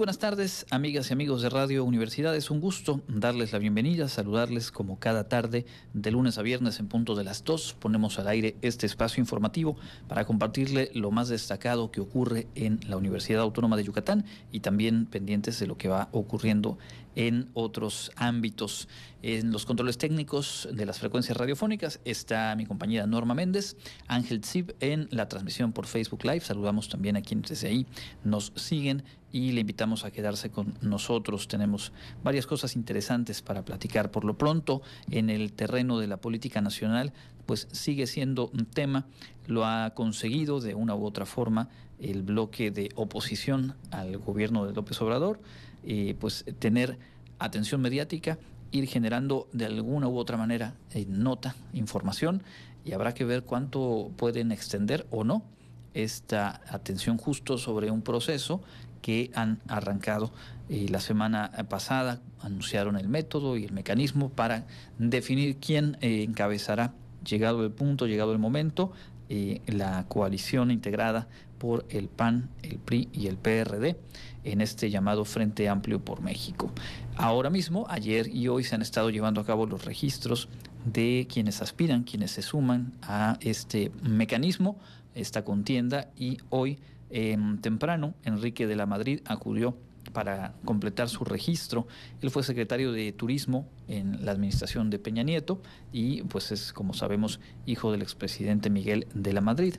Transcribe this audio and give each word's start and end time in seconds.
Buenas 0.00 0.18
tardes, 0.18 0.64
amigas 0.70 1.10
y 1.10 1.12
amigos 1.12 1.42
de 1.42 1.50
Radio 1.50 1.84
Universidad. 1.84 2.34
Es 2.34 2.50
un 2.50 2.58
gusto 2.58 3.02
darles 3.06 3.52
la 3.52 3.58
bienvenida, 3.58 4.08
saludarles 4.08 4.70
como 4.70 4.98
cada 4.98 5.28
tarde, 5.28 5.66
de 5.92 6.10
lunes 6.10 6.38
a 6.38 6.42
viernes 6.42 6.80
en 6.80 6.88
punto 6.88 7.14
de 7.14 7.22
las 7.22 7.44
2. 7.44 7.76
Ponemos 7.78 8.18
al 8.18 8.28
aire 8.28 8.56
este 8.62 8.86
espacio 8.86 9.20
informativo 9.20 9.76
para 10.08 10.24
compartirle 10.24 10.90
lo 10.94 11.10
más 11.10 11.28
destacado 11.28 11.90
que 11.90 12.00
ocurre 12.00 12.46
en 12.54 12.80
la 12.88 12.96
Universidad 12.96 13.42
Autónoma 13.42 13.76
de 13.76 13.84
Yucatán 13.84 14.24
y 14.50 14.60
también 14.60 15.04
pendientes 15.04 15.60
de 15.60 15.66
lo 15.66 15.76
que 15.76 15.88
va 15.88 16.08
ocurriendo 16.12 16.78
en 17.14 17.50
otros 17.52 18.10
ámbitos. 18.16 18.88
En 19.22 19.52
los 19.52 19.66
controles 19.66 19.98
técnicos 19.98 20.66
de 20.72 20.86
las 20.86 20.98
frecuencias 20.98 21.36
radiofónicas 21.36 22.00
está 22.06 22.54
mi 22.56 22.64
compañera 22.64 23.06
Norma 23.06 23.34
Méndez, 23.34 23.76
Ángel 24.06 24.42
Zip 24.44 24.70
en 24.80 25.08
la 25.10 25.28
transmisión 25.28 25.72
por 25.72 25.86
Facebook 25.86 26.24
Live. 26.24 26.40
Saludamos 26.40 26.88
también 26.88 27.16
a 27.16 27.20
quienes 27.20 27.50
desde 27.50 27.68
ahí 27.68 27.86
nos 28.24 28.52
siguen 28.56 29.02
y 29.32 29.52
le 29.52 29.60
invitamos 29.60 30.04
a 30.04 30.10
quedarse 30.10 30.50
con 30.50 30.74
nosotros. 30.80 31.48
Tenemos 31.48 31.92
varias 32.22 32.46
cosas 32.46 32.76
interesantes 32.76 33.42
para 33.42 33.64
platicar. 33.64 34.10
Por 34.10 34.24
lo 34.24 34.36
pronto, 34.36 34.82
en 35.10 35.30
el 35.30 35.52
terreno 35.52 35.98
de 35.98 36.06
la 36.06 36.16
política 36.16 36.60
nacional, 36.60 37.12
pues 37.46 37.68
sigue 37.72 38.06
siendo 38.06 38.48
un 38.48 38.66
tema, 38.66 39.06
lo 39.46 39.64
ha 39.66 39.90
conseguido 39.94 40.60
de 40.60 40.74
una 40.74 40.94
u 40.94 41.04
otra 41.04 41.26
forma 41.26 41.68
el 42.00 42.22
bloque 42.22 42.70
de 42.70 42.90
oposición 42.94 43.74
al 43.90 44.18
gobierno 44.18 44.64
de 44.66 44.72
López 44.72 45.00
Obrador, 45.02 45.40
eh, 45.84 46.16
pues 46.18 46.44
tener 46.58 46.98
atención 47.38 47.80
mediática, 47.80 48.38
ir 48.72 48.86
generando 48.86 49.48
de 49.52 49.66
alguna 49.66 50.08
u 50.08 50.16
otra 50.16 50.36
manera 50.36 50.74
eh, 50.92 51.06
nota, 51.08 51.54
información, 51.72 52.42
y 52.84 52.92
habrá 52.92 53.12
que 53.14 53.24
ver 53.24 53.42
cuánto 53.42 54.10
pueden 54.16 54.52
extender 54.52 55.06
o 55.10 55.24
no 55.24 55.42
esta 55.92 56.60
atención 56.68 57.18
justo 57.18 57.58
sobre 57.58 57.90
un 57.90 58.02
proceso 58.02 58.62
que 59.02 59.30
han 59.34 59.60
arrancado 59.68 60.32
eh, 60.68 60.86
la 60.88 61.00
semana 61.00 61.50
pasada, 61.68 62.20
anunciaron 62.40 62.96
el 62.96 63.08
método 63.08 63.56
y 63.56 63.64
el 63.64 63.72
mecanismo 63.72 64.30
para 64.30 64.66
definir 64.98 65.56
quién 65.56 65.96
eh, 66.00 66.22
encabezará, 66.22 66.94
llegado 67.24 67.64
el 67.64 67.72
punto, 67.72 68.06
llegado 68.06 68.32
el 68.32 68.38
momento, 68.38 68.92
eh, 69.28 69.60
la 69.66 70.06
coalición 70.08 70.70
integrada 70.70 71.28
por 71.58 71.84
el 71.90 72.08
PAN, 72.08 72.48
el 72.62 72.78
PRI 72.78 73.08
y 73.12 73.26
el 73.26 73.36
PRD 73.36 73.96
en 74.44 74.60
este 74.60 74.90
llamado 74.90 75.24
Frente 75.24 75.68
Amplio 75.68 76.02
por 76.02 76.22
México. 76.22 76.70
Ahora 77.16 77.50
mismo, 77.50 77.86
ayer 77.88 78.28
y 78.34 78.48
hoy 78.48 78.64
se 78.64 78.74
han 78.74 78.82
estado 78.82 79.10
llevando 79.10 79.40
a 79.40 79.44
cabo 79.44 79.66
los 79.66 79.84
registros 79.84 80.48
de 80.84 81.28
quienes 81.30 81.60
aspiran, 81.60 82.04
quienes 82.04 82.30
se 82.30 82.42
suman 82.42 82.94
a 83.02 83.36
este 83.40 83.92
mecanismo, 84.02 84.78
esta 85.20 85.44
contienda, 85.44 86.10
y 86.16 86.38
hoy 86.50 86.78
temprano, 87.60 88.14
Enrique 88.24 88.68
de 88.68 88.76
la 88.76 88.86
Madrid 88.86 89.20
acudió 89.24 89.76
para 90.12 90.54
completar 90.64 91.08
su 91.08 91.24
registro. 91.24 91.86
Él 92.20 92.30
fue 92.30 92.42
secretario 92.42 92.92
de 92.92 93.12
Turismo 93.12 93.66
en 93.88 94.24
la 94.24 94.32
administración 94.32 94.90
de 94.90 94.98
Peña 94.98 95.22
Nieto 95.22 95.60
y 95.92 96.22
pues 96.22 96.52
es, 96.52 96.72
como 96.72 96.94
sabemos, 96.94 97.40
hijo 97.66 97.92
del 97.92 98.02
expresidente 98.02 98.70
Miguel 98.70 99.06
de 99.14 99.32
la 99.32 99.40
Madrid. 99.40 99.76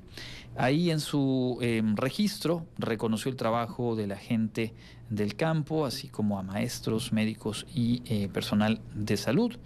Ahí 0.55 0.91
en 0.91 0.99
su 0.99 1.57
em, 1.61 1.95
registro 1.95 2.65
reconoció 2.77 3.29
el 3.29 3.37
trabajo 3.37 3.95
de 3.95 4.07
la 4.07 4.17
gente 4.17 4.73
del 5.09 5.35
campo, 5.35 5.85
así 5.85 6.07
como 6.07 6.39
a 6.39 6.43
maestros, 6.43 7.11
médicos 7.11 7.65
y 7.73 8.01
eh, 8.05 8.29
personal 8.29 8.79
de 8.95 9.17
salud. 9.17 9.57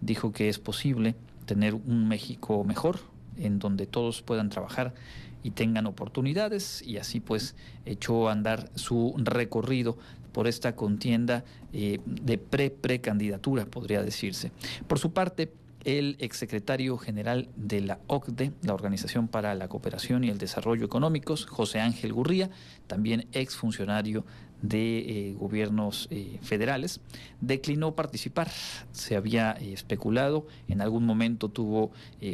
Dijo 0.00 0.32
que 0.32 0.48
es 0.48 0.58
posible 0.58 1.14
tener 1.46 1.74
un 1.74 2.08
México 2.08 2.62
mejor, 2.64 3.00
en 3.36 3.58
donde 3.58 3.86
todos 3.86 4.22
puedan 4.22 4.50
trabajar 4.50 4.94
y 5.42 5.52
tengan 5.52 5.86
oportunidades 5.86 6.82
y 6.82 6.98
así 6.98 7.20
pues 7.20 7.54
echó 7.84 8.28
a 8.28 8.32
andar 8.32 8.70
su 8.74 9.14
recorrido 9.18 9.98
por 10.32 10.46
esta 10.46 10.76
contienda 10.76 11.44
eh, 11.72 12.00
de 12.04 12.38
pre-precandidatura, 12.38 13.66
podría 13.66 14.02
decirse. 14.02 14.52
Por 14.86 14.98
su 14.98 15.12
parte, 15.12 15.52
el 15.84 16.16
exsecretario 16.18 16.98
general 16.98 17.48
de 17.56 17.80
la 17.80 17.98
OCDE, 18.06 18.52
la 18.62 18.74
Organización 18.74 19.28
para 19.28 19.54
la 19.54 19.68
Cooperación 19.68 20.24
y 20.24 20.28
el 20.28 20.38
Desarrollo 20.38 20.84
Económicos, 20.84 21.46
José 21.46 21.80
Ángel 21.80 22.12
Gurría, 22.12 22.50
también 22.86 23.26
exfuncionario 23.32 24.24
de 24.62 24.98
eh, 24.98 25.34
gobiernos 25.38 26.08
eh, 26.10 26.38
federales, 26.42 27.00
declinó 27.40 27.94
participar. 27.94 28.50
Se 28.92 29.16
había 29.16 29.52
eh, 29.52 29.72
especulado, 29.72 30.46
en 30.68 30.80
algún 30.80 31.04
momento 31.04 31.48
tuvo 31.48 31.90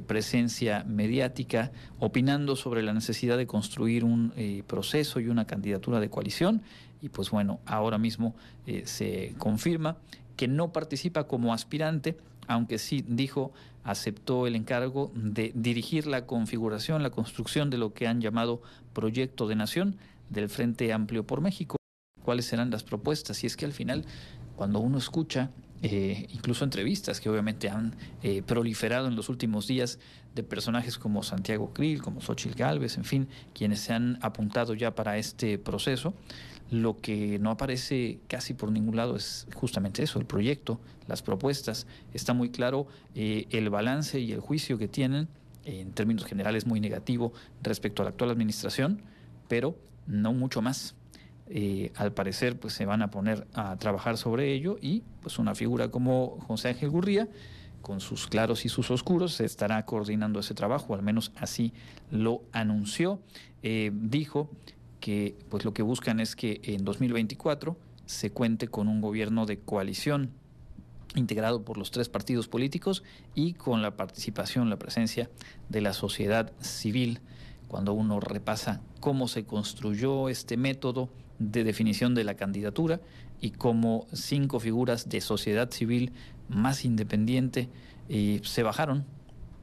presencia 0.06 0.84
mediática 0.84 1.70
opinando 1.98 2.56
sobre 2.56 2.82
la 2.82 2.92
necesidad 2.92 3.36
de 3.36 3.46
construir 3.46 4.04
un 4.04 4.32
proceso 4.66 5.20
y 5.20 5.28
una 5.28 5.46
candidatura 5.46 6.00
de 6.00 6.10
coalición 6.10 6.62
y 7.00 7.08
pues 7.08 7.30
bueno, 7.30 7.60
ahora 7.66 7.98
mismo 7.98 8.34
se 8.84 9.34
confirma 9.38 9.96
que 10.36 10.48
no 10.48 10.72
participa 10.72 11.24
como 11.24 11.52
aspirante, 11.52 12.16
aunque 12.48 12.78
sí 12.78 13.04
dijo, 13.06 13.52
aceptó 13.84 14.46
el 14.46 14.56
encargo 14.56 15.12
de 15.14 15.52
dirigir 15.54 16.06
la 16.06 16.26
configuración, 16.26 17.02
la 17.02 17.10
construcción 17.10 17.70
de 17.70 17.78
lo 17.78 17.94
que 17.94 18.06
han 18.06 18.20
llamado 18.20 18.60
proyecto 18.92 19.46
de 19.46 19.56
nación 19.56 19.96
del 20.28 20.48
Frente 20.48 20.92
Amplio 20.92 21.24
por 21.24 21.40
México. 21.40 21.76
¿Cuáles 22.26 22.46
serán 22.46 22.72
las 22.72 22.82
propuestas? 22.82 23.44
Y 23.44 23.46
es 23.46 23.56
que 23.56 23.66
al 23.66 23.72
final, 23.72 24.04
cuando 24.56 24.80
uno 24.80 24.98
escucha 24.98 25.52
eh, 25.80 26.26
incluso 26.32 26.64
entrevistas 26.64 27.20
que 27.20 27.30
obviamente 27.30 27.70
han 27.70 27.94
eh, 28.24 28.42
proliferado 28.42 29.06
en 29.06 29.14
los 29.14 29.28
últimos 29.28 29.68
días 29.68 30.00
de 30.34 30.42
personajes 30.42 30.98
como 30.98 31.22
Santiago 31.22 31.72
Krill, 31.72 32.02
como 32.02 32.20
Xochitl 32.20 32.58
Galvez, 32.58 32.96
en 32.96 33.04
fin, 33.04 33.28
quienes 33.54 33.78
se 33.78 33.92
han 33.92 34.18
apuntado 34.22 34.74
ya 34.74 34.92
para 34.96 35.18
este 35.18 35.56
proceso, 35.56 36.14
lo 36.72 37.00
que 37.00 37.38
no 37.38 37.52
aparece 37.52 38.18
casi 38.26 38.54
por 38.54 38.72
ningún 38.72 38.96
lado 38.96 39.14
es 39.14 39.46
justamente 39.54 40.02
eso, 40.02 40.18
el 40.18 40.26
proyecto, 40.26 40.80
las 41.06 41.22
propuestas. 41.22 41.86
Está 42.12 42.34
muy 42.34 42.50
claro 42.50 42.88
eh, 43.14 43.46
el 43.50 43.70
balance 43.70 44.18
y 44.18 44.32
el 44.32 44.40
juicio 44.40 44.78
que 44.78 44.88
tienen, 44.88 45.28
en 45.64 45.92
términos 45.92 46.24
generales 46.24 46.66
muy 46.66 46.80
negativo 46.80 47.32
respecto 47.62 48.02
a 48.02 48.06
la 48.06 48.10
actual 48.10 48.30
administración, 48.30 49.00
pero 49.46 49.78
no 50.08 50.32
mucho 50.32 50.60
más. 50.60 50.95
Eh, 51.48 51.92
al 51.94 52.12
parecer 52.12 52.58
pues 52.58 52.74
se 52.74 52.86
van 52.86 53.02
a 53.02 53.10
poner 53.10 53.46
a 53.54 53.76
trabajar 53.76 54.16
sobre 54.16 54.52
ello 54.52 54.78
y 54.80 55.04
pues 55.20 55.38
una 55.38 55.54
figura 55.54 55.92
como 55.92 56.40
José 56.48 56.70
Ángel 56.70 56.90
Gurría 56.90 57.28
con 57.82 58.00
sus 58.00 58.26
claros 58.26 58.64
y 58.64 58.68
sus 58.68 58.90
oscuros 58.90 59.34
se 59.34 59.44
estará 59.44 59.84
coordinando 59.84 60.40
ese 60.40 60.54
trabajo, 60.54 60.94
al 60.94 61.02
menos 61.02 61.30
así 61.36 61.72
lo 62.10 62.42
anunció. 62.50 63.20
Eh, 63.62 63.92
dijo 63.94 64.50
que 64.98 65.36
pues 65.48 65.64
lo 65.64 65.72
que 65.72 65.82
buscan 65.82 66.18
es 66.18 66.34
que 66.34 66.60
en 66.64 66.84
2024 66.84 67.76
se 68.06 68.30
cuente 68.32 68.66
con 68.66 68.88
un 68.88 69.00
gobierno 69.00 69.46
de 69.46 69.60
coalición 69.60 70.32
integrado 71.14 71.64
por 71.64 71.78
los 71.78 71.92
tres 71.92 72.08
partidos 72.08 72.48
políticos 72.48 73.04
y 73.36 73.52
con 73.52 73.82
la 73.82 73.96
participación, 73.96 74.68
la 74.68 74.78
presencia 74.78 75.30
de 75.68 75.80
la 75.80 75.92
sociedad 75.92 76.52
civil. 76.60 77.20
Cuando 77.68 77.92
uno 77.92 78.18
repasa 78.18 78.80
cómo 78.98 79.28
se 79.28 79.44
construyó 79.44 80.28
este 80.28 80.56
método 80.56 81.08
de 81.38 81.64
definición 81.64 82.14
de 82.14 82.24
la 82.24 82.34
candidatura 82.34 83.00
y 83.40 83.50
cómo 83.50 84.06
cinco 84.12 84.60
figuras 84.60 85.08
de 85.08 85.20
sociedad 85.20 85.70
civil 85.70 86.12
más 86.48 86.84
independiente 86.84 87.68
eh, 88.08 88.40
se 88.44 88.62
bajaron 88.62 89.04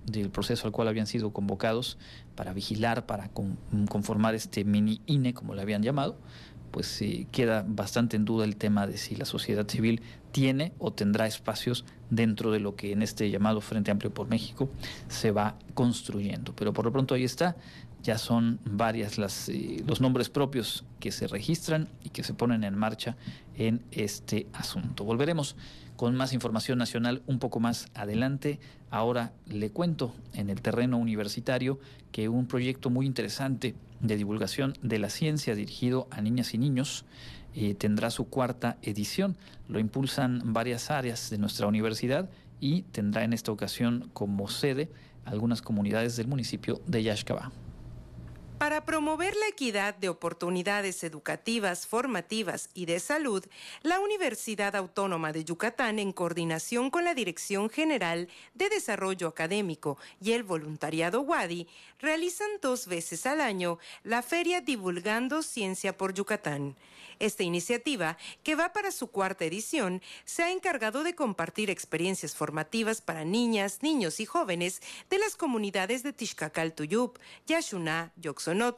del 0.06 0.30
proceso 0.30 0.68
al 0.68 0.74
cual 0.74 0.88
habían 0.88 1.08
sido 1.08 1.32
convocados 1.32 1.98
para 2.36 2.54
vigilar, 2.54 3.06
para 3.06 3.30
conformar 3.90 4.36
este 4.36 4.66
mini 4.66 5.02
INE, 5.06 5.34
como 5.34 5.56
le 5.56 5.62
habían 5.62 5.82
llamado, 5.82 6.18
pues 6.72 7.02
eh, 7.02 7.28
queda 7.32 7.64
bastante 7.66 8.18
en 8.18 8.26
duda 8.26 8.46
el 8.46 8.58
tema 8.58 8.88
de 8.88 8.98
si 8.98 9.16
la 9.16 9.26
sociedad 9.26 9.68
civil 9.68 10.02
tiene 10.32 10.74
o 10.80 10.92
tendrá 10.92 11.28
espacios 11.28 11.86
dentro 12.10 12.52
de 12.52 12.60
lo 12.60 12.76
que 12.76 12.92
en 12.92 13.04
este 13.04 13.30
llamado 13.30 13.62
Frente 13.62 13.92
Amplio 13.92 14.14
por 14.14 14.28
México 14.28 14.70
se 15.08 15.32
va 15.32 15.56
construyendo. 15.76 16.54
Pero 16.56 16.74
por 16.74 16.86
lo 16.86 16.92
pronto 16.92 17.14
ahí 17.14 17.24
está, 17.24 17.56
ya 18.04 18.18
son 18.18 18.60
varias 18.66 19.18
las, 19.18 19.50
eh, 19.50 19.84
los 19.88 20.02
nombres 20.02 20.30
propios 20.30 20.84
que 21.00 21.12
se 21.12 21.28
registran 21.28 21.88
y 22.04 22.10
que 22.10 22.24
se 22.24 22.34
ponen 22.34 22.64
en 22.64 22.78
marcha 22.78 23.16
en 23.56 23.82
este 23.92 24.48
asunto. 24.54 25.06
Volveremos 25.06 25.56
con 25.96 26.16
más 26.16 26.34
información 26.34 26.78
nacional 26.78 27.22
un 27.28 27.40
poco 27.40 27.60
más 27.60 27.88
adelante. 27.94 28.60
Ahora 28.90 29.32
le 29.48 29.70
cuento 29.72 30.14
en 30.34 30.50
el 30.50 30.62
terreno 30.62 30.98
universitario 30.98 31.80
que 32.12 32.30
un 32.30 32.46
proyecto 32.46 32.90
muy 32.90 33.06
interesante 33.06 33.76
de 34.02 34.18
divulgación 34.18 34.74
de 34.82 35.00
la 35.00 35.10
ciencia 35.10 35.56
dirigido 35.56 36.08
a 36.12 36.22
niñas 36.22 36.54
y 36.54 36.58
niños 36.58 37.06
eh, 37.56 37.74
tendrá 37.76 38.10
su 38.10 38.26
cuarta 38.26 38.78
edición. 38.82 39.38
Lo 39.70 39.80
impulsan 39.80 40.42
varias 40.54 40.92
áreas 40.92 41.30
de 41.30 41.38
nuestra 41.38 41.68
universidad 41.68 42.30
y 42.60 42.82
tendrá 42.84 43.24
en 43.24 43.32
esta 43.34 43.52
ocasión 43.52 44.10
como 44.14 44.50
sede 44.50 44.90
algunas 45.26 45.62
comunidades 45.62 46.18
del 46.18 46.28
municipio 46.28 46.82
de 46.86 47.04
Yaxcabá. 47.04 47.52
Para 48.58 48.86
promover 48.86 49.36
la 49.36 49.48
equidad 49.48 49.96
de 49.96 50.08
oportunidades 50.08 51.04
educativas, 51.04 51.86
formativas 51.86 52.70
y 52.74 52.86
de 52.86 53.00
salud, 53.00 53.44
la 53.82 54.00
Universidad 54.00 54.76
Autónoma 54.76 55.34
de 55.34 55.44
Yucatán, 55.44 56.00
en 56.00 56.14
coordinación 56.14 56.90
con 56.90 57.04
la 57.04 57.14
Dirección 57.14 57.70
General 57.70 58.30
de 58.54 58.70
Desarrollo 58.70 59.28
Académico 59.28 59.98
y 60.22 60.32
el 60.32 60.44
voluntariado 60.44 61.22
WADI, 61.22 61.68
realizan 62.00 62.50
dos 62.62 62.88
veces 62.88 63.26
al 63.26 63.42
año 63.42 63.80
la 64.04 64.22
feria 64.22 64.62
Divulgando 64.62 65.44
Ciencia 65.44 65.98
por 65.98 66.14
Yucatán. 66.14 66.78
Esta 67.20 67.44
iniciativa, 67.44 68.18
que 68.44 68.56
va 68.56 68.74
para 68.74 68.92
su 68.92 69.08
cuarta 69.08 69.46
edición, 69.46 70.02
se 70.26 70.44
ha 70.44 70.52
encargado 70.52 71.04
de 71.04 71.16
compartir 71.16 71.70
experiencias 71.70 72.36
formativas 72.36 73.02
para 73.02 73.24
niñas, 73.24 73.80
niños 73.82 74.20
y 74.20 74.26
jóvenes 74.26 74.82
de 75.10 75.20
las 75.20 75.36
comunidades 75.36 76.04
de 76.04 76.14
Tishkacal 76.14 76.74
Tuyup, 76.74 77.20
Yashuná, 77.46 78.12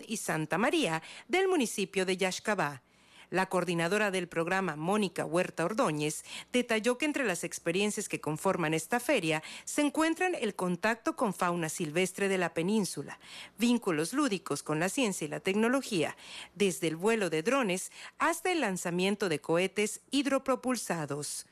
Y 0.08 0.18
Santa 0.18 0.58
María 0.58 1.02
del 1.28 1.48
municipio 1.48 2.06
de 2.06 2.18
Yaxcabá. 2.18 2.82
La 3.30 3.48
coordinadora 3.48 4.12
del 4.12 4.28
programa, 4.28 4.76
Mónica 4.76 5.26
Huerta 5.26 5.66
Ordóñez, 5.66 6.24
detalló 6.54 6.98
que 6.98 7.06
entre 7.06 7.26
las 7.26 7.44
experiencias 7.44 8.08
que 8.08 8.22
conforman 8.22 8.74
esta 8.74 9.00
feria 9.00 9.44
se 9.64 9.82
encuentran 9.82 10.36
el 10.36 10.56
contacto 10.56 11.16
con 11.16 11.34
fauna 11.34 11.70
silvestre 11.70 12.28
de 12.28 12.38
la 12.38 12.54
península, 12.54 13.20
vínculos 13.58 14.14
lúdicos 14.14 14.64
con 14.64 14.80
la 14.80 14.90
ciencia 14.90 15.26
y 15.26 15.30
la 15.30 15.40
tecnología, 15.40 16.16
desde 16.54 16.88
el 16.88 16.96
vuelo 16.96 17.30
de 17.30 17.44
drones 17.44 17.92
hasta 18.20 18.52
el 18.52 18.62
lanzamiento 18.62 19.28
de 19.28 19.40
cohetes 19.40 20.02
hidropropulsados. 20.12 21.48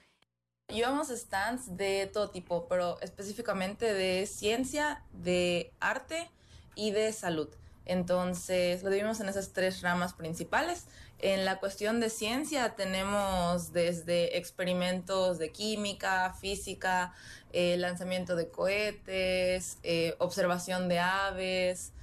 Llevamos 0.70 1.10
stands 1.10 1.76
de 1.76 2.10
todo 2.12 2.30
tipo, 2.30 2.68
pero 2.68 3.00
específicamente 3.02 3.94
de 3.94 4.26
ciencia, 4.26 5.04
de 5.12 5.74
arte 5.80 6.30
y 6.76 6.92
de 6.92 7.12
salud. 7.12 7.50
Entonces, 7.86 8.84
lo 8.84 8.90
dividimos 8.90 9.20
en 9.20 9.30
esas 9.30 9.52
tres 9.52 9.82
ramas 9.82 10.14
principales. 10.14 10.86
En 11.20 11.46
la 11.46 11.60
cuestión 11.60 12.00
de 12.00 12.10
ciencia 12.10 12.76
tenemos 12.76 13.72
desde 13.72 14.38
experimentos 14.38 15.38
de 15.38 15.52
química, 15.52 16.34
física, 16.34 17.14
eh, 17.52 17.78
lanzamiento 17.78 18.36
de 18.36 18.50
cohetes, 18.50 19.78
eh, 19.84 20.16
observación 20.20 20.90
de 20.90 21.00
aves. 21.00 21.94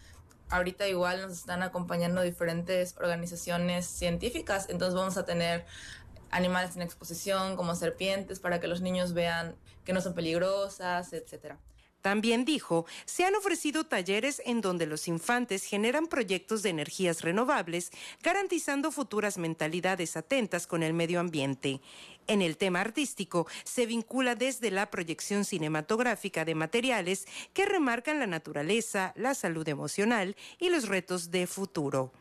Ahorita 0.49 0.89
igual 0.89 1.23
nos 1.23 1.33
están 1.33 1.63
acompañando 1.63 2.23
diferentes 2.23 2.97
organizaciones 2.99 3.87
científicas, 3.87 4.67
entonces 4.69 4.95
vamos 4.95 5.17
a 5.17 5.25
tener 5.25 5.65
animales 6.31 6.77
en 6.77 6.83
exposición 6.83 7.57
como 7.57 7.75
serpientes 7.75 8.41
para 8.41 8.59
que 8.61 8.69
los 8.69 8.81
niños 8.81 9.13
vean 9.13 9.55
que 9.85 9.93
no 9.93 10.01
son 10.01 10.15
peligrosas, 10.15 11.13
etcétera. 11.13 11.59
También 12.03 12.45
dijo, 12.45 12.87
se 13.05 13.25
han 13.25 13.35
ofrecido 13.35 13.85
talleres 13.85 14.41
en 14.47 14.61
donde 14.61 14.87
los 14.87 15.09
infantes 15.09 15.65
generan 15.65 16.07
proyectos 16.07 16.63
de 16.63 16.71
energías 16.71 17.23
renovables, 17.23 17.91
garantizando 18.23 18.91
futuras 18.91 19.37
mentalidades 19.37 20.17
atentas 20.17 20.67
con 20.67 20.83
el 20.83 20.95
medio 20.95 21.21
ambiente. 21.21 21.81
En 22.27 22.43
el 22.43 22.57
tema 22.57 22.81
artístico, 22.81 23.47
se 23.65 23.87
vincula 23.87 24.35
desde 24.35 24.71
la 24.71 24.91
proyección 24.91 25.45
cinematográfica 25.45 26.45
de 26.45 26.55
materiales 26.55 27.27
que 27.53 27.67
remarcan 27.67 28.19
la 28.19 28.27
naturaleza, 28.27 29.13
la 29.17 29.35
salud 29.35 29.69
emocional 29.69 30.37
y 30.59 30.71
los 30.71 30.89
retos 30.89 31.31
de 31.31 31.47
futuro. 31.47 32.13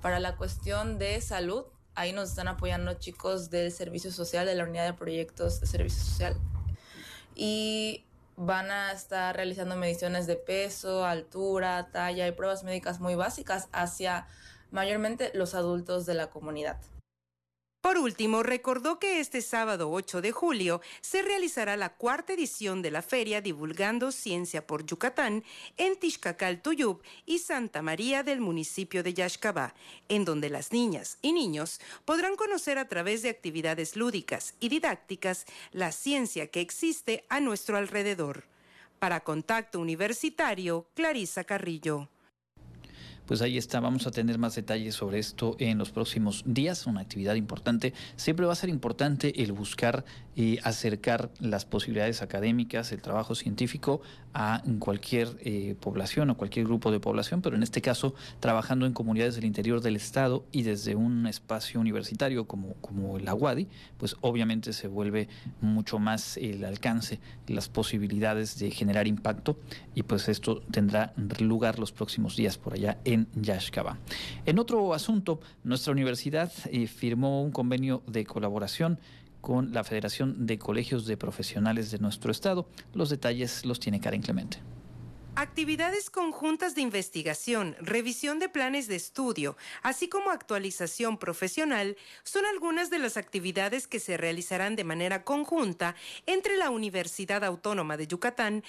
Para 0.00 0.20
la 0.20 0.36
cuestión 0.36 0.98
de 0.98 1.20
salud, 1.22 1.64
ahí 1.94 2.12
nos 2.12 2.30
están 2.30 2.48
apoyando 2.48 2.94
chicos 2.94 3.50
del 3.50 3.72
Servicio 3.72 4.12
Social, 4.12 4.46
de 4.46 4.54
la 4.54 4.64
Unidad 4.64 4.84
de 4.84 4.92
Proyectos 4.92 5.60
de 5.60 5.66
Servicio 5.66 6.04
Social. 6.04 6.36
Y 7.34 8.04
van 8.36 8.70
a 8.70 8.92
estar 8.92 9.34
realizando 9.36 9.76
mediciones 9.76 10.26
de 10.26 10.36
peso, 10.36 11.04
altura, 11.04 11.88
talla 11.92 12.26
y 12.26 12.32
pruebas 12.32 12.64
médicas 12.64 13.00
muy 13.00 13.14
básicas 13.14 13.68
hacia 13.72 14.26
mayormente 14.70 15.30
los 15.34 15.54
adultos 15.54 16.06
de 16.06 16.14
la 16.14 16.28
comunidad. 16.28 16.78
Por 17.84 17.98
último, 17.98 18.42
recordó 18.42 18.98
que 18.98 19.20
este 19.20 19.42
sábado 19.42 19.90
8 19.90 20.22
de 20.22 20.32
julio 20.32 20.80
se 21.02 21.20
realizará 21.20 21.76
la 21.76 21.90
cuarta 21.90 22.32
edición 22.32 22.80
de 22.80 22.90
la 22.90 23.02
feria 23.02 23.42
Divulgando 23.42 24.10
Ciencia 24.10 24.66
por 24.66 24.86
Yucatán 24.86 25.44
en 25.76 25.98
Tixcacal 25.98 26.62
Tuyub 26.62 27.02
y 27.26 27.40
Santa 27.40 27.82
María 27.82 28.22
del 28.22 28.40
municipio 28.40 29.02
de 29.02 29.12
Yaxcabá, 29.12 29.74
en 30.08 30.24
donde 30.24 30.48
las 30.48 30.72
niñas 30.72 31.18
y 31.20 31.34
niños 31.34 31.78
podrán 32.06 32.36
conocer 32.36 32.78
a 32.78 32.88
través 32.88 33.20
de 33.20 33.28
actividades 33.28 33.96
lúdicas 33.96 34.54
y 34.60 34.70
didácticas 34.70 35.44
la 35.70 35.92
ciencia 35.92 36.46
que 36.46 36.62
existe 36.62 37.26
a 37.28 37.38
nuestro 37.40 37.76
alrededor. 37.76 38.44
Para 38.98 39.20
Contacto 39.20 39.78
Universitario, 39.78 40.86
Clarisa 40.94 41.44
Carrillo. 41.44 42.08
Pues 43.26 43.40
ahí 43.40 43.56
está, 43.56 43.80
vamos 43.80 44.06
a 44.06 44.10
tener 44.10 44.38
más 44.38 44.54
detalles 44.54 44.94
sobre 44.94 45.18
esto 45.18 45.56
en 45.58 45.78
los 45.78 45.90
próximos 45.90 46.42
días, 46.44 46.86
una 46.86 47.00
actividad 47.00 47.34
importante. 47.36 47.94
Siempre 48.16 48.44
va 48.44 48.52
a 48.52 48.56
ser 48.56 48.68
importante 48.68 49.42
el 49.42 49.52
buscar 49.52 50.04
y 50.36 50.58
acercar 50.62 51.30
las 51.40 51.64
posibilidades 51.64 52.22
académicas, 52.22 52.92
el 52.92 53.02
trabajo 53.02 53.34
científico 53.34 54.00
a 54.32 54.62
cualquier 54.80 55.28
eh, 55.40 55.76
población 55.78 56.30
o 56.30 56.36
cualquier 56.36 56.66
grupo 56.66 56.90
de 56.90 56.98
población, 56.98 57.40
pero 57.40 57.54
en 57.54 57.62
este 57.62 57.80
caso 57.80 58.14
trabajando 58.40 58.84
en 58.84 58.92
comunidades 58.92 59.36
del 59.36 59.44
interior 59.44 59.80
del 59.80 59.94
Estado 59.94 60.44
y 60.50 60.62
desde 60.62 60.96
un 60.96 61.26
espacio 61.26 61.80
universitario 61.80 62.46
como, 62.46 62.74
como 62.80 63.16
el 63.16 63.28
Aguadi, 63.28 63.68
pues 63.96 64.16
obviamente 64.22 64.72
se 64.72 64.88
vuelve 64.88 65.28
mucho 65.60 66.00
más 66.00 66.36
el 66.36 66.64
alcance, 66.64 67.20
las 67.46 67.68
posibilidades 67.68 68.58
de 68.58 68.70
generar 68.72 69.06
impacto 69.06 69.58
y 69.94 70.02
pues 70.02 70.28
esto 70.28 70.62
tendrá 70.70 71.12
lugar 71.38 71.78
los 71.78 71.92
próximos 71.92 72.36
días 72.36 72.58
por 72.58 72.74
allá 72.74 72.98
en 73.04 73.28
Yashkaba. 73.34 73.98
En 74.46 74.58
otro 74.58 74.94
asunto, 74.94 75.40
nuestra 75.62 75.92
universidad 75.92 76.52
eh, 76.70 76.86
firmó 76.86 77.42
un 77.42 77.52
convenio 77.52 78.02
de 78.06 78.24
colaboración 78.24 78.98
con 79.44 79.74
la 79.74 79.84
Federación 79.84 80.46
de 80.46 80.58
Colegios 80.58 81.04
de 81.04 81.18
Profesionales 81.18 81.90
de 81.90 81.98
nuestro 81.98 82.32
estado. 82.32 82.66
Los 82.94 83.10
detalles 83.10 83.66
los 83.66 83.78
tiene 83.78 84.00
Karen 84.00 84.22
Clemente. 84.22 84.62
Actividades 85.36 86.08
conjuntas 86.08 86.74
de 86.74 86.80
investigación, 86.80 87.76
revisión 87.78 88.38
de 88.38 88.48
planes 88.48 88.88
de 88.88 88.96
estudio, 88.96 89.58
así 89.82 90.08
como 90.08 90.30
actualización 90.30 91.18
profesional, 91.18 91.98
son 92.22 92.46
algunas 92.46 92.88
de 92.88 93.00
las 93.00 93.18
actividades 93.18 93.86
que 93.86 94.00
se 94.00 94.16
realizarán 94.16 94.76
de 94.76 94.84
manera 94.84 95.24
conjunta 95.24 95.94
entre 96.24 96.56
la 96.56 96.70
Universidad 96.70 97.44
Autónoma 97.44 97.98
de 97.98 98.06
Yucatán 98.06 98.64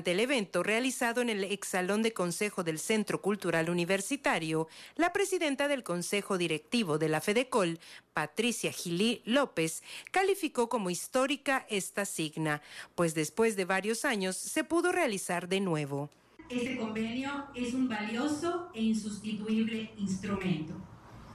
Ante 0.00 0.12
el 0.12 0.20
evento 0.20 0.62
realizado 0.62 1.20
en 1.20 1.28
el 1.28 1.44
exsalón 1.44 2.00
de 2.00 2.14
consejo 2.14 2.64
del 2.64 2.78
Centro 2.78 3.20
Cultural 3.20 3.68
Universitario, 3.68 4.66
la 4.96 5.12
presidenta 5.12 5.68
del 5.68 5.82
Consejo 5.82 6.38
Directivo 6.38 6.96
de 6.96 7.10
la 7.10 7.20
FEDECOL, 7.20 7.78
Patricia 8.14 8.72
Gilí 8.72 9.20
López, 9.26 9.82
calificó 10.10 10.70
como 10.70 10.88
histórica 10.88 11.66
esta 11.68 12.06
signa, 12.06 12.62
pues 12.94 13.14
después 13.14 13.56
de 13.56 13.66
varios 13.66 14.06
años 14.06 14.38
se 14.38 14.64
pudo 14.64 14.90
realizar 14.90 15.48
de 15.48 15.60
nuevo. 15.60 16.08
Este 16.48 16.78
convenio 16.78 17.48
es 17.54 17.74
un 17.74 17.86
valioso 17.86 18.70
e 18.72 18.80
insustituible 18.80 19.92
instrumento, 19.98 20.72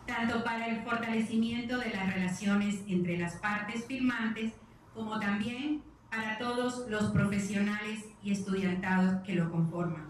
tanto 0.08 0.44
para 0.44 0.70
el 0.70 0.84
fortalecimiento 0.84 1.78
de 1.78 1.92
las 1.92 2.12
relaciones 2.12 2.80
entre 2.88 3.20
las 3.20 3.36
partes 3.36 3.86
firmantes, 3.86 4.54
como 4.96 5.20
también 5.20 5.84
para 6.16 6.38
todos 6.38 6.88
los 6.90 7.12
profesionales 7.12 8.06
y 8.24 8.32
estudiantados 8.32 9.22
que 9.24 9.36
lo 9.36 9.52
conforman. 9.52 10.08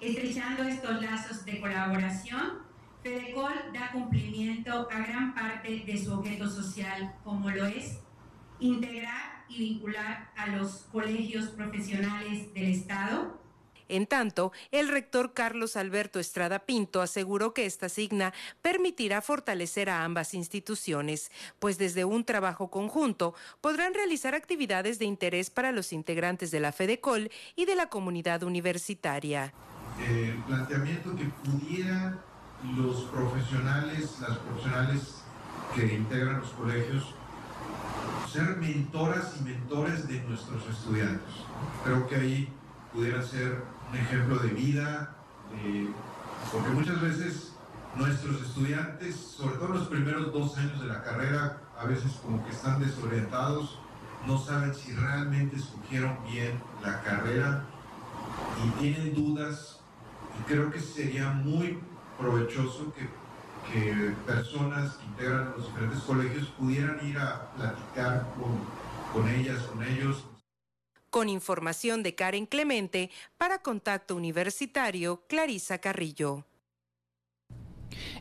Estrechando 0.00 0.64
estos 0.64 1.00
lazos 1.00 1.44
de 1.44 1.60
colaboración, 1.60 2.58
FEDECOL 3.02 3.72
da 3.72 3.92
cumplimiento 3.92 4.88
a 4.90 4.98
gran 4.98 5.34
parte 5.34 5.84
de 5.86 5.98
su 5.98 6.12
objeto 6.12 6.48
social, 6.48 7.14
como 7.24 7.50
lo 7.50 7.64
es 7.64 8.00
integrar 8.60 9.44
y 9.48 9.58
vincular 9.58 10.30
a 10.36 10.48
los 10.48 10.86
colegios 10.92 11.48
profesionales 11.48 12.52
del 12.52 12.66
Estado 12.66 13.41
en 13.88 14.06
tanto, 14.06 14.52
el 14.70 14.88
rector 14.88 15.32
Carlos 15.32 15.76
Alberto 15.76 16.20
Estrada 16.20 16.60
Pinto 16.60 17.00
aseguró 17.00 17.54
que 17.54 17.66
esta 17.66 17.88
signa 17.88 18.32
permitirá 18.62 19.22
fortalecer 19.22 19.90
a 19.90 20.04
ambas 20.04 20.34
instituciones, 20.34 21.30
pues 21.58 21.78
desde 21.78 22.04
un 22.04 22.24
trabajo 22.24 22.70
conjunto 22.70 23.34
podrán 23.60 23.94
realizar 23.94 24.34
actividades 24.34 24.98
de 24.98 25.04
interés 25.04 25.50
para 25.50 25.72
los 25.72 25.92
integrantes 25.92 26.50
de 26.50 26.60
la 26.60 26.72
FEDECOL 26.72 27.30
y 27.56 27.64
de 27.64 27.74
la 27.74 27.86
comunidad 27.88 28.42
universitaria. 28.42 29.52
Planteamiento 30.46 31.14
que 31.14 31.24
pudiera 31.24 32.18
los 32.76 33.02
profesionales, 33.04 34.18
las 34.20 34.38
profesionales 34.38 35.22
que 35.74 35.94
integran 35.94 36.40
los 36.40 36.50
colegios, 36.50 37.14
ser 38.32 38.56
mentoras 38.56 39.34
y 39.40 39.44
mentores 39.44 40.08
de 40.08 40.20
nuestros 40.22 40.66
estudiantes. 40.68 41.34
Creo 41.84 42.06
que 42.06 42.16
ahí 42.16 42.48
pudiera 42.92 43.22
ser 43.22 43.62
un 43.90 43.98
ejemplo 43.98 44.38
de 44.38 44.48
vida, 44.48 45.14
porque 46.52 46.70
muchas 46.70 47.00
veces 47.00 47.52
nuestros 47.96 48.42
estudiantes, 48.42 49.14
sobre 49.16 49.56
todo 49.56 49.68
los 49.68 49.88
primeros 49.88 50.32
dos 50.32 50.56
años 50.56 50.80
de 50.80 50.86
la 50.86 51.02
carrera, 51.02 51.60
a 51.78 51.84
veces 51.84 52.12
como 52.22 52.44
que 52.44 52.50
están 52.50 52.80
desorientados, 52.80 53.78
no 54.26 54.38
saben 54.38 54.74
si 54.74 54.92
realmente 54.92 55.56
escogieron 55.56 56.16
bien 56.30 56.60
la 56.82 57.02
carrera 57.02 57.64
y 58.64 58.80
tienen 58.80 59.14
dudas. 59.14 59.80
Y 60.38 60.42
creo 60.44 60.70
que 60.70 60.80
sería 60.80 61.30
muy 61.30 61.78
provechoso 62.18 62.92
que, 62.94 63.08
que 63.70 64.14
personas 64.26 64.94
que 64.94 65.06
integran 65.06 65.52
los 65.56 65.66
diferentes 65.66 66.00
colegios 66.00 66.46
pudieran 66.58 67.04
ir 67.06 67.18
a 67.18 67.50
platicar 67.56 68.26
con, 68.38 69.22
con 69.22 69.28
ellas, 69.30 69.60
con 69.62 69.82
ellos. 69.82 70.24
Con 71.12 71.28
información 71.28 72.02
de 72.02 72.14
Karen 72.14 72.46
Clemente, 72.46 73.10
para 73.36 73.60
Contacto 73.60 74.16
Universitario, 74.16 75.22
Clarisa 75.28 75.76
Carrillo. 75.76 76.46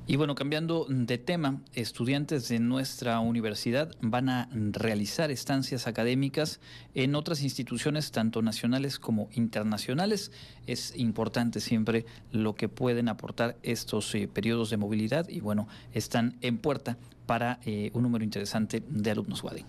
Y 0.07 0.17
bueno, 0.17 0.35
cambiando 0.35 0.85
de 0.89 1.17
tema, 1.17 1.61
estudiantes 1.73 2.49
de 2.49 2.59
nuestra 2.59 3.21
universidad 3.21 3.95
van 4.01 4.27
a 4.27 4.49
realizar 4.51 5.31
estancias 5.31 5.87
académicas 5.87 6.59
en 6.93 7.15
otras 7.15 7.43
instituciones, 7.43 8.11
tanto 8.11 8.41
nacionales 8.41 8.99
como 8.99 9.29
internacionales. 9.31 10.33
Es 10.67 10.93
importante 10.97 11.61
siempre 11.61 12.05
lo 12.33 12.55
que 12.55 12.67
pueden 12.67 13.07
aportar 13.07 13.55
estos 13.63 14.13
eh, 14.15 14.27
periodos 14.27 14.69
de 14.69 14.75
movilidad 14.75 15.29
y 15.29 15.39
bueno, 15.39 15.69
están 15.93 16.37
en 16.41 16.57
puerta 16.57 16.97
para 17.25 17.61
eh, 17.63 17.89
un 17.93 18.03
número 18.03 18.25
interesante 18.25 18.83
de 18.85 19.11
alumnos 19.11 19.41
Wadi. 19.45 19.63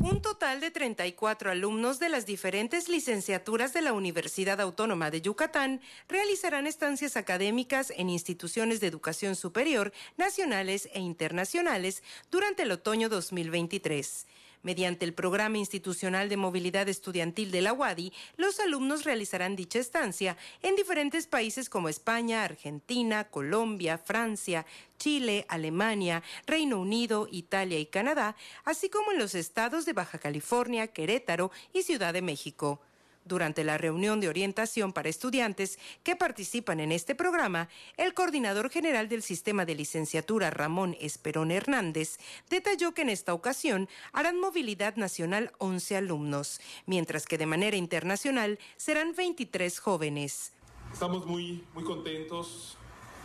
Un 0.00 0.22
total 0.22 0.60
de 0.60 0.70
34 0.70 1.50
alumnos 1.50 1.98
de 1.98 2.08
las 2.08 2.26
diferentes 2.26 2.88
licenciaturas 2.88 3.72
de 3.72 3.82
la 3.82 3.92
Universidad 3.92 4.60
Autónoma 4.60 5.10
de 5.10 5.20
Yucatán 5.22 5.80
realizarán 6.08 6.66
estancias 6.66 7.16
académicas 7.16 7.92
en 7.96 8.10
instituciones 8.10 8.80
de 8.80 8.86
educación 8.86 9.34
superior 9.34 9.92
nacionales 10.16 10.88
e 10.92 11.00
internacionales 11.00 12.02
durante 12.30 12.62
el 12.62 12.72
otoño 12.72 13.08
2023. 13.08 14.26
Mediante 14.68 15.06
el 15.06 15.14
Programa 15.14 15.56
Institucional 15.56 16.28
de 16.28 16.36
Movilidad 16.36 16.90
Estudiantil 16.90 17.50
de 17.50 17.62
la 17.62 17.72
UADI, 17.72 18.12
los 18.36 18.60
alumnos 18.60 19.04
realizarán 19.04 19.56
dicha 19.56 19.78
estancia 19.78 20.36
en 20.60 20.76
diferentes 20.76 21.26
países 21.26 21.70
como 21.70 21.88
España, 21.88 22.44
Argentina, 22.44 23.24
Colombia, 23.30 23.96
Francia, 23.96 24.66
Chile, 24.98 25.46
Alemania, 25.48 26.22
Reino 26.46 26.78
Unido, 26.78 27.28
Italia 27.32 27.78
y 27.78 27.86
Canadá, 27.86 28.36
así 28.66 28.90
como 28.90 29.10
en 29.10 29.18
los 29.18 29.34
estados 29.34 29.86
de 29.86 29.94
Baja 29.94 30.18
California, 30.18 30.88
Querétaro 30.88 31.50
y 31.72 31.80
Ciudad 31.80 32.12
de 32.12 32.20
México. 32.20 32.82
Durante 33.28 33.62
la 33.62 33.76
reunión 33.76 34.20
de 34.20 34.30
orientación 34.30 34.94
para 34.94 35.10
estudiantes 35.10 35.78
que 36.02 36.16
participan 36.16 36.80
en 36.80 36.92
este 36.92 37.14
programa, 37.14 37.68
el 37.98 38.14
coordinador 38.14 38.70
general 38.70 39.10
del 39.10 39.22
sistema 39.22 39.66
de 39.66 39.74
licenciatura, 39.74 40.48
Ramón 40.50 40.96
Esperón 40.98 41.50
Hernández, 41.50 42.16
detalló 42.48 42.94
que 42.94 43.02
en 43.02 43.10
esta 43.10 43.34
ocasión 43.34 43.86
harán 44.14 44.40
movilidad 44.40 44.96
nacional 44.96 45.52
11 45.58 45.98
alumnos, 45.98 46.58
mientras 46.86 47.26
que 47.26 47.36
de 47.36 47.44
manera 47.44 47.76
internacional 47.76 48.58
serán 48.78 49.14
23 49.14 49.78
jóvenes. 49.78 50.54
Estamos 50.90 51.26
muy, 51.26 51.62
muy 51.74 51.84
contentos 51.84 52.78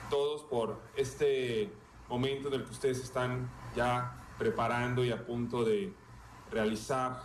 todos 0.09 0.41
por 0.43 0.81
este 0.97 1.71
momento 2.09 2.49
en 2.49 2.55
el 2.55 2.65
que 2.65 2.71
ustedes 2.71 2.99
están 2.99 3.49
ya 3.73 4.21
preparando 4.37 5.05
y 5.05 5.11
a 5.11 5.25
punto 5.25 5.63
de 5.63 5.93
realizar 6.51 7.21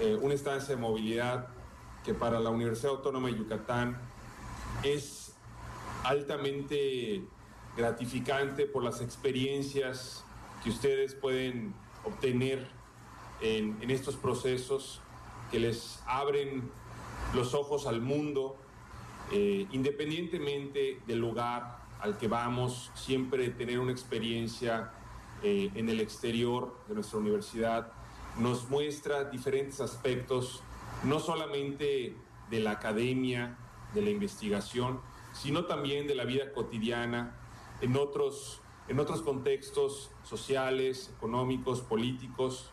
eh, 0.00 0.18
una 0.20 0.34
estancia 0.34 0.74
de 0.74 0.80
movilidad 0.82 1.48
que 2.08 2.14
para 2.14 2.40
la 2.40 2.48
Universidad 2.48 2.92
Autónoma 2.92 3.28
de 3.28 3.36
Yucatán 3.36 4.00
es 4.82 5.34
altamente 6.04 7.22
gratificante 7.76 8.64
por 8.64 8.82
las 8.82 9.02
experiencias 9.02 10.24
que 10.64 10.70
ustedes 10.70 11.14
pueden 11.14 11.74
obtener 12.04 12.66
en, 13.42 13.76
en, 13.82 13.90
estos 13.90 14.16
procesos 14.16 15.02
que 15.50 15.60
les 15.60 16.02
abren 16.06 16.70
los 17.34 17.52
ojos 17.52 17.86
al 17.86 18.00
mundo, 18.00 18.56
eh, 19.30 19.66
independientemente 19.70 21.02
del 21.06 21.18
lugar 21.18 21.82
al 22.00 22.16
que 22.16 22.26
vamos, 22.26 22.90
siempre 22.94 23.50
tener 23.50 23.80
una 23.80 23.92
experiencia 23.92 24.92
eh, 25.42 25.70
en 25.74 25.90
el 25.90 26.00
exterior 26.00 26.74
de 26.88 26.94
nuestra 26.94 27.18
universidad 27.18 27.92
nos 28.38 28.70
muestra 28.70 29.24
diferentes 29.24 29.80
aspectos 29.80 30.62
no 31.04 31.20
solamente 31.20 32.16
de 32.50 32.60
la 32.60 32.72
academia, 32.72 33.56
de 33.94 34.02
la 34.02 34.10
investigación, 34.10 35.00
sino 35.32 35.66
también 35.66 36.06
de 36.06 36.14
la 36.14 36.24
vida 36.24 36.52
cotidiana 36.52 37.38
en 37.80 37.96
otros, 37.96 38.60
en 38.88 38.98
otros 38.98 39.22
contextos 39.22 40.10
sociales, 40.22 41.12
económicos, 41.16 41.80
políticos, 41.80 42.70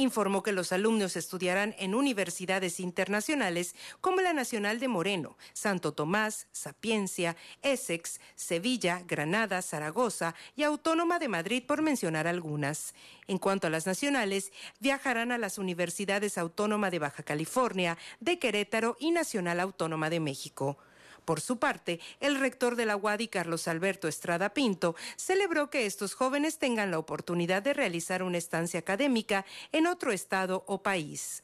informó 0.00 0.42
que 0.42 0.52
los 0.52 0.72
alumnos 0.72 1.16
estudiarán 1.16 1.74
en 1.78 1.94
universidades 1.94 2.80
internacionales 2.80 3.74
como 4.00 4.20
la 4.20 4.32
Nacional 4.32 4.80
de 4.80 4.88
Moreno, 4.88 5.36
Santo 5.52 5.92
Tomás, 5.92 6.46
Sapiencia, 6.52 7.36
Essex, 7.62 8.20
Sevilla, 8.34 9.02
Granada, 9.06 9.62
Zaragoza 9.62 10.34
y 10.56 10.62
Autónoma 10.62 11.18
de 11.18 11.28
Madrid, 11.28 11.62
por 11.66 11.82
mencionar 11.82 12.26
algunas. 12.26 12.94
En 13.26 13.38
cuanto 13.38 13.66
a 13.66 13.70
las 13.70 13.86
nacionales, 13.86 14.52
viajarán 14.80 15.32
a 15.32 15.38
las 15.38 15.58
universidades 15.58 16.38
Autónoma 16.38 16.90
de 16.90 16.98
Baja 16.98 17.22
California, 17.22 17.96
de 18.20 18.38
Querétaro 18.38 18.96
y 18.98 19.10
Nacional 19.10 19.60
Autónoma 19.60 20.10
de 20.10 20.20
México. 20.20 20.78
Por 21.24 21.40
su 21.40 21.58
parte, 21.58 22.00
el 22.20 22.38
rector 22.38 22.76
de 22.76 22.86
la 22.86 22.96
UADI, 22.96 23.28
Carlos 23.28 23.68
Alberto 23.68 24.08
Estrada 24.08 24.54
Pinto, 24.54 24.94
celebró 25.16 25.70
que 25.70 25.86
estos 25.86 26.14
jóvenes 26.14 26.58
tengan 26.58 26.90
la 26.90 26.98
oportunidad 26.98 27.62
de 27.62 27.74
realizar 27.74 28.22
una 28.22 28.38
estancia 28.38 28.80
académica 28.80 29.44
en 29.72 29.86
otro 29.86 30.12
estado 30.12 30.64
o 30.66 30.82
país. 30.82 31.42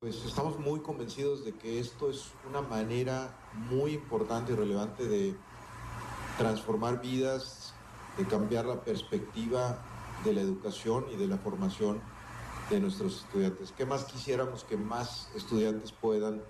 Pues 0.00 0.24
estamos 0.24 0.58
muy 0.58 0.80
convencidos 0.80 1.44
de 1.44 1.52
que 1.52 1.80
esto 1.80 2.10
es 2.10 2.26
una 2.48 2.60
manera 2.60 3.34
muy 3.54 3.92
importante 3.92 4.52
y 4.52 4.56
relevante 4.56 5.08
de 5.08 5.34
transformar 6.36 7.00
vidas, 7.00 7.74
de 8.18 8.26
cambiar 8.26 8.66
la 8.66 8.82
perspectiva 8.82 9.82
de 10.24 10.34
la 10.34 10.42
educación 10.42 11.06
y 11.12 11.16
de 11.16 11.26
la 11.26 11.38
formación 11.38 12.00
de 12.70 12.80
nuestros 12.80 13.22
estudiantes. 13.22 13.72
¿Qué 13.72 13.86
más 13.86 14.04
quisiéramos 14.04 14.64
que 14.64 14.76
más 14.76 15.30
estudiantes 15.34 15.92
puedan 15.92 16.42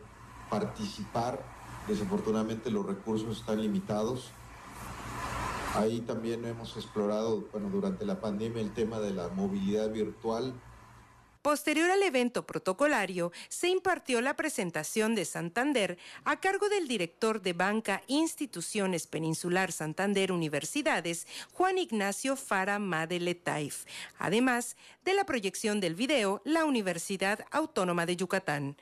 participar 0.51 1.56
Desafortunadamente 1.89 2.71
los 2.71 2.85
recursos 2.85 3.39
están 3.39 3.63
limitados. 3.63 4.31
Ahí 5.75 6.01
también 6.01 6.45
hemos 6.45 6.77
explorado, 6.77 7.47
bueno, 7.53 7.69
durante 7.69 8.05
la 8.05 8.21
pandemia 8.21 8.63
el 8.63 8.73
tema 8.73 8.99
de 8.99 9.11
la 9.11 9.29
movilidad 9.29 9.91
virtual. 9.91 10.55
Posterior 11.43 11.89
al 11.93 12.03
evento 12.03 12.45
protocolario, 12.45 13.31
se 13.49 13.69
impartió 13.69 14.21
la 14.21 14.35
presentación 14.35 15.15
de 15.15 15.25
Santander 15.25 15.97
a 16.25 16.41
cargo 16.41 16.69
del 16.69 16.89
director 16.89 17.41
de 17.41 17.53
Banca 17.53 18.03
Instituciones 18.09 19.07
Peninsular 19.07 19.71
Santander 19.71 20.33
Universidades, 20.33 21.29
Juan 21.53 21.79
Ignacio 21.79 22.35
Fara 22.35 22.81
Madeletaif, 22.81 23.85
además 24.19 24.77
de 25.05 25.15
la 25.15 25.25
proyección 25.25 25.79
del 25.79 25.95
video 25.95 26.43
La 26.45 26.65
Universidad 26.65 27.45
Autónoma 27.53 28.07
de 28.07 28.17
Yucatán. 28.17 28.77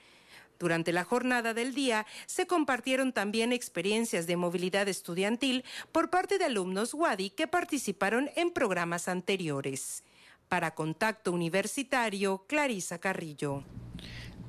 Durante 0.58 0.92
la 0.92 1.04
jornada 1.04 1.54
del 1.54 1.74
día 1.74 2.06
se 2.26 2.46
compartieron 2.46 3.12
también 3.12 3.52
experiencias 3.52 4.26
de 4.26 4.36
movilidad 4.36 4.88
estudiantil 4.88 5.64
por 5.92 6.10
parte 6.10 6.38
de 6.38 6.44
alumnos 6.44 6.94
WADI 6.94 7.30
que 7.30 7.46
participaron 7.46 8.30
en 8.36 8.50
programas 8.50 9.08
anteriores. 9.08 10.02
Para 10.48 10.74
Contacto 10.74 11.32
Universitario, 11.32 12.44
Clarisa 12.46 12.98
Carrillo. 12.98 13.64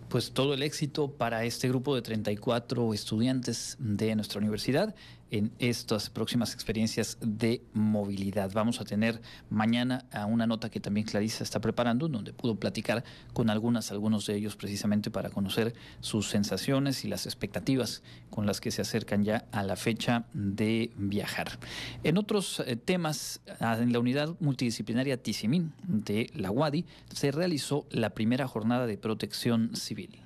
Pues 0.10 0.32
todo 0.32 0.54
el 0.54 0.62
éxito 0.62 1.12
para 1.12 1.44
este 1.46 1.68
grupo 1.68 1.96
de 1.96 2.02
34 2.02 2.94
estudiantes 2.94 3.76
de 3.80 4.16
nuestra 4.16 4.40
universidad 4.40 4.94
en 5.32 5.51
estas 5.60 6.10
próximas 6.10 6.53
experiencias 6.53 7.17
de 7.22 7.62
movilidad. 7.74 8.51
Vamos 8.53 8.79
a 8.79 8.86
tener 8.86 9.22
mañana 9.50 10.05
a 10.12 10.25
una 10.25 10.48
nota 10.48 10.70
que 10.70 10.79
también 10.79 11.05
Clarisa 11.05 11.44
está 11.44 11.60
preparando, 11.60 12.08
donde 12.08 12.34
pudo 12.34 12.55
platicar 12.55 13.03
con 13.34 13.50
algunas, 13.50 13.91
algunos 13.91 14.25
de 14.25 14.36
ellos 14.36 14.55
precisamente 14.55 15.12
para 15.12 15.29
conocer 15.29 15.74
sus 16.00 16.29
sensaciones 16.29 17.03
y 17.05 17.08
las 17.08 17.25
expectativas 17.25 18.03
con 18.29 18.46
las 18.46 18.62
que 18.62 18.72
se 18.72 18.82
acercan 18.82 19.24
ya 19.24 19.46
a 19.51 19.63
la 19.63 19.75
fecha 19.75 20.25
de 20.34 20.91
viajar. 20.98 21.60
En 22.03 22.17
otros 22.17 22.62
eh, 22.65 22.75
temas, 22.75 23.41
ah, 23.60 23.77
en 23.79 23.94
la 23.94 24.00
unidad 24.00 24.36
multidisciplinaria 24.39 25.17
Tizimín 25.17 25.74
de 25.84 26.29
la 26.36 26.51
UADI 26.51 26.86
se 27.13 27.32
realizó 27.32 27.86
la 27.89 28.12
primera 28.12 28.48
jornada 28.48 28.86
de 28.86 28.98
protección 28.98 29.75
civil. 29.75 30.25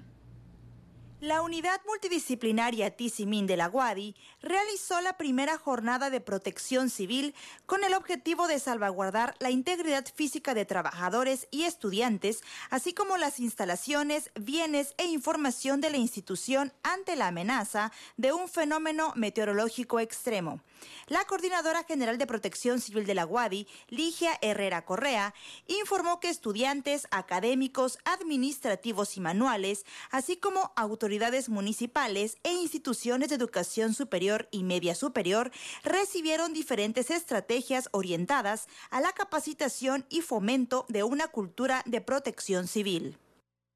La 1.22 1.42
unidad 1.42 1.82
multidisciplinaria 1.86 2.96
Tizimín 2.96 3.46
de 3.46 3.58
la 3.58 3.68
Guadi 3.68 4.16
realizó 4.42 5.02
la 5.02 5.18
primera 5.18 5.58
jornada 5.58 6.10
de 6.10 6.22
protección 6.22 6.90
civil 6.90 7.36
con 7.66 7.84
el 7.84 7.94
objetivo 7.94 8.48
de 8.48 8.58
salvaguardar 8.58 9.36
la 9.40 9.50
integridad 9.50 10.06
física 10.16 10.54
de 10.54 10.64
trabajadores 10.64 11.50
y 11.52 11.64
estudiantes, 11.64 12.42
así 12.70 12.94
como 12.94 13.18
las 13.18 13.42
instalaciones, 13.42 14.32
bienes 14.40 14.94
e 14.98 15.08
información 15.08 15.82
de 15.82 15.90
la 15.90 15.98
institución 15.98 16.72
ante 16.84 17.18
la 17.18 17.28
amenaza 17.28 17.92
de 18.16 18.32
un 18.32 18.48
fenómeno 18.48 19.12
meteorológico 19.18 20.00
extremo. 20.00 20.62
La 21.08 21.26
Coordinadora 21.26 21.84
General 21.84 22.18
de 22.18 22.28
Protección 22.28 22.80
Civil 22.80 23.06
de 23.06 23.16
la 23.16 23.26
Guadi, 23.26 23.68
Ligia 23.90 24.40
Herrera 24.42 24.86
Correa, 24.86 25.34
informó 25.68 26.22
que 26.22 26.30
estudiantes, 26.30 27.10
académicos, 27.12 28.00
administrativos 28.06 29.18
y 29.18 29.20
manuales, 29.20 29.86
así 30.12 30.38
como 30.38 30.72
autoridades 30.78 31.09
municipales 31.50 32.38
e 32.44 32.52
instituciones 32.52 33.30
de 33.30 33.36
educación 33.36 33.94
superior 33.94 34.48
y 34.52 34.64
media 34.64 34.96
superior, 34.96 35.52
recibieron 35.84 36.54
diferentes 36.54 37.10
estrategias 37.10 37.90
orientadas 37.92 38.68
a 38.92 39.02
la 39.02 39.12
capacitación 39.14 40.06
y 40.10 40.22
fomento 40.22 40.86
de 40.90 41.04
una 41.04 41.28
cultura 41.28 41.82
de 41.86 42.02
protección 42.02 42.68
civil. 42.68 43.18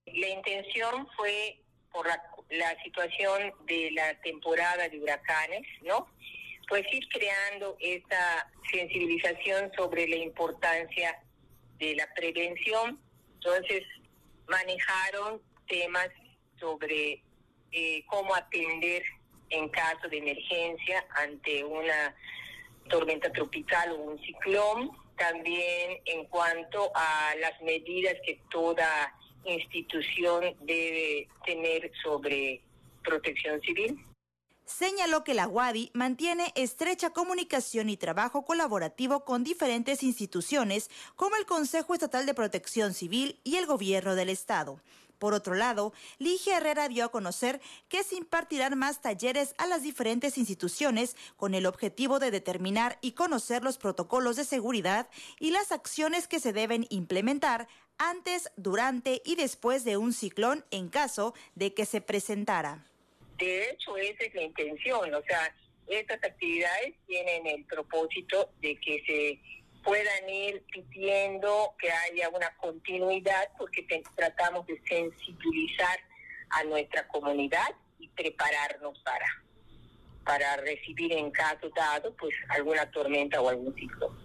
La 0.05 0.29
intención 0.29 1.07
fue 1.15 1.59
por 1.91 2.07
la, 2.07 2.21
la 2.49 2.83
situación 2.83 3.53
de 3.65 3.91
la 3.91 4.19
temporada 4.21 4.89
de 4.89 4.99
huracanes, 4.99 5.65
¿no? 5.81 6.07
pues 6.67 6.85
ir 6.91 7.07
creando 7.09 7.77
esta 7.79 8.49
sensibilización 8.71 9.71
sobre 9.75 10.07
la 10.07 10.15
importancia 10.15 11.19
de 11.77 11.95
la 11.95 12.07
prevención. 12.15 12.99
Entonces, 13.35 13.83
manejaron 14.47 15.41
temas 15.67 16.09
sobre 16.63 17.21
eh, 17.73 18.05
cómo 18.07 18.33
atender 18.33 19.03
en 19.49 19.67
caso 19.69 20.07
de 20.09 20.17
emergencia 20.17 21.05
ante 21.15 21.63
una 21.63 22.15
tormenta 22.89 23.31
tropical 23.31 23.91
o 23.91 23.95
un 23.95 24.19
ciclón, 24.19 24.91
también 25.17 25.99
en 26.05 26.25
cuanto 26.25 26.91
a 26.95 27.35
las 27.39 27.61
medidas 27.61 28.15
que 28.25 28.39
toda 28.49 29.13
institución 29.43 30.55
debe 30.61 31.27
tener 31.45 31.91
sobre 32.01 32.61
protección 33.03 33.59
civil 33.61 33.99
señaló 34.65 35.23
que 35.23 35.33
la 35.33 35.47
UADI 35.47 35.91
mantiene 35.93 36.51
estrecha 36.55 37.11
comunicación 37.11 37.89
y 37.89 37.97
trabajo 37.97 38.45
colaborativo 38.45 39.23
con 39.25 39.43
diferentes 39.43 40.03
instituciones 40.03 40.89
como 41.15 41.35
el 41.35 41.45
Consejo 41.45 41.93
Estatal 41.93 42.25
de 42.25 42.33
Protección 42.33 42.93
Civil 42.93 43.39
y 43.43 43.57
el 43.57 43.65
Gobierno 43.65 44.15
del 44.15 44.29
Estado. 44.29 44.79
Por 45.23 45.33
otro 45.33 45.55
lado, 45.55 45.93
Ligia 46.19 46.57
Herrera 46.57 46.89
dio 46.89 47.05
a 47.05 47.09
conocer 47.09 47.61
que 47.87 48.03
se 48.03 48.17
impartirán 48.17 48.77
más 48.77 49.01
talleres 49.01 49.55
a 49.57 49.67
las 49.67 49.81
diferentes 49.81 50.37
instituciones 50.37 51.15
con 51.37 51.53
el 51.53 51.65
objetivo 51.65 52.19
de 52.19 52.29
determinar 52.29 52.97
y 52.99 53.13
conocer 53.13 53.63
los 53.63 53.77
protocolos 53.77 54.35
de 54.35 54.43
seguridad 54.43 55.07
y 55.39 55.51
las 55.51 55.71
acciones 55.71 56.27
que 56.27 56.41
se 56.41 56.51
deben 56.51 56.87
implementar 56.89 57.69
antes, 57.97 58.51
durante 58.57 59.21
y 59.23 59.35
después 59.35 59.85
de 59.85 59.95
un 59.95 60.11
ciclón 60.11 60.65
en 60.71 60.89
caso 60.89 61.33
de 61.55 61.73
que 61.73 61.85
se 61.85 62.01
presentara. 62.01 62.85
De 63.37 63.69
hecho, 63.69 63.95
esa 63.95 64.25
es 64.25 64.35
la 64.35 64.43
intención, 64.43 65.13
o 65.13 65.23
sea, 65.23 65.55
estas 65.87 66.21
actividades 66.21 66.95
tienen 67.07 67.47
el 67.47 67.63
propósito 67.63 68.49
de 68.61 68.75
que 68.75 69.01
se 69.05 69.62
puedan 69.83 70.29
ir 70.29 70.63
pidiendo 70.71 71.75
que 71.77 71.91
haya 71.91 72.29
una 72.29 72.55
continuidad 72.57 73.49
porque 73.57 73.85
tratamos 74.15 74.65
de 74.67 74.81
sensibilizar 74.87 75.99
a 76.49 76.63
nuestra 76.63 77.07
comunidad 77.07 77.67
y 77.99 78.07
prepararnos 78.09 78.97
para 78.99 79.25
para 80.23 80.55
recibir 80.57 81.11
en 81.11 81.31
caso 81.31 81.69
dado 81.75 82.15
pues 82.15 82.33
alguna 82.49 82.89
tormenta 82.91 83.41
o 83.41 83.49
algún 83.49 83.75
ciclo. 83.75 84.15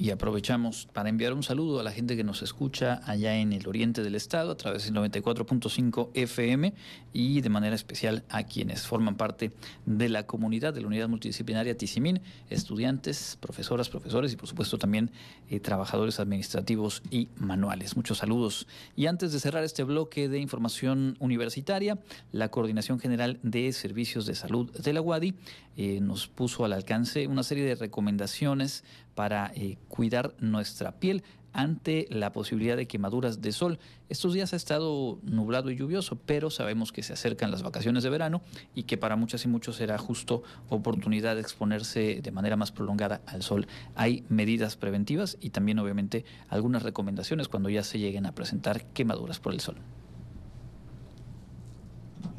Y 0.00 0.12
aprovechamos 0.12 0.88
para 0.94 1.10
enviar 1.10 1.34
un 1.34 1.42
saludo 1.42 1.78
a 1.78 1.82
la 1.82 1.92
gente 1.92 2.16
que 2.16 2.24
nos 2.24 2.40
escucha 2.40 3.02
allá 3.04 3.36
en 3.36 3.52
el 3.52 3.68
oriente 3.68 4.02
del 4.02 4.14
estado 4.14 4.52
a 4.52 4.56
través 4.56 4.86
del 4.86 4.94
94.5 4.94 6.08
FM 6.14 6.72
y 7.12 7.42
de 7.42 7.48
manera 7.50 7.76
especial 7.76 8.24
a 8.30 8.44
quienes 8.44 8.86
forman 8.86 9.18
parte 9.18 9.52
de 9.84 10.08
la 10.08 10.26
comunidad 10.26 10.72
de 10.72 10.80
la 10.80 10.86
unidad 10.86 11.10
multidisciplinaria 11.10 11.76
Tizimín, 11.76 12.22
estudiantes, 12.48 13.36
profesoras, 13.42 13.90
profesores 13.90 14.32
y 14.32 14.36
por 14.36 14.48
supuesto 14.48 14.78
también 14.78 15.10
eh, 15.50 15.60
trabajadores 15.60 16.18
administrativos 16.18 17.02
y 17.10 17.28
manuales. 17.36 17.94
Muchos 17.94 18.16
saludos. 18.16 18.68
Y 18.96 19.04
antes 19.04 19.34
de 19.34 19.38
cerrar 19.38 19.64
este 19.64 19.84
bloque 19.84 20.30
de 20.30 20.38
información 20.38 21.18
universitaria, 21.18 21.98
la 22.32 22.48
Coordinación 22.48 23.00
General 23.00 23.38
de 23.42 23.70
Servicios 23.74 24.24
de 24.24 24.34
Salud 24.34 24.70
de 24.72 24.94
la 24.94 25.02
UADI 25.02 25.34
eh, 25.76 26.00
nos 26.00 26.26
puso 26.26 26.64
al 26.64 26.72
alcance 26.72 27.26
una 27.26 27.42
serie 27.42 27.64
de 27.64 27.74
recomendaciones 27.74 28.82
para 29.20 29.52
eh, 29.54 29.76
cuidar 29.88 30.34
nuestra 30.38 30.92
piel 30.92 31.22
ante 31.52 32.06
la 32.08 32.32
posibilidad 32.32 32.74
de 32.74 32.88
quemaduras 32.88 33.42
de 33.42 33.52
sol. 33.52 33.78
Estos 34.08 34.32
días 34.32 34.54
ha 34.54 34.56
estado 34.56 35.18
nublado 35.22 35.70
y 35.70 35.76
lluvioso, 35.76 36.16
pero 36.24 36.48
sabemos 36.48 36.90
que 36.90 37.02
se 37.02 37.12
acercan 37.12 37.50
las 37.50 37.62
vacaciones 37.62 38.02
de 38.02 38.08
verano 38.08 38.40
y 38.74 38.84
que 38.84 38.96
para 38.96 39.16
muchas 39.16 39.44
y 39.44 39.48
muchos 39.48 39.76
será 39.76 39.98
justo 39.98 40.42
oportunidad 40.70 41.34
de 41.34 41.42
exponerse 41.42 42.22
de 42.22 42.30
manera 42.30 42.56
más 42.56 42.72
prolongada 42.72 43.20
al 43.26 43.42
sol. 43.42 43.66
Hay 43.94 44.24
medidas 44.30 44.78
preventivas 44.78 45.36
y 45.38 45.50
también 45.50 45.80
obviamente 45.80 46.24
algunas 46.48 46.82
recomendaciones 46.82 47.48
cuando 47.48 47.68
ya 47.68 47.82
se 47.82 47.98
lleguen 47.98 48.24
a 48.24 48.34
presentar 48.34 48.86
quemaduras 48.94 49.38
por 49.38 49.52
el 49.52 49.60
sol. 49.60 49.76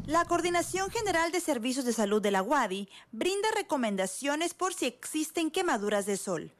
La 0.07 0.25
Coordinación 0.25 0.89
General 0.89 1.31
de 1.31 1.41
Servicios 1.41 1.85
de 1.85 1.93
Salud 1.93 2.23
de 2.23 2.31
la 2.31 2.41
UADI 2.41 2.89
brinda 3.11 3.49
recomendaciones 3.55 4.55
por 4.55 4.73
si 4.73 4.87
existen 4.87 5.51
quemaduras 5.51 6.07
de 6.07 6.17
sol. 6.17 6.51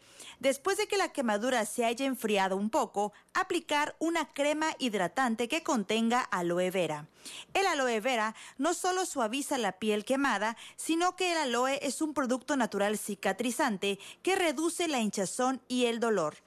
Después 0.41 0.75
de 0.75 0.88
que 0.88 0.97
la 0.97 1.13
quemadura 1.13 1.67
se 1.67 1.86
haya 1.86 2.04
enfriado 2.04 2.58
un 2.58 2.71
poco, 2.71 3.13
aplicar 3.36 3.95
una 3.99 4.34
crema 4.34 4.75
hidratante 4.80 5.47
que 5.47 5.62
contenga 5.62 6.19
aloe 6.19 6.71
vera. 6.71 7.08
El 7.54 7.67
aloe 7.67 7.99
vera 7.99 8.34
no 8.58 8.73
solo 8.73 9.06
suaviza 9.06 9.60
la 9.60 9.73
piel 9.73 10.04
quemada, 10.04 10.58
sino 10.77 11.15
que 11.15 11.34
el 11.34 11.38
aloe 11.38 11.77
es 11.84 12.01
un 12.01 12.15
producto 12.15 12.58
natural 12.58 12.97
cicatrizante 12.97 13.99
que 14.23 14.36
reduce 14.36 14.88
la 14.88 14.99
hinchazón 14.99 15.62
y 15.67 15.86
el 15.86 15.99
dolor. 15.99 16.38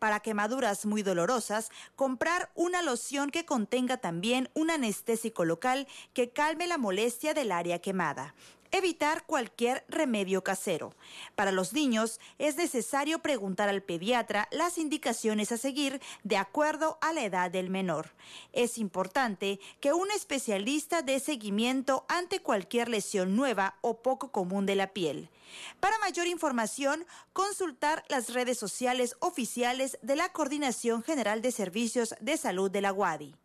Para 0.00 0.18
quemaduras 0.18 0.84
muy 0.84 1.04
dolorosas, 1.04 1.70
comprar 1.94 2.50
una 2.56 2.82
loción 2.82 3.30
que 3.30 3.46
contenga 3.46 3.98
también 3.98 4.50
un 4.54 4.72
anestésico 4.72 5.44
local 5.44 5.86
que 6.12 6.30
calme 6.30 6.66
la 6.66 6.76
molestia 6.76 7.34
del 7.34 7.52
área 7.52 7.78
quemada 7.78 8.34
evitar 8.74 9.24
cualquier 9.24 9.84
remedio 9.88 10.42
casero. 10.42 10.94
Para 11.36 11.52
los 11.52 11.72
niños 11.72 12.18
es 12.38 12.56
necesario 12.56 13.20
preguntar 13.20 13.68
al 13.68 13.82
pediatra 13.82 14.48
las 14.50 14.78
indicaciones 14.78 15.52
a 15.52 15.58
seguir 15.58 16.00
de 16.24 16.36
acuerdo 16.36 16.98
a 17.00 17.12
la 17.12 17.22
edad 17.22 17.52
del 17.52 17.70
menor. 17.70 18.10
Es 18.52 18.78
importante 18.78 19.60
que 19.80 19.92
un 19.92 20.10
especialista 20.10 21.02
dé 21.02 21.20
seguimiento 21.20 22.04
ante 22.08 22.40
cualquier 22.40 22.88
lesión 22.88 23.36
nueva 23.36 23.76
o 23.80 24.02
poco 24.02 24.32
común 24.32 24.66
de 24.66 24.74
la 24.74 24.88
piel. 24.88 25.30
Para 25.78 25.98
mayor 25.98 26.26
información, 26.26 27.06
consultar 27.32 28.04
las 28.08 28.32
redes 28.32 28.58
sociales 28.58 29.16
oficiales 29.20 29.98
de 30.02 30.16
la 30.16 30.30
Coordinación 30.30 31.04
General 31.04 31.42
de 31.42 31.52
Servicios 31.52 32.16
de 32.20 32.36
Salud 32.36 32.72
de 32.72 32.80
la 32.80 32.92
UADI. 32.92 33.36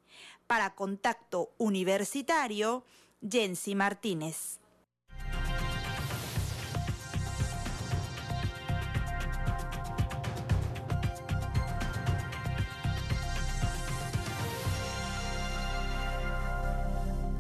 Para 0.48 0.74
contacto 0.74 1.52
universitario, 1.60 2.84
Jensi 3.22 3.76
Martínez. 3.76 4.59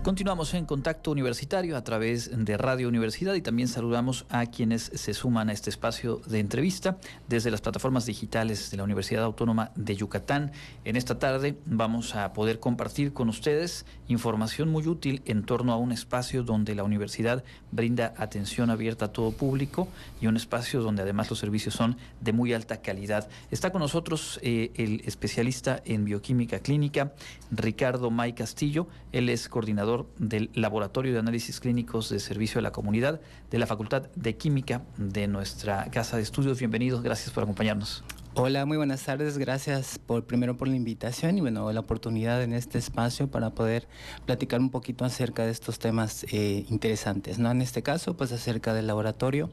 Continuamos 0.10 0.56
en 0.56 0.66
contacto 0.66 1.12
universitario 1.12 1.78
a 1.78 1.84
través 1.84 2.32
de 2.36 2.58
Radio 2.58 2.88
Universidad 2.88 3.36
y 3.36 3.44
también 3.44 3.68
saludamos 3.68 4.26
a 4.30 4.48
quienes 4.48 4.90
se 4.96 5.14
suman 5.14 5.50
a 5.50 5.54
este 5.54 5.70
espacio 5.70 6.20
de 6.26 6.40
entrevista 6.40 6.98
desde 7.28 7.52
las 7.52 7.62
plataformas 7.62 8.08
digitales 8.08 8.72
de 8.72 8.78
la 8.78 8.86
Universidad 8.86 9.24
Autónoma 9.24 9.70
de 9.76 9.96
Yucatán. 9.96 10.52
En 10.84 10.96
esta 10.96 11.20
tarde 11.20 11.60
vamos 11.68 12.16
a 12.16 12.34
poder 12.34 12.60
compartir 12.60 13.14
con 13.14 13.30
ustedes 13.30 13.86
información 14.08 14.70
muy 14.70 14.88
útil 14.88 15.22
en 15.26 15.44
torno 15.44 15.74
a 15.74 15.78
un 15.78 15.92
espacio 15.92 16.42
donde 16.42 16.74
la 16.74 16.84
universidad 16.84 17.44
brinda 17.72 18.16
atención 18.18 18.72
abierta 18.72 19.06
a 19.06 19.14
todo 19.14 19.30
público 19.30 19.90
y 20.20 20.26
un 20.26 20.38
espacio 20.38 20.82
donde 20.82 21.04
además 21.04 21.30
los 21.30 21.38
servicios 21.38 21.76
son 21.76 21.98
de 22.20 22.34
muy 22.34 22.54
alta 22.54 22.82
calidad. 22.82 23.30
Está 23.52 23.72
con 23.72 23.82
nosotros 23.84 24.40
eh, 24.42 24.72
el 24.74 25.04
especialista 25.06 25.84
en 25.86 26.04
bioquímica 26.04 26.62
clínica, 26.62 27.14
Ricardo 27.52 28.10
May 28.10 28.34
Castillo. 28.34 28.88
Él 29.12 29.30
es 29.30 29.48
coordinador 29.50 29.99
del 30.18 30.50
Laboratorio 30.54 31.14
de 31.14 31.20
Análisis 31.20 31.60
Clínicos 31.60 32.10
de 32.10 32.20
Servicio 32.20 32.60
a 32.60 32.62
la 32.62 32.72
Comunidad 32.72 33.22
de 33.50 33.60
la 33.60 33.68
Facultad 33.68 34.04
de 34.16 34.38
Química 34.38 34.84
de 34.98 35.28
nuestra 35.28 35.90
Casa 35.92 36.18
de 36.18 36.24
Estudios. 36.24 36.60
Bienvenidos, 36.60 37.02
gracias 37.02 37.32
por 37.32 37.44
acompañarnos. 37.44 38.04
Hola, 38.42 38.66
muy 38.66 38.78
buenas 38.78 39.04
tardes. 39.04 39.38
Gracias 39.38 40.00
por 40.00 40.24
primero 40.24 40.56
por 40.56 40.70
la 40.70 40.78
invitación 40.78 41.38
y 41.38 41.42
bueno, 41.42 41.70
la 41.74 41.82
oportunidad 41.82 42.42
en 42.42 42.54
este 42.54 42.78
espacio 42.78 43.30
para 43.30 43.50
poder 43.50 43.86
platicar 44.26 44.62
un 44.62 44.70
poquito 44.70 45.04
acerca 45.04 45.44
de 45.44 45.52
estos 45.52 45.78
temas 45.78 46.26
eh, 46.32 46.64
interesantes. 46.70 47.38
¿no? 47.38 47.52
En 47.52 47.62
este 47.62 47.84
caso, 47.84 48.16
pues 48.16 48.32
acerca 48.32 48.74
del 48.74 48.88
laboratorio 48.88 49.50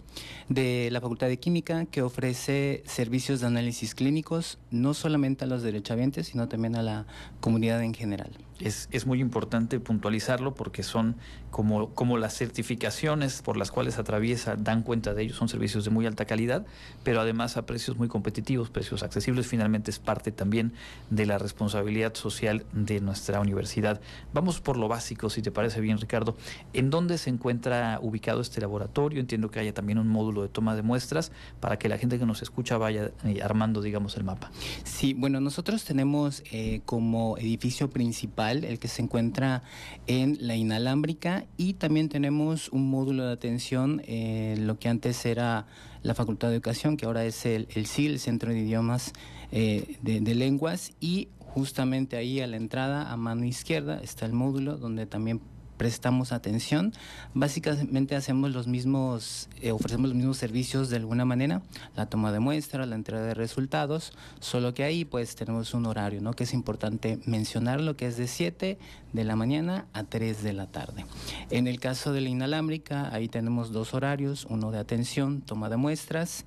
de 0.49 0.88
la 0.92 1.01
Facultad 1.01 1.27
de 1.27 1.37
Química 1.40 1.87
que 1.87 2.01
ofrece 2.01 2.85
servicios 2.87 3.40
de 3.40 3.49
análisis 3.49 3.96
clínicos 3.96 4.61
no 4.70 4.94
solamente 4.94 5.46
a 5.46 5.49
los 5.49 5.64
derechohabientes, 5.64 6.29
sino 6.29 6.46
también 6.46 6.77
a 6.77 6.83
la 6.85 7.07
comunidad 7.40 7.83
en 7.83 7.92
general. 7.92 8.31
Es, 8.61 8.88
es, 8.90 9.05
muy 9.05 9.20
importante 9.20 9.79
puntualizarlo 9.81 10.55
porque 10.55 10.83
son 10.83 11.16
como, 11.51 11.90
como 11.94 12.16
las 12.16 12.35
certificaciones 12.35 13.42
por 13.42 13.59
las 13.59 13.70
cuales 13.70 13.99
atraviesa, 13.99 14.57
dan 14.57 14.83
cuenta 14.83 15.12
de 15.12 15.25
ellos, 15.25 15.37
son 15.37 15.51
servicios 15.51 15.85
de 15.85 15.90
muy 15.90 16.07
alta 16.07 16.25
calidad, 16.25 16.64
pero 17.03 17.20
además 17.20 17.59
a 17.59 17.66
precios 17.66 17.99
muy 17.99 18.09
competitivos, 18.09 18.70
precios 18.76 19.02
accesibles, 19.02 19.46
finalmente 19.46 19.90
es 19.90 19.98
parte 19.98 20.32
también 20.32 20.74
de 21.08 21.24
la 21.24 21.38
responsabilidad 21.38 22.14
social 22.14 22.66
de 22.74 23.00
nuestra 23.00 23.40
universidad. 23.40 24.02
Vamos 24.34 24.60
por 24.60 24.76
lo 24.76 24.86
básico, 24.86 25.30
si 25.30 25.40
te 25.40 25.50
parece 25.50 25.80
bien, 25.80 25.96
Ricardo. 25.96 26.36
¿En 26.74 26.90
dónde 26.90 27.16
se 27.16 27.30
encuentra 27.30 27.98
ubicado 28.02 28.42
este 28.42 28.60
laboratorio? 28.60 29.18
Entiendo 29.18 29.50
que 29.50 29.60
haya 29.60 29.72
también 29.72 29.98
un 29.98 30.08
módulo 30.08 30.42
de 30.42 30.48
toma 30.48 30.76
de 30.76 30.82
muestras 30.82 31.32
para 31.58 31.78
que 31.78 31.88
la 31.88 31.96
gente 31.96 32.18
que 32.18 32.26
nos 32.26 32.42
escucha 32.42 32.76
vaya 32.76 33.12
eh, 33.24 33.40
armando, 33.42 33.80
digamos, 33.80 34.14
el 34.18 34.24
mapa. 34.24 34.50
Sí, 34.84 35.14
bueno, 35.14 35.40
nosotros 35.40 35.84
tenemos 35.84 36.42
eh, 36.52 36.82
como 36.84 37.38
edificio 37.38 37.88
principal 37.88 38.62
el 38.62 38.78
que 38.78 38.88
se 38.88 39.00
encuentra 39.00 39.62
en 40.06 40.36
la 40.38 40.54
inalámbrica 40.54 41.46
y 41.56 41.72
también 41.72 42.10
tenemos 42.10 42.68
un 42.68 42.90
módulo 42.90 43.24
de 43.24 43.32
atención, 43.32 44.02
eh, 44.04 44.56
lo 44.58 44.78
que 44.78 44.90
antes 44.90 45.24
era 45.24 45.66
la 46.07 46.14
Facultad 46.14 46.49
de 46.49 46.55
Educación, 46.55 46.97
que 46.97 47.07
ahora 47.07 47.25
es 47.25 47.45
el, 47.47 47.69
el 47.75 47.87
Centro 47.87 48.53
de 48.53 48.59
Idiomas 48.61 49.12
eh, 49.51 49.97
de, 50.03 50.21
de 50.21 50.35
Lenguas, 50.35 50.92
y 51.01 51.29
justamente 51.38 52.16
ahí 52.16 52.40
a 52.40 52.47
la 52.47 52.57
entrada, 52.57 53.11
a 53.11 53.16
mano 53.16 53.45
izquierda, 53.45 54.01
está 54.03 54.25
el 54.27 54.33
módulo 54.33 54.77
donde 54.77 55.07
también 55.07 55.40
prestamos 55.76 56.32
atención. 56.32 56.92
Básicamente 57.34 58.16
hacemos 58.16 58.50
los 58.50 58.66
mismos, 58.66 59.48
eh, 59.60 59.72
ofrecemos 59.72 60.08
los 60.08 60.16
mismos 60.16 60.36
servicios 60.36 60.90
de 60.90 60.96
alguna 60.96 61.24
manera, 61.24 61.62
la 61.96 62.06
toma 62.06 62.32
de 62.32 62.40
muestra, 62.40 62.86
la 62.86 62.96
entrega 62.96 63.22
de 63.22 63.34
resultados, 63.34 64.12
solo 64.40 64.74
que 64.74 64.84
ahí 64.84 65.04
pues 65.04 65.36
tenemos 65.36 65.74
un 65.74 65.86
horario, 65.86 66.20
¿no? 66.20 66.32
Que 66.32 66.44
es 66.44 66.54
importante 66.54 67.18
mencionar 67.26 67.80
lo 67.80 67.96
que 67.96 68.06
es 68.06 68.16
de 68.16 68.26
7 68.26 68.78
de 69.12 69.24
la 69.24 69.36
mañana 69.36 69.86
a 69.92 70.04
3 70.04 70.42
de 70.42 70.52
la 70.52 70.66
tarde. 70.66 71.04
En 71.50 71.66
el 71.66 71.80
caso 71.80 72.12
de 72.12 72.20
la 72.20 72.28
inalámbrica, 72.28 73.14
ahí 73.14 73.28
tenemos 73.28 73.72
dos 73.72 73.94
horarios, 73.94 74.46
uno 74.50 74.70
de 74.70 74.78
atención, 74.78 75.42
toma 75.42 75.68
de 75.68 75.76
muestras, 75.76 76.44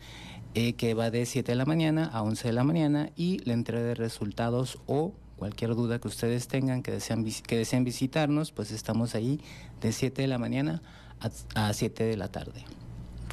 eh, 0.55 0.73
que 0.73 0.95
va 0.95 1.11
de 1.11 1.25
7 1.25 1.51
de 1.51 1.55
la 1.55 1.65
mañana 1.65 2.09
a 2.11 2.23
11 2.23 2.47
de 2.47 2.53
la 2.53 2.63
mañana 2.63 3.11
y 3.15 3.37
la 3.45 3.53
entrega 3.53 3.83
de 3.83 3.93
resultados 3.93 4.79
o 4.87 5.13
cualquier 5.39 5.73
duda 5.73 5.99
que 5.99 6.07
ustedes 6.07 6.47
tengan, 6.47 6.83
que 6.83 6.91
desean, 6.91 7.25
que 7.25 7.57
deseen 7.57 7.85
visitarnos, 7.85 8.51
pues 8.51 8.71
estamos 8.71 9.15
ahí 9.15 9.41
de 9.81 9.91
7 9.91 10.21
de 10.21 10.27
la 10.27 10.37
mañana 10.37 10.81
a, 11.55 11.69
a 11.69 11.73
7 11.73 12.03
de 12.03 12.17
la 12.17 12.27
tarde. 12.27 12.65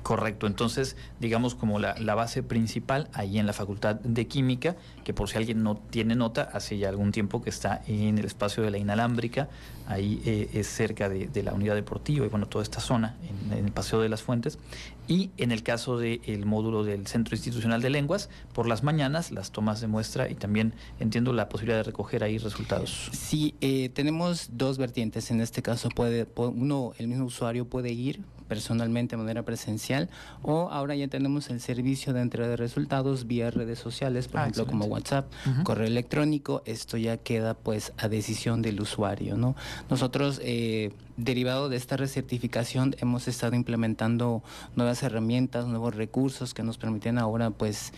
Correcto, 0.06 0.46
entonces 0.46 0.94
digamos 1.18 1.56
como 1.56 1.80
la, 1.80 2.14
base 2.14 2.44
principal 2.44 3.08
ahí 3.12 3.40
en 3.40 3.46
la 3.46 3.52
Facultad 3.52 3.96
de 3.96 4.28
Química, 4.28 4.76
que 5.02 5.12
por 5.12 5.28
si 5.28 5.36
alguien 5.36 5.64
no 5.64 5.74
tiene 5.74 6.14
nota, 6.14 6.42
hace 6.42 6.78
ya 6.78 6.90
algún 6.90 7.10
tiempo 7.10 7.42
que 7.42 7.50
está 7.50 7.82
en 7.88 8.16
el 8.16 8.24
espacio 8.24 8.62
de 8.62 8.70
la 8.70 8.78
inalámbrica, 8.78 9.48
ahí 9.88 10.22
eh, 10.24 10.48
es 10.52 10.68
cerca 10.68 11.08
de, 11.08 11.26
de, 11.26 11.42
la 11.42 11.52
unidad 11.54 11.74
deportiva 11.74 12.24
y 12.24 12.28
bueno, 12.28 12.46
toda 12.46 12.62
esta 12.62 12.78
zona, 12.78 13.16
en, 13.50 13.64
el 13.64 13.72
Paseo 13.72 14.00
de 14.00 14.08
las 14.08 14.22
Fuentes. 14.22 14.60
Y 15.08 15.30
en 15.38 15.50
el 15.50 15.64
caso 15.64 15.98
del 15.98 16.46
módulo 16.46 16.84
del 16.84 17.08
Centro 17.08 17.34
Institucional 17.34 17.82
de 17.82 17.90
Lenguas, 17.90 18.30
por 18.52 18.68
las 18.68 18.84
mañanas 18.84 19.32
las 19.32 19.50
tomas 19.50 19.80
de 19.80 19.88
muestra 19.88 20.30
y 20.30 20.36
también 20.36 20.72
entiendo 21.00 21.32
la 21.32 21.48
posibilidad 21.48 21.78
de 21.78 21.82
recoger 21.82 22.22
ahí 22.22 22.38
resultados. 22.38 23.10
Sí, 23.12 23.56
eh, 23.60 23.88
tenemos 23.88 24.50
dos 24.52 24.78
vertientes, 24.78 25.32
en 25.32 25.40
este 25.40 25.62
caso 25.62 25.88
puede, 25.88 26.28
uno, 26.36 26.92
el 26.98 27.08
mismo 27.08 27.24
usuario 27.24 27.64
puede 27.68 27.90
ir 27.90 28.20
personalmente 28.48 29.16
de 29.16 29.22
manera 29.22 29.42
presencial 29.42 30.08
o 30.42 30.68
ahora 30.70 30.94
ya 30.94 31.08
tenemos 31.08 31.50
el 31.50 31.60
servicio 31.60 32.12
de 32.12 32.20
entrega 32.20 32.48
de 32.48 32.56
resultados 32.56 33.26
vía 33.26 33.50
redes 33.50 33.78
sociales, 33.78 34.28
por 34.28 34.40
ah, 34.40 34.42
ejemplo 34.44 34.62
excelente. 34.62 34.84
como 34.84 34.94
WhatsApp, 34.94 35.32
uh 35.46 35.50
-huh. 35.50 35.62
correo 35.62 35.86
electrónico, 35.86 36.62
esto 36.64 36.96
ya 36.96 37.16
queda 37.16 37.54
pues 37.54 37.92
a 37.98 38.08
decisión 38.08 38.62
del 38.62 38.80
usuario, 38.80 39.36
¿no? 39.36 39.54
Nosotros 39.90 40.40
eh, 40.42 40.92
derivado 41.16 41.68
de 41.68 41.76
esta 41.76 41.96
recertificación 41.96 42.94
hemos 42.98 43.28
estado 43.28 43.54
implementando 43.56 44.42
nuevas 44.74 45.02
herramientas, 45.02 45.66
nuevos 45.66 45.94
recursos 45.94 46.54
que 46.54 46.62
nos 46.62 46.78
permiten 46.78 47.18
ahora 47.18 47.50
pues 47.50 47.92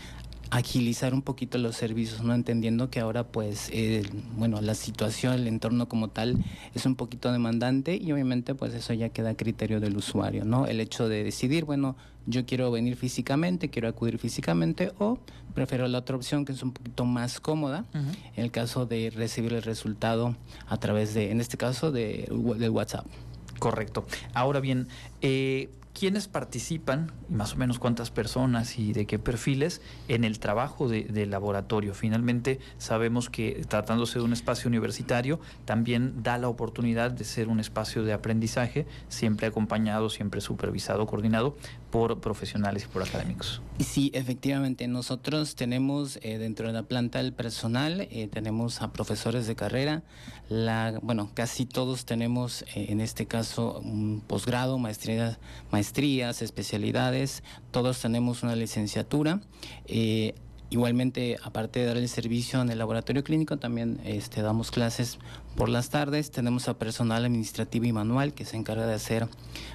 agilizar 0.51 1.13
un 1.13 1.21
poquito 1.21 1.57
los 1.57 1.75
servicios, 1.75 2.23
no 2.23 2.33
entendiendo 2.33 2.89
que 2.89 2.99
ahora 2.99 3.23
pues 3.23 3.69
eh, 3.71 4.03
bueno 4.35 4.61
la 4.61 4.73
situación, 4.73 5.33
el 5.33 5.47
entorno 5.47 5.87
como 5.87 6.07
tal 6.07 6.43
es 6.73 6.85
un 6.85 6.95
poquito 6.95 7.31
demandante 7.31 7.95
y 7.95 8.11
obviamente 8.11 8.55
pues 8.55 8.73
eso 8.73 8.93
ya 8.93 9.09
queda 9.09 9.31
a 9.31 9.35
criterio 9.35 9.79
del 9.79 9.95
usuario, 9.95 10.45
¿no? 10.45 10.65
El 10.65 10.79
hecho 10.79 11.07
de 11.07 11.23
decidir, 11.23 11.65
bueno, 11.65 11.95
yo 12.25 12.45
quiero 12.45 12.71
venir 12.71 12.95
físicamente, 12.95 13.69
quiero 13.69 13.87
acudir 13.87 14.17
físicamente 14.17 14.91
o 14.99 15.19
prefiero 15.53 15.87
la 15.87 15.99
otra 15.99 16.15
opción 16.15 16.45
que 16.45 16.51
es 16.51 16.63
un 16.63 16.71
poquito 16.71 17.05
más 17.05 17.39
cómoda 17.39 17.85
uh 17.93 17.97
-huh. 17.97 18.15
en 18.35 18.43
el 18.43 18.51
caso 18.51 18.85
de 18.85 19.11
recibir 19.11 19.53
el 19.53 19.63
resultado 19.63 20.35
a 20.67 20.77
través 20.77 21.13
de, 21.13 21.31
en 21.31 21.41
este 21.41 21.57
caso, 21.57 21.91
de, 21.91 22.27
de 22.57 22.69
WhatsApp. 22.69 23.05
Correcto. 23.59 24.05
Ahora 24.33 24.61
bien, 24.61 24.87
eh, 25.21 25.69
quiénes 25.93 26.27
participan, 26.27 27.11
más 27.29 27.53
o 27.53 27.57
menos 27.57 27.79
cuántas 27.79 28.11
personas 28.11 28.79
y 28.79 28.93
de 28.93 29.05
qué 29.05 29.19
perfiles, 29.19 29.81
en 30.07 30.23
el 30.23 30.39
trabajo 30.39 30.87
de, 30.87 31.03
de, 31.03 31.25
laboratorio. 31.25 31.93
Finalmente, 31.93 32.59
sabemos 32.77 33.29
que 33.29 33.63
tratándose 33.67 34.19
de 34.19 34.25
un 34.25 34.33
espacio 34.33 34.67
universitario, 34.67 35.39
también 35.65 36.23
da 36.23 36.37
la 36.37 36.47
oportunidad 36.47 37.11
de 37.11 37.23
ser 37.23 37.47
un 37.47 37.59
espacio 37.59 38.03
de 38.03 38.13
aprendizaje, 38.13 38.85
siempre 39.09 39.47
acompañado, 39.47 40.09
siempre 40.09 40.41
supervisado, 40.41 41.05
coordinado 41.07 41.55
por 41.91 42.19
profesionales 42.19 42.85
y 42.85 42.87
por 42.87 43.03
académicos. 43.03 43.61
Sí, 43.79 44.11
efectivamente. 44.13 44.87
Nosotros 44.87 45.55
tenemos 45.55 46.19
eh, 46.21 46.37
dentro 46.37 46.67
de 46.67 46.73
la 46.73 46.83
planta 46.83 47.19
el 47.19 47.33
personal, 47.33 48.07
eh, 48.11 48.29
tenemos 48.31 48.81
a 48.81 48.91
profesores 48.93 49.47
de 49.47 49.55
carrera, 49.55 50.03
la, 50.49 50.99
bueno, 51.01 51.31
casi 51.33 51.65
todos 51.65 52.05
tenemos 52.05 52.63
eh, 52.75 52.87
en 52.89 53.01
este 53.01 53.25
caso 53.25 53.79
un 53.79 54.21
posgrado, 54.25 54.77
maestría, 54.77 55.39
maestría 55.71 55.89
maestrías, 55.89 56.41
especialidades, 56.43 57.41
todos 57.71 57.99
tenemos 57.99 58.43
una 58.43 58.55
licenciatura. 58.55 59.41
Igualmente, 60.71 61.37
aparte 61.41 61.79
de 61.79 61.87
dar 61.87 61.97
el 61.97 62.07
servicio 62.07 62.61
en 62.61 62.69
el 62.69 62.77
laboratorio 62.77 63.23
clínico, 63.23 63.57
también 63.57 63.99
este, 64.03 64.43
damos 64.43 64.69
clases 64.69 65.17
por 65.55 65.67
las 65.67 65.89
tardes. 65.89 66.29
Tenemos 66.29 66.67
a 66.67 66.77
personal 66.77 67.25
administrativo 67.25 67.85
y 67.85 67.91
manual 67.91 68.35
que 68.35 68.45
se 68.45 68.55
encarga 68.55 68.85
de 68.85 68.93
hacer 68.93 69.27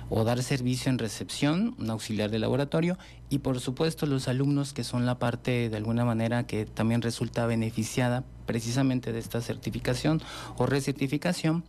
o 0.08 0.22
dar 0.22 0.40
servicio 0.44 0.90
en 0.90 0.98
recepción, 0.98 1.74
un 1.80 1.90
auxiliar 1.90 2.30
de 2.30 2.38
laboratorio, 2.38 2.96
y 3.28 3.38
por 3.38 3.58
supuesto 3.58 4.06
los 4.06 4.28
alumnos 4.28 4.72
que 4.72 4.84
son 4.84 5.04
la 5.04 5.18
parte 5.18 5.68
de 5.68 5.76
alguna 5.76 6.04
manera 6.04 6.46
que 6.46 6.64
también 6.64 7.02
resulta 7.02 7.46
beneficiada 7.46 8.22
precisamente 8.46 9.12
de 9.12 9.18
esta 9.18 9.40
certificación 9.40 10.22
o 10.58 10.66
recertificación 10.66 11.64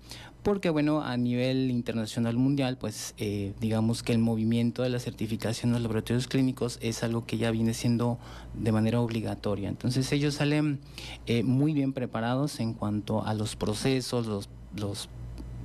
porque 0.46 0.70
bueno, 0.70 1.02
a 1.02 1.18
nivel 1.18 1.72
internacional 1.72 2.38
mundial, 2.38 2.78
pues 2.78 3.16
eh, 3.18 3.54
digamos 3.60 4.04
que 4.04 4.14
el 4.14 4.20
movimiento 4.20 4.84
de 4.84 4.90
la 4.90 5.00
certificación 5.00 5.72
de 5.72 5.80
los 5.80 5.82
laboratorios 5.82 6.28
clínicos 6.28 6.78
es 6.84 7.02
algo 7.02 7.26
que 7.26 7.40
ya 7.40 7.50
viene 7.50 7.74
siendo 7.74 8.20
de 8.54 8.72
manera 8.72 9.02
obligatoria. 9.02 9.70
Entonces 9.70 10.12
ellos 10.12 10.36
salen 10.36 10.82
eh, 11.26 11.42
muy 11.42 11.74
bien 11.74 11.94
preparados 11.94 12.60
en 12.60 12.76
cuanto 12.76 13.26
a 13.26 13.34
los 13.34 13.56
procesos, 13.56 14.28
los, 14.28 14.48
los 14.76 15.10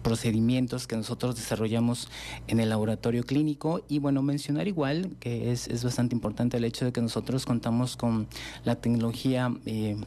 procedimientos 0.02 0.86
que 0.86 0.96
nosotros 0.96 1.36
desarrollamos 1.36 2.08
en 2.46 2.58
el 2.58 2.70
laboratorio 2.70 3.24
clínico 3.24 3.82
y 3.86 3.98
bueno, 3.98 4.22
mencionar 4.22 4.66
igual 4.66 5.10
que 5.20 5.52
es, 5.52 5.68
es 5.68 5.84
bastante 5.84 6.14
importante 6.14 6.56
el 6.56 6.64
hecho 6.64 6.86
de 6.86 6.92
que 6.92 7.02
nosotros 7.02 7.44
contamos 7.44 7.98
con 7.98 8.28
la 8.64 8.76
tecnología 8.76 9.54
eh, 9.66 9.98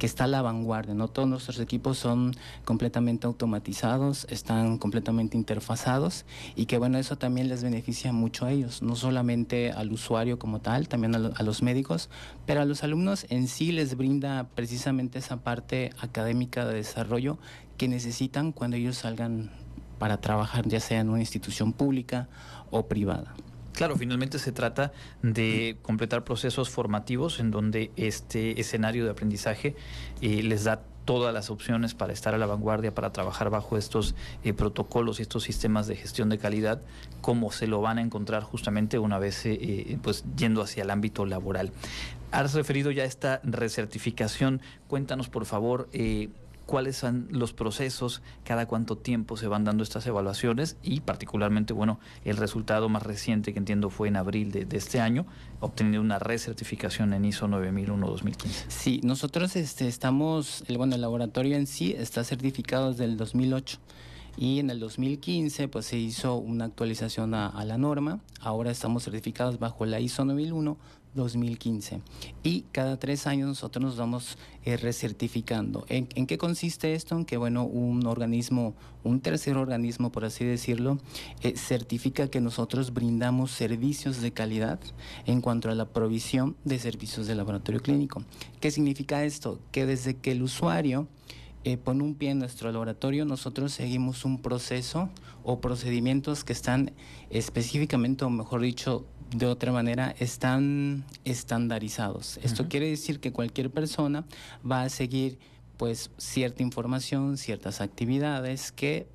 que 0.00 0.06
está 0.06 0.24
a 0.24 0.28
la 0.28 0.40
vanguardia. 0.40 0.94
No 0.94 1.08
todos 1.08 1.28
nuestros 1.28 1.60
equipos 1.60 1.98
son 1.98 2.34
completamente 2.64 3.26
automatizados, 3.26 4.26
están 4.30 4.78
completamente 4.78 5.36
interfazados 5.36 6.24
y 6.56 6.64
que 6.64 6.78
bueno, 6.78 6.96
eso 6.96 7.18
también 7.18 7.50
les 7.50 7.62
beneficia 7.62 8.10
mucho 8.10 8.46
a 8.46 8.50
ellos, 8.50 8.80
no 8.80 8.96
solamente 8.96 9.72
al 9.72 9.92
usuario 9.92 10.38
como 10.38 10.60
tal, 10.60 10.88
también 10.88 11.14
a, 11.14 11.42
los 11.42 11.62
médicos, 11.62 12.08
pero 12.46 12.62
a 12.62 12.64
los 12.64 12.82
alumnos 12.82 13.26
en 13.28 13.46
sí 13.46 13.72
les 13.72 13.94
brinda 13.94 14.48
precisamente 14.54 15.18
esa 15.18 15.42
parte 15.42 15.90
académica 16.00 16.64
de 16.64 16.76
desarrollo 16.76 17.36
que 17.76 17.86
necesitan 17.86 18.52
cuando 18.52 18.78
ellos 18.78 18.96
salgan 18.96 19.50
para 19.98 20.18
trabajar 20.18 20.66
ya 20.66 20.80
sea 20.80 21.00
en 21.00 21.10
una 21.10 21.20
institución 21.20 21.74
pública 21.74 22.26
o 22.70 22.86
privada. 22.86 23.34
Claro, 23.72 23.96
finalmente 23.96 24.38
se 24.38 24.52
trata 24.52 24.92
de 25.22 25.76
completar 25.82 26.24
procesos 26.24 26.70
formativos 26.70 27.40
en 27.40 27.50
donde 27.50 27.90
este 27.96 28.60
escenario 28.60 29.04
de 29.04 29.10
aprendizaje 29.10 29.76
eh, 30.20 30.42
les 30.42 30.64
da 30.64 30.82
todas 31.04 31.32
las 31.32 31.50
opciones 31.50 31.94
para 31.94 32.12
estar 32.12 32.34
a 32.34 32.38
la 32.38 32.46
vanguardia, 32.46 32.94
para 32.94 33.10
trabajar 33.10 33.48
bajo 33.50 33.76
estos 33.76 34.14
eh, 34.44 34.52
protocolos 34.52 35.18
y 35.18 35.22
estos 35.22 35.44
sistemas 35.44 35.86
de 35.86 35.96
gestión 35.96 36.28
de 36.28 36.38
calidad, 36.38 36.82
como 37.20 37.52
se 37.52 37.66
lo 37.66 37.80
van 37.80 37.98
a 37.98 38.02
encontrar 38.02 38.42
justamente 38.42 38.98
una 38.98 39.18
vez 39.18 39.44
eh, 39.44 39.98
pues 40.02 40.24
yendo 40.36 40.62
hacia 40.62 40.82
el 40.82 40.90
ámbito 40.90 41.24
laboral. 41.24 41.72
Has 42.32 42.54
referido 42.54 42.90
ya 42.90 43.04
a 43.04 43.06
esta 43.06 43.40
recertificación. 43.42 44.60
Cuéntanos, 44.86 45.28
por 45.28 45.46
favor, 45.46 45.88
cuáles 46.70 46.96
son 46.96 47.26
los 47.32 47.52
procesos, 47.52 48.22
cada 48.44 48.66
cuánto 48.66 48.96
tiempo 48.96 49.36
se 49.36 49.48
van 49.48 49.64
dando 49.64 49.82
estas 49.82 50.06
evaluaciones 50.06 50.76
y 50.84 51.00
particularmente, 51.00 51.72
bueno, 51.72 51.98
el 52.24 52.36
resultado 52.36 52.88
más 52.88 53.02
reciente 53.02 53.52
que 53.52 53.58
entiendo 53.58 53.90
fue 53.90 54.06
en 54.06 54.14
abril 54.14 54.52
de, 54.52 54.68
este 54.70 55.00
año, 55.00 55.26
obteniendo 55.58 56.00
una 56.00 56.20
recertificación 56.20 57.12
en 57.12 57.24
ISO 57.24 57.48
9001-2015. 57.48 58.66
Sí, 58.68 59.00
nosotros 59.02 59.56
este, 59.56 59.88
estamos, 59.88 60.62
el, 60.68 60.78
bueno, 60.78 60.94
el 60.94 61.00
laboratorio 61.00 61.56
en 61.56 61.66
sí 61.66 61.92
está 61.98 62.22
certificado 62.22 62.92
desde 62.92 63.06
el 63.06 63.16
2008 63.16 63.78
y 64.36 64.60
en 64.60 64.70
el 64.70 64.78
2015 64.78 65.66
pues 65.66 65.86
se 65.86 65.98
hizo 65.98 66.36
una 66.36 66.66
actualización 66.66 67.34
a, 67.34 67.48
a, 67.48 67.64
la 67.64 67.78
norma. 67.78 68.20
Ahora 68.40 68.70
estamos 68.70 69.02
certificados 69.02 69.58
bajo 69.58 69.86
la 69.86 69.98
ISO 69.98 70.24
9001 70.24 70.78
2015. 71.14 72.00
Y 72.42 72.62
cada 72.72 72.98
tres 72.98 73.26
años 73.26 73.48
nosotros 73.48 73.84
nos 73.84 73.96
vamos 73.96 74.38
eh, 74.64 74.76
recertificando. 74.76 75.84
¿En, 75.88 76.06
qué 76.06 76.38
consiste 76.38 76.94
esto? 76.94 77.16
En 77.16 77.24
que, 77.24 77.36
bueno, 77.36 77.64
un 77.64 78.06
organismo, 78.06 78.74
un 79.04 79.20
tercer 79.20 79.56
organismo, 79.56 80.12
por 80.12 80.24
así 80.24 80.44
decirlo, 80.44 80.98
eh, 81.42 81.56
certifica 81.56 82.28
que 82.28 82.40
nosotros 82.40 82.92
brindamos 82.92 83.50
servicios 83.50 84.20
de 84.20 84.32
calidad 84.32 84.80
en 85.26 85.40
cuanto 85.40 85.70
a 85.70 85.74
la 85.74 85.86
provisión 85.86 86.56
de 86.64 86.78
servicios 86.78 87.26
de 87.26 87.34
laboratorio 87.34 87.80
clínico. 87.80 88.22
¿Qué 88.60 88.70
significa 88.70 89.24
esto? 89.24 89.58
Que 89.72 89.86
desde 89.86 90.16
que 90.16 90.32
el 90.32 90.42
usuario 90.42 91.08
eh, 91.62 91.76
pone 91.76 92.02
un 92.02 92.14
pie 92.14 92.30
en 92.30 92.38
nuestro 92.38 92.72
laboratorio, 92.72 93.26
nosotros 93.26 93.72
seguimos 93.72 94.24
un 94.24 94.40
proceso 94.40 95.10
o 95.44 95.60
procedimientos 95.60 96.42
que 96.42 96.54
están 96.54 96.92
específicamente, 97.28 98.24
o 98.24 98.30
mejor 98.30 98.62
dicho, 98.62 99.04
de 99.32 99.46
otra 99.46 99.72
manera, 99.72 100.14
están 100.18 101.04
estandarizados. 101.24 102.38
Esto 102.42 102.68
quiere 102.68 102.88
decir 102.88 103.20
que 103.20 103.32
cualquier 103.32 103.70
persona 103.70 104.24
va 104.68 104.82
a 104.82 104.88
seguir 104.88 105.38
pues 105.76 106.10
cierta 106.18 106.62
información, 106.62 107.38
ciertas 107.38 107.80
actividades 107.80 108.72
que 108.72 109.06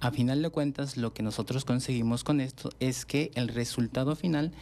a 0.00 0.10
final 0.10 0.42
de 0.42 0.50
cuentas 0.50 0.96
lo 0.96 1.14
que 1.14 1.22
nosotros 1.22 1.64
conseguimos 1.64 2.24
con 2.24 2.40
esto 2.40 2.70
es 2.80 3.06
que 3.06 3.30
el 3.34 3.48
resultado 3.48 4.16
final 4.16 4.52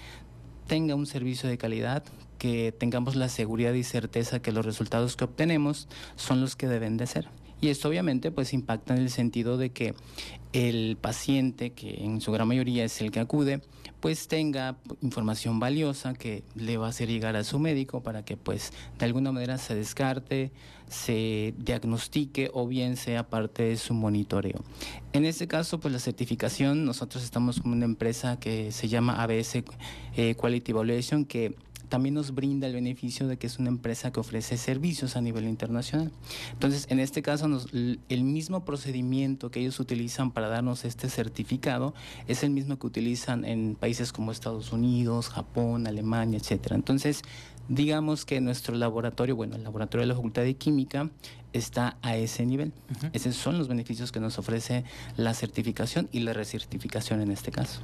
tenga 0.66 0.94
un 0.94 1.06
servicio 1.06 1.48
de 1.48 1.58
calidad, 1.58 2.04
que 2.38 2.72
tengamos 2.72 3.16
la 3.16 3.28
seguridad 3.28 3.72
y 3.72 3.82
certeza 3.82 4.40
que 4.40 4.52
los 4.52 4.64
resultados 4.64 5.16
que 5.16 5.24
obtenemos 5.24 5.88
son 6.14 6.40
los 6.40 6.56
que 6.56 6.68
deben 6.68 6.96
de 6.96 7.06
ser. 7.06 7.28
Y 7.60 7.68
esto 7.68 7.88
obviamente 7.88 8.30
pues 8.30 8.52
impacta 8.52 8.94
en 8.94 9.02
el 9.02 9.10
sentido 9.10 9.58
de 9.58 9.70
que 9.70 9.94
el 10.52 10.96
paciente, 11.00 11.70
que 11.70 12.04
en 12.04 12.20
su 12.20 12.32
gran 12.32 12.48
mayoría 12.48 12.84
es 12.84 13.00
el 13.00 13.10
que 13.10 13.20
acude, 13.20 13.60
pues 14.00 14.28
tenga 14.28 14.76
información 15.02 15.60
valiosa 15.60 16.14
que 16.14 16.42
le 16.54 16.78
va 16.78 16.86
a 16.86 16.90
hacer 16.90 17.08
llegar 17.08 17.36
a 17.36 17.44
su 17.44 17.58
médico 17.58 18.02
para 18.02 18.24
que 18.24 18.36
pues 18.36 18.72
de 18.98 19.04
alguna 19.04 19.30
manera 19.30 19.58
se 19.58 19.74
descarte, 19.74 20.50
se 20.88 21.54
diagnostique 21.58 22.50
o 22.52 22.66
bien 22.66 22.96
sea 22.96 23.28
parte 23.28 23.62
de 23.64 23.76
su 23.76 23.94
monitoreo. 23.94 24.64
En 25.12 25.24
este 25.24 25.46
caso 25.46 25.78
pues 25.80 25.92
la 25.92 26.00
certificación, 26.00 26.84
nosotros 26.84 27.22
estamos 27.22 27.60
como 27.60 27.74
una 27.74 27.84
empresa 27.84 28.40
que 28.40 28.72
se 28.72 28.88
llama 28.88 29.22
ABS 29.22 29.62
eh, 30.16 30.34
Quality 30.34 30.72
Evaluation 30.72 31.24
que 31.24 31.54
también 31.90 32.14
nos 32.14 32.34
brinda 32.34 32.66
el 32.66 32.72
beneficio 32.72 33.28
de 33.28 33.36
que 33.36 33.46
es 33.46 33.58
una 33.58 33.68
empresa 33.68 34.10
que 34.10 34.20
ofrece 34.20 34.56
servicios 34.56 35.16
a 35.16 35.20
nivel 35.20 35.44
internacional. 35.44 36.10
Entonces, 36.52 36.86
en 36.88 37.00
este 37.00 37.20
caso, 37.20 37.46
el 38.08 38.24
mismo 38.24 38.64
procedimiento 38.64 39.50
que 39.50 39.60
ellos 39.60 39.78
utilizan 39.80 40.30
para 40.30 40.48
darnos 40.48 40.86
este 40.86 41.10
certificado 41.10 41.92
es 42.28 42.42
el 42.42 42.50
mismo 42.50 42.78
que 42.78 42.86
utilizan 42.86 43.44
en 43.44 43.74
países 43.74 44.12
como 44.12 44.32
Estados 44.32 44.72
Unidos, 44.72 45.28
Japón, 45.28 45.86
Alemania, 45.86 46.38
etcétera. 46.38 46.76
Entonces, 46.76 47.22
digamos 47.68 48.24
que 48.24 48.40
nuestro 48.40 48.74
laboratorio, 48.74 49.36
bueno, 49.36 49.56
el 49.56 49.64
laboratorio 49.64 50.02
de 50.02 50.08
la 50.08 50.14
Facultad 50.14 50.42
de 50.42 50.54
Química 50.54 51.10
está 51.52 51.96
a 52.02 52.16
ese 52.16 52.46
nivel. 52.46 52.72
Esos 53.12 53.36
son 53.36 53.58
los 53.58 53.68
beneficios 53.68 54.12
que 54.12 54.20
nos 54.20 54.38
ofrece 54.38 54.84
la 55.16 55.34
certificación 55.34 56.08
y 56.12 56.20
la 56.20 56.32
recertificación 56.32 57.20
en 57.20 57.30
este 57.30 57.50
caso. 57.50 57.80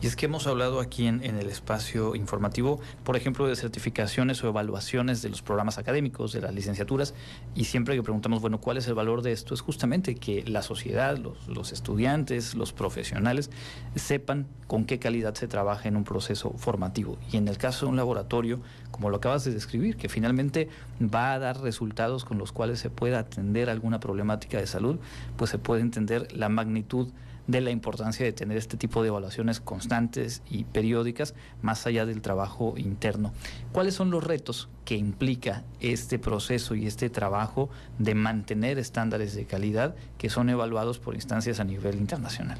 Y 0.00 0.06
es 0.06 0.16
que 0.16 0.26
hemos 0.26 0.46
hablado 0.46 0.80
aquí 0.80 1.06
en, 1.06 1.22
el 1.22 1.48
espacio 1.48 2.14
informativo, 2.14 2.80
por 3.04 3.16
ejemplo, 3.16 3.46
de 3.46 3.56
certificaciones 3.56 4.42
o 4.42 4.48
evaluaciones 4.48 5.22
de 5.22 5.28
los 5.28 5.42
programas 5.42 5.78
académicos, 5.78 6.32
de 6.32 6.40
las 6.40 6.54
licenciaturas, 6.54 7.14
y 7.54 7.64
siempre 7.64 7.94
que 7.94 8.02
preguntamos, 8.02 8.40
bueno, 8.40 8.60
¿cuál 8.60 8.76
es 8.76 8.86
el 8.88 8.94
valor 8.94 9.22
de 9.22 9.32
esto? 9.32 9.54
Es 9.54 9.60
justamente 9.60 10.14
que 10.14 10.44
la 10.46 10.62
sociedad, 10.62 11.16
los, 11.18 11.48
los 11.48 11.72
estudiantes, 11.72 12.54
los 12.54 12.72
profesionales, 12.72 13.50
sepan 13.94 14.46
con 14.66 14.84
qué 14.84 14.98
calidad 14.98 15.34
se 15.34 15.48
trabaja 15.48 15.88
en 15.88 15.96
un 15.96 16.04
proceso 16.04 16.54
formativo. 16.56 17.18
Y 17.30 17.36
en 17.36 17.48
el 17.48 17.58
caso 17.58 17.86
de 17.86 17.90
un 17.90 17.96
laboratorio, 17.96 18.60
como 18.90 19.10
lo 19.10 19.16
acabas 19.16 19.44
de 19.44 19.52
describir, 19.52 19.96
que 19.96 20.08
finalmente 20.08 20.68
va 21.02 21.32
a 21.32 21.38
dar 21.38 21.60
resultados 21.60 22.24
con 22.24 22.38
los 22.38 22.52
cuales 22.52 22.78
se 22.78 22.90
puede 22.90 23.03
atender 23.12 23.68
alguna 23.68 24.00
problemática 24.00 24.58
de 24.58 24.66
salud, 24.66 24.98
pues 25.36 25.50
se 25.50 25.58
puede 25.58 25.82
entender 25.82 26.32
la 26.32 26.48
magnitud 26.48 27.08
de 27.46 27.60
la 27.60 27.70
importancia 27.70 28.24
de 28.24 28.32
tener 28.32 28.56
este 28.56 28.76
tipo 28.76 29.02
de 29.02 29.08
evaluaciones 29.08 29.60
constantes 29.60 30.42
y 30.48 30.64
periódicas 30.64 31.34
más 31.60 31.86
allá 31.86 32.06
del 32.06 32.22
trabajo 32.22 32.74
interno. 32.76 33.32
¿Cuáles 33.72 33.94
son 33.94 34.10
los 34.10 34.24
retos 34.24 34.68
que 34.84 34.96
implica 34.96 35.64
este 35.80 36.18
proceso 36.18 36.74
y 36.74 36.86
este 36.86 37.10
trabajo 37.10 37.70
de 37.98 38.14
mantener 38.14 38.78
estándares 38.78 39.34
de 39.34 39.46
calidad 39.46 39.94
que 40.18 40.28
son 40.28 40.48
evaluados 40.50 40.98
por 40.98 41.14
instancias 41.14 41.60
a 41.60 41.64
nivel 41.64 41.96
internacional? 41.96 42.58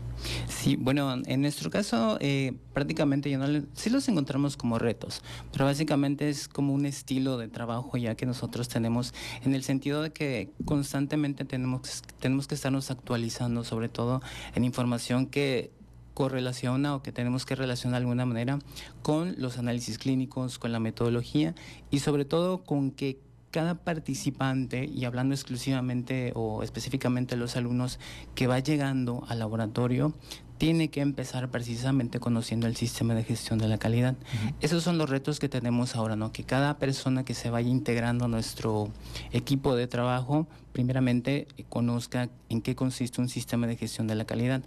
Sí, 0.48 0.76
bueno, 0.76 1.14
en 1.26 1.40
nuestro 1.40 1.70
caso 1.70 2.18
eh, 2.20 2.54
prácticamente 2.72 3.30
ya 3.30 3.38
no 3.38 3.64
sí 3.74 3.90
los 3.90 4.08
encontramos 4.08 4.56
como 4.56 4.78
retos, 4.78 5.22
pero 5.52 5.64
básicamente 5.64 6.28
es 6.28 6.48
como 6.48 6.72
un 6.72 6.87
estilo 6.87 7.38
de 7.38 7.48
trabajo 7.48 7.96
ya 7.96 8.14
que 8.14 8.26
nosotros 8.26 8.68
tenemos 8.68 9.14
en 9.44 9.54
el 9.54 9.62
sentido 9.62 10.02
de 10.02 10.12
que 10.12 10.50
constantemente 10.64 11.44
tenemos, 11.44 12.02
tenemos 12.20 12.46
que 12.46 12.54
estarnos 12.54 12.90
actualizando, 12.90 13.64
sobre 13.64 13.88
todo 13.88 14.22
en 14.54 14.64
información 14.64 15.26
que 15.26 15.70
correlaciona 16.14 16.94
o 16.94 17.03
que 17.03 17.12
tenemos 17.12 17.44
que 17.44 17.55
relacionar 17.55 18.00
de 18.00 18.05
alguna 18.05 18.24
manera 18.24 18.59
con 19.03 19.35
los 19.37 19.59
análisis 19.59 19.98
clínicos, 19.98 20.59
con 20.59 20.72
la 20.72 20.81
metodología 20.81 21.55
y 21.90 21.98
sobre 21.98 22.24
todo 22.24 22.64
con 22.64 22.90
que 22.90 23.18
cada 23.50 23.77
participante, 23.77 24.85
y 24.85 25.05
hablando 25.05 25.33
exclusivamente 25.33 26.33
o 26.35 26.64
específicamente 26.64 27.37
de 27.37 27.40
los 27.40 27.55
alumnos 27.55 28.00
que 28.35 28.48
va 28.48 28.59
llegando 28.59 29.22
al 29.29 29.38
laboratorio, 29.38 30.12
tiene 30.59 30.88
que 30.88 31.00
empezar 31.00 31.50
precisamente 31.50 32.18
conociendo 32.18 32.66
el 32.66 32.74
sistema 32.74 33.14
de 33.14 33.22
gestión 33.22 33.61
de 33.61 33.68
la 33.68 33.79
calidad. 33.79 34.16
Esos 34.61 34.83
son 34.83 34.98
los 34.98 35.09
retos 35.09 35.38
que 35.38 35.48
tenemos 35.48 35.94
ahora, 35.94 36.16
¿no? 36.16 36.33
Que 36.33 36.42
cada 36.42 36.79
persona 36.79 37.24
que 37.24 37.35
se 37.35 37.48
vaya 37.48 37.68
integrando 37.68 38.24
a 38.24 38.29
nuestro 38.29 38.90
equipo 39.31 39.77
de 39.77 39.87
trabajo, 39.87 40.48
primeramente 40.72 41.46
conozca 41.68 42.31
en 42.48 42.61
qué 42.61 42.74
consiste 42.74 43.20
un 43.20 43.29
sistema 43.29 43.68
de 43.68 43.77
gestión 43.77 44.09
de 44.09 44.16
la 44.16 44.24
calidad. 44.24 44.62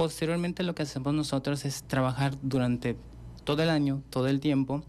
Posteriormente 0.00 0.62
lo 0.62 0.74
que 0.74 0.84
hacemos 0.84 1.12
nosotros 1.12 1.66
es 1.66 1.82
trabajar 1.82 2.32
durante 2.40 2.96
todo 3.50 3.64
el 3.64 3.70
año, 3.70 4.04
todo 4.10 4.28
el 4.28 4.38
tiempo, 4.38 4.84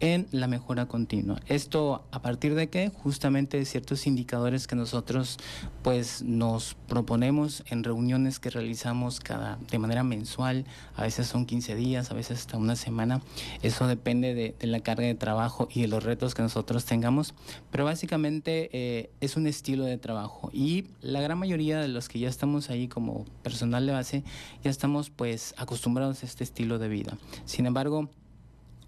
en 0.00 0.26
la 0.32 0.46
mejora 0.46 0.86
continua. 0.86 1.40
Esto 1.46 2.04
a 2.10 2.20
partir 2.20 2.54
de 2.54 2.68
qué? 2.68 2.90
Justamente 2.90 3.56
de 3.56 3.64
ciertos 3.64 4.06
indicadores 4.06 4.66
que 4.66 4.76
nosotros 4.76 5.38
pues 5.82 6.22
nos 6.22 6.74
proponemos 6.88 7.64
en 7.70 7.84
reuniones 7.84 8.38
que 8.38 8.50
realizamos 8.50 9.20
cada 9.20 9.58
de 9.70 9.78
manera 9.78 10.04
mensual, 10.04 10.66
a 10.94 11.02
veces 11.02 11.26
son 11.26 11.46
15 11.46 11.74
días, 11.74 12.10
a 12.10 12.14
veces 12.14 12.40
hasta 12.40 12.58
una 12.58 12.76
semana. 12.76 13.22
Eso 13.62 13.86
depende 13.86 14.34
de, 14.34 14.54
la 14.66 14.80
carga 14.80 15.06
de 15.06 15.14
trabajo 15.14 15.68
y 15.72 15.80
de 15.80 15.88
los 15.88 16.04
retos 16.04 16.34
que 16.34 16.42
nosotros 16.42 16.84
tengamos, 16.84 17.32
pero 17.70 17.86
básicamente 17.86 18.68
eh, 18.74 19.10
es 19.22 19.38
un 19.38 19.46
estilo 19.46 19.84
de 19.84 19.96
trabajo 19.96 20.50
y 20.52 20.88
la 21.00 21.22
gran 21.22 21.38
mayoría 21.38 21.80
de 21.80 21.88
los 21.88 22.10
que 22.10 22.18
ya 22.18 22.28
estamos 22.28 22.68
ahí 22.68 22.88
como 22.88 23.24
personal 23.42 23.86
de 23.86 23.92
base 23.92 24.24
ya 24.62 24.70
estamos 24.70 25.08
pues 25.08 25.54
acostumbrados 25.56 26.22
a 26.22 26.26
este 26.26 26.44
estilo 26.44 26.78
de 26.78 26.88
vida. 26.88 27.16
Sin 27.46 27.64
embargo, 27.64 28.01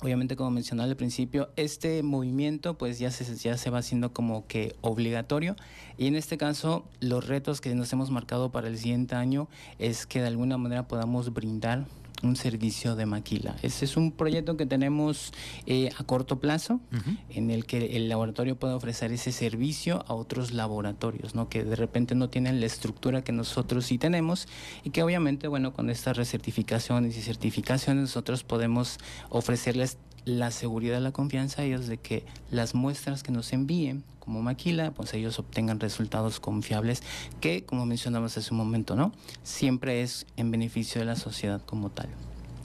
obviamente 0.01 0.37
como 0.37 0.51
mencionaba 0.51 0.89
al 0.89 0.97
principio, 0.97 1.51
este 1.57 2.03
movimiento 2.03 2.77
pues 2.77 2.99
ya 2.99 3.11
se, 3.11 3.25
ya 3.37 3.57
se 3.57 3.71
va 3.71 3.79
haciendo 3.79 4.13
como 4.13 4.47
que 4.47 4.75
obligatorio. 4.81 5.57
Y 5.97 6.07
en 6.07 6.17
este 6.17 6.37
caso 6.37 6.85
los 7.01 7.27
retos 7.27 7.61
que 7.61 7.75
nos 7.75 7.93
hemos 7.93 8.11
marcado 8.11 8.51
para 8.51 8.69
el 8.69 8.79
siguiente 8.79 9.15
año 9.15 9.49
es 9.79 10.07
que 10.07 10.21
de 10.21 10.29
alguna 10.29 10.59
manera 10.59 10.89
podamos 10.89 11.33
brindar 11.33 11.87
un 12.25 12.37
servicio 12.37 12.97
de 12.97 13.07
maquila. 13.07 13.57
Este 13.63 13.85
es 13.85 13.97
un 13.97 14.13
proyecto 14.13 14.57
que 14.57 14.67
tenemos 14.67 15.33
eh, 15.67 15.91
a 15.99 16.05
corto 16.05 16.41
plazo, 16.41 16.81
en 17.29 17.51
el 17.51 17.67
que 17.67 17.97
el 17.97 18.09
laboratorio 18.09 18.57
puede 18.57 18.75
ofrecer 18.75 19.13
ese 19.13 19.33
servicio 19.33 20.05
a 20.09 20.15
otros 20.15 20.53
laboratorios, 20.53 21.35
¿no? 21.35 21.49
que 21.49 21.65
de 21.65 21.77
repente 21.77 22.15
no 22.15 22.29
tienen 22.29 22.61
la 22.61 22.67
estructura 22.67 23.23
que 23.23 23.33
nosotros 23.33 23.87
sí 23.87 23.99
tenemos 23.99 24.49
y 24.83 24.91
que 24.91 25.03
obviamente, 25.03 25.49
bueno, 25.49 25.73
con 25.73 25.91
estas 25.91 26.17
recertificaciones 26.17 27.17
y 27.17 27.23
certificaciones 27.23 28.03
nosotros 28.03 28.45
podemos 28.45 28.99
ofrecerles 29.31 29.99
la 30.25 30.51
seguridad, 30.51 31.01
la 31.01 31.13
confianza 31.13 31.63
a 31.63 31.65
ellos 31.65 31.87
de 31.87 31.99
que 31.99 32.25
las 32.51 32.75
muestras 32.75 33.23
que 33.23 33.33
nos 33.33 33.53
envíen 33.53 34.05
como 34.19 34.43
maquila, 34.43 34.93
pues 34.93 35.13
ellos 35.15 35.39
obtengan 35.39 35.81
resultados 35.81 36.41
confiables 36.41 37.03
que, 37.41 37.65
como 37.65 37.85
mencionamos 37.85 38.37
hace 38.37 38.53
un 38.53 38.59
momento, 38.59 38.97
¿no? 38.97 39.13
Siempre 39.43 40.03
es 40.03 40.27
en 40.37 40.51
beneficio 40.51 41.01
de 41.01 41.05
la 41.05 41.17
sociedad 41.17 41.61
como 41.65 41.91
tal. 41.91 42.09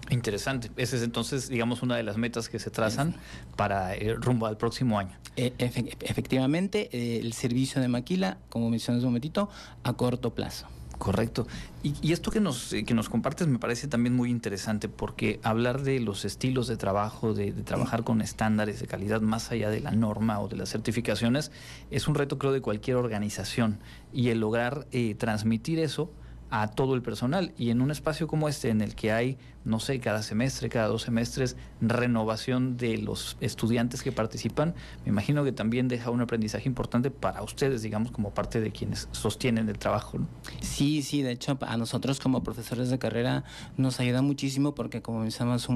Interesante. 0.09 0.71
Esa 0.77 0.95
es 0.95 1.03
entonces, 1.03 1.49
digamos, 1.49 1.83
una 1.83 1.95
de 1.95 2.03
las 2.03 2.17
metas 2.17 2.49
que 2.49 2.59
se 2.59 2.71
trazan 2.71 3.15
para 3.55 3.93
el 3.93 4.07
eh, 4.09 4.15
rumbo 4.15 4.47
al 4.47 4.57
próximo 4.57 4.97
año. 4.97 5.15
E, 5.35 5.53
efectivamente, 5.59 6.89
eh, 6.91 7.19
el 7.19 7.33
servicio 7.33 7.81
de 7.81 7.89
maquila, 7.89 8.37
como 8.49 8.69
mencioné 8.69 8.97
hace 8.97 9.05
un 9.05 9.11
momentito, 9.11 9.49
a 9.83 9.93
corto 9.93 10.33
plazo. 10.33 10.65
Correcto. 10.99 11.47
Y, 11.81 12.11
esto 12.11 12.29
que 12.29 12.41
nos, 12.41 12.73
eh, 12.73 12.83
que 12.83 12.93
nos 12.93 13.07
compartes 13.07 13.47
me 13.47 13.57
parece 13.57 13.87
también 13.87 14.13
muy 14.13 14.29
interesante 14.29 14.89
porque 14.89 15.39
hablar 15.43 15.81
de 15.81 16.01
los 16.01 16.25
estilos 16.25 16.67
de 16.67 16.75
trabajo, 16.75 17.33
de, 17.33 17.53
trabajar 17.53 18.03
con 18.03 18.19
estándares 18.19 18.81
de 18.81 18.87
calidad 18.87 19.21
más 19.21 19.49
allá 19.49 19.69
de 19.69 19.79
la 19.79 19.91
norma 19.91 20.41
o 20.41 20.49
de 20.49 20.57
las 20.57 20.69
certificaciones, 20.69 21.53
es 21.89 22.09
un 22.09 22.15
reto 22.15 22.37
creo 22.37 22.51
de 22.51 22.59
cualquier 22.59 22.97
organización 22.97 23.79
y 24.11 24.27
el 24.27 24.41
lograr 24.41 24.87
eh, 24.91 25.15
transmitir 25.15 25.79
eso 25.79 26.11
a 26.49 26.67
todo 26.67 26.95
el 26.95 27.01
personal. 27.01 27.53
Y 27.57 27.69
en 27.69 27.81
un 27.81 27.91
espacio 27.91 28.27
como 28.27 28.49
este, 28.49 28.69
en 28.69 28.81
el 28.81 28.95
que 28.95 29.11
hay, 29.11 29.37
no 29.65 29.79
sé, 29.79 29.99
cada 29.99 30.23
semestre, 30.23 30.69
cada 30.69 30.87
dos 30.87 31.03
semestres, 31.03 31.55
renovación 31.81 32.77
de 32.77 32.97
los 32.97 33.37
estudiantes 33.41 34.01
que 34.01 34.11
participan, 34.11 34.73
me 35.05 35.09
imagino 35.09 35.43
que 35.43 35.51
también 35.51 35.87
deja 35.87 36.09
un 36.09 36.21
aprendizaje 36.21 36.67
importante 36.67 37.11
para 37.11 37.41
ustedes, 37.43 37.81
digamos, 37.81 38.11
como 38.11 38.33
parte 38.33 38.61
de 38.61 38.71
quienes 38.71 39.07
sostienen 39.11 39.69
el 39.69 39.77
trabajo. 39.77 40.19
Sí, 40.61 41.01
sí, 41.01 41.21
de 41.21 41.31
hecho, 41.31 41.57
a 41.61 41.77
nosotros 41.77 42.19
como 42.19 42.43
profesores 42.43 42.89
de 42.89 42.99
carrera 42.99 43.43
nos 43.77 43.99
ayuda 43.99 44.21
muchísimo 44.21 44.73
porque, 44.75 45.01
como 45.01 45.19
mencionamos 45.19 45.67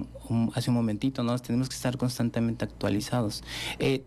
hace 0.56 0.70
un 0.70 0.76
momentito, 0.76 1.24
¿no? 1.24 1.38
tenemos 1.40 1.70
que 1.70 1.76
estar 1.76 1.98
constantemente 1.98 2.66
actualizados. 2.66 3.44
Eh, 3.80 4.04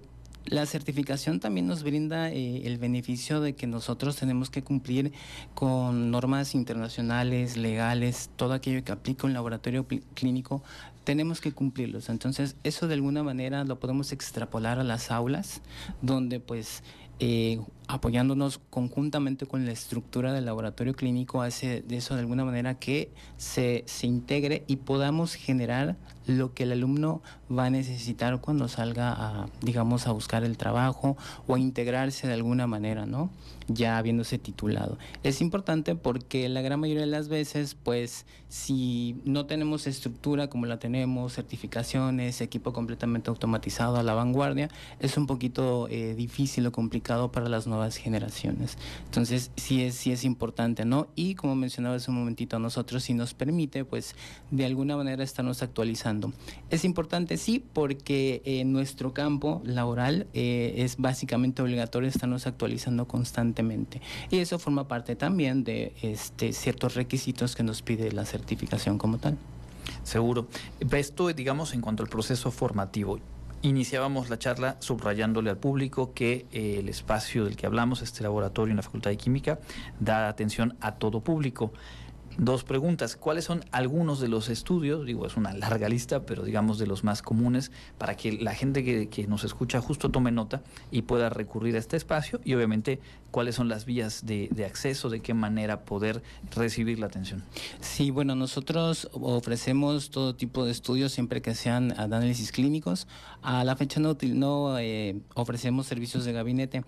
la 0.47 0.65
certificación 0.67 1.41
también 1.41 1.67
nos 1.67 1.83
brinda 1.83 2.31
eh, 2.31 2.67
el 2.67 2.79
beneficio 2.79 3.41
de 3.41 3.55
que 3.55 3.67
nosotros 3.67 4.17
tenemos 4.17 4.51
que 4.51 4.63
cumplir 4.63 5.13
con 5.55 6.11
normas 6.11 6.55
internacionales, 6.55 7.57
legales, 7.57 8.31
todo 8.37 8.53
aquello 8.53 8.85
que 8.85 8.93
aplica 8.93 9.27
un 9.27 9.33
laboratorio 9.33 9.87
clínico, 10.15 10.63
tenemos 11.05 11.41
que 11.41 11.53
cumplirlos. 11.53 12.09
Entonces, 12.09 12.57
eso 12.65 12.89
de 12.89 12.95
alguna 12.95 13.23
manera 13.23 13.65
lo 13.65 13.79
podemos 13.79 14.13
extrapolar 14.13 14.79
a 14.79 14.85
las 14.85 15.11
aulas, 15.11 15.63
donde 16.03 16.41
pues 16.41 16.83
eh, 17.19 17.61
apoyándonos 17.89 18.61
conjuntamente 18.71 19.47
con 19.47 19.65
la 19.65 19.73
estructura 19.73 20.33
del 20.33 20.45
laboratorio 20.47 20.95
clínico, 20.95 21.43
hace 21.43 21.83
de 21.83 21.97
eso 21.97 22.15
de 22.15 22.21
alguna 22.21 22.45
manera 22.45 22.79
que 22.79 23.11
se, 23.37 23.85
se 23.87 24.07
integre 24.07 24.65
y 24.67 24.77
podamos 24.77 25.35
generar 25.35 25.97
lo 26.27 26.55
que 26.55 26.65
el 26.65 26.73
alumno 26.73 27.23
va 27.51 27.67
a 27.67 27.71
necesitar 27.71 28.41
cuando 28.41 28.69
salga 28.69 29.13
a, 29.13 29.47
digamos, 29.63 30.07
a 30.07 30.13
buscar 30.13 30.45
el 30.45 30.57
trabajo 30.57 31.17
o 31.47 31.55
a 31.55 31.59
integrarse 31.59 32.27
de 32.27 32.35
alguna 32.35 32.67
manera, 32.67 33.07
¿no? 33.07 33.31
Ya 33.69 33.99
habiéndose 33.99 34.39
titulado. 34.39 34.99
Es 35.23 35.41
importante 35.41 35.95
porque 35.95 36.49
la 36.49 36.63
gran 36.63 36.81
mayoría 36.81 37.03
de 37.03 37.09
las 37.09 37.29
veces, 37.29 37.77
pues, 37.81 38.27
si 38.49 39.21
no 39.25 39.47
tenemos 39.47 39.87
estructura 39.87 40.49
como 40.49 40.67
la 40.67 40.79
tenemos, 40.79 41.35
certificaciones, 41.35 42.41
equipo 42.41 42.73
completamente 42.73 43.31
automatizado 43.31 43.97
a 43.97 44.03
la 44.03 44.15
vanguardia, 44.15 44.69
es 44.99 45.17
un 45.17 45.27
poquito 45.27 45.89
eh, 45.89 46.15
difícil 46.15 46.67
o 46.67 46.73
complicado 46.73 47.31
para 47.31 47.49
las 47.49 47.67
nuevas 47.67 47.76
generaciones. 47.97 48.79
Entonces, 49.05 49.51
sí 49.57 49.83
es, 49.83 49.95
sí 49.95 50.13
es 50.13 50.25
importante, 50.25 50.85
¿no? 50.85 51.09
Y 51.15 51.35
como 51.35 51.55
mencionaba 51.55 51.97
hace 51.97 52.11
un 52.11 52.19
momentito, 52.19 52.57
a 52.57 52.59
nosotros 52.59 53.03
si 53.05 53.15
nos 53.15 53.35
permite, 53.35 53.85
pues, 53.85 54.15
de 54.51 54.65
alguna 54.65 54.97
manera 54.97 55.23
estarnos 55.23 55.63
actualizando. 55.63 56.33
Es 56.71 56.85
importante, 56.85 57.37
sí, 57.37 57.65
porque 57.73 58.43
en 58.45 58.73
nuestro 58.73 59.13
campo 59.13 59.63
laboral 59.65 60.27
eh, 60.35 60.75
es 60.79 60.97
básicamente 60.97 61.63
obligatorio 61.63 62.09
estarnos 62.09 62.47
actualizando 62.47 63.07
constantemente. 63.07 64.01
Y 64.31 64.39
eso 64.39 64.59
forma 64.59 64.89
parte 64.89 65.17
también 65.17 65.65
de 65.65 65.95
este, 66.03 66.53
ciertos 66.53 66.95
requisitos 66.95 67.57
que 67.57 67.63
nos 67.63 67.83
pide 67.83 68.13
la 68.13 68.25
certificación 68.25 68.99
como 68.99 69.19
tal. 69.19 69.37
Seguro. 70.03 70.47
Esto, 70.93 71.33
digamos, 71.33 71.75
en 71.75 71.81
cuanto 71.81 72.03
al 72.03 72.09
proceso 72.09 72.51
formativo. 72.51 73.19
Iniciábamos 73.67 74.31
la 74.31 74.39
charla 74.39 74.77
subrayándole 74.79 75.51
al 75.51 75.59
público 75.59 76.15
que 76.15 76.47
eh, 76.53 76.77
el 76.79 76.89
espacio 76.89 77.47
del 77.47 77.57
que 77.57 77.67
hablamos, 77.67 78.01
este 78.01 78.23
laboratorio 78.23 78.71
en 78.71 78.77
la 78.77 78.85
Facultad 78.85 79.11
de 79.11 79.17
Química, 79.17 79.59
da 79.99 80.29
atención 80.29 80.77
a 80.81 80.95
todo 80.99 81.25
público. 81.25 81.73
Dos 82.39 82.63
preguntas. 82.63 83.17
¿Cuáles 83.17 83.45
son 83.45 83.65
algunos 83.73 84.21
de 84.21 84.29
los 84.29 84.51
estudios? 84.51 85.05
Digo, 85.05 85.27
es 85.27 85.37
una 85.37 85.53
larga 85.53 85.89
lista, 85.89 86.25
pero 86.25 86.45
digamos 86.45 86.79
de 86.79 86.87
los 86.87 87.03
más 87.03 87.23
comunes, 87.23 87.73
para 87.99 88.17
que 88.17 88.35
la 88.35 88.55
gente 88.55 88.85
que, 88.85 89.09
que, 89.09 89.27
nos 89.27 89.43
escucha 89.43 89.81
justo 89.81 90.13
tome 90.13 90.31
nota 90.31 90.63
y 90.93 91.03
pueda 91.03 91.29
recurrir 91.29 91.75
a 91.75 91.81
este 91.81 91.97
espacio. 91.97 92.41
Y 92.45 92.55
obviamente, 92.55 93.01
cuáles 93.37 93.55
son 93.55 93.69
las 93.69 93.85
vías 93.85 94.25
de, 94.25 94.49
de 94.51 94.65
acceso, 94.65 95.11
de 95.11 95.21
qué 95.21 95.35
manera 95.35 95.85
poder 95.85 96.23
recibir 96.55 96.99
la 96.99 97.05
atención. 97.05 97.43
Sí, 97.81 98.11
bueno, 98.11 98.35
nosotros 98.35 99.11
ofrecemos 99.13 100.09
todo 100.09 100.35
tipo 100.35 100.65
de 100.65 100.73
estudios 100.73 101.13
siempre 101.13 101.43
que 101.43 101.55
sean 101.55 101.93
análisis 102.01 102.51
clínicos. 102.51 103.07
A 103.43 103.63
la 103.63 103.77
fecha 103.77 104.01
no, 104.01 104.17
no 104.23 104.79
eh, 104.79 105.21
ofrecemos 105.35 105.87
servicios 105.87 106.25
de 106.25 106.33
gabinete. 106.33 106.83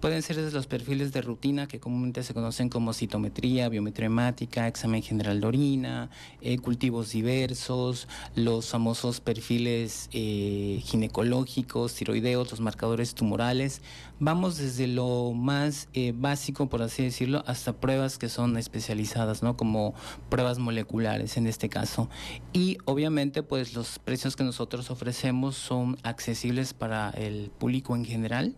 Pueden 0.00 0.22
ser 0.22 0.34
desde 0.34 0.50
los 0.50 0.66
perfiles 0.66 1.12
de 1.12 1.22
rutina 1.22 1.68
que 1.68 1.78
comúnmente 1.78 2.24
se 2.24 2.34
conocen 2.34 2.68
como 2.68 2.92
citometría, 2.92 3.68
biometría 3.68 4.06
hemática, 4.06 4.66
examen 4.66 5.02
general 5.02 5.40
de 5.40 5.46
orina, 5.46 6.10
eh, 6.40 6.58
cultivos 6.58 7.12
diversos, 7.12 8.08
los 8.34 8.68
famosos 8.68 9.20
perfiles 9.20 10.10
eh, 10.12 10.80
ginecológicos, 10.82 11.94
tiroideos, 11.94 12.50
los 12.50 12.60
marcadores 12.60 13.14
tumorales. 13.14 13.82
Vamos 14.24 14.56
desde 14.56 14.86
lo 14.86 15.32
más 15.32 15.88
eh, 15.94 16.12
básico, 16.16 16.68
por 16.68 16.80
así 16.80 17.02
decirlo, 17.02 17.42
hasta 17.44 17.72
pruebas 17.72 18.18
que 18.18 18.28
son 18.28 18.56
especializadas, 18.56 19.42
¿no? 19.42 19.56
Como 19.56 19.94
pruebas 20.28 20.60
moleculares 20.60 21.36
en 21.36 21.48
este 21.48 21.68
caso. 21.68 22.08
Y 22.52 22.78
obviamente, 22.84 23.42
pues 23.42 23.74
los 23.74 23.98
precios 23.98 24.36
que 24.36 24.44
nosotros 24.44 24.92
ofrecemos 24.92 25.56
son 25.56 25.98
accesibles 26.04 26.72
para 26.72 27.10
el 27.10 27.50
público 27.50 27.96
en 27.96 28.04
general 28.04 28.54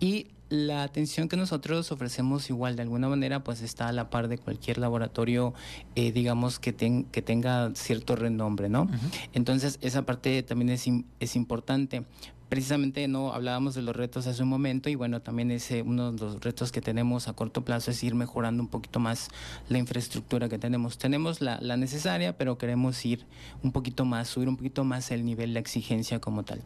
y 0.00 0.26
la 0.48 0.82
atención 0.82 1.28
que 1.28 1.36
nosotros 1.36 1.90
ofrecemos 1.92 2.50
igual 2.50 2.76
de 2.76 2.82
alguna 2.82 3.08
manera 3.08 3.42
pues 3.42 3.62
está 3.62 3.88
a 3.88 3.92
la 3.92 4.10
par 4.10 4.28
de 4.28 4.38
cualquier 4.38 4.78
laboratorio 4.78 5.54
eh, 5.94 6.12
digamos 6.12 6.58
que, 6.58 6.74
que 7.10 7.22
tenga 7.22 7.74
cierto 7.74 8.14
renombre 8.14 8.68
no 8.68 8.88
entonces 9.32 9.78
esa 9.80 10.04
parte 10.04 10.42
también 10.42 10.68
es, 10.68 10.86
es 11.18 11.34
importante 11.34 12.04
precisamente 12.54 13.08
no 13.08 13.32
hablábamos 13.32 13.74
de 13.74 13.82
los 13.82 13.96
retos 13.96 14.28
hace 14.28 14.40
un 14.44 14.48
momento 14.48 14.88
y 14.88 14.94
bueno, 14.94 15.20
también 15.20 15.50
ese 15.50 15.82
uno 15.82 16.12
de 16.12 16.20
los 16.20 16.40
retos 16.40 16.70
que 16.70 16.80
tenemos 16.80 17.26
a 17.26 17.32
corto 17.32 17.64
plazo 17.64 17.90
es 17.90 18.00
ir 18.04 18.14
mejorando 18.14 18.62
un 18.62 18.68
poquito 18.68 19.00
más 19.00 19.28
la 19.68 19.78
infraestructura 19.78 20.48
que 20.48 20.56
tenemos. 20.56 20.96
Tenemos 20.96 21.40
la, 21.40 21.58
la 21.60 21.76
necesaria, 21.76 22.38
pero 22.38 22.56
queremos 22.56 23.04
ir 23.04 23.26
un 23.64 23.72
poquito 23.72 24.04
más, 24.04 24.28
subir 24.28 24.48
un 24.48 24.56
poquito 24.56 24.84
más 24.84 25.10
el 25.10 25.24
nivel 25.24 25.52
de 25.52 25.58
exigencia 25.58 26.20
como 26.20 26.44
tal. 26.44 26.62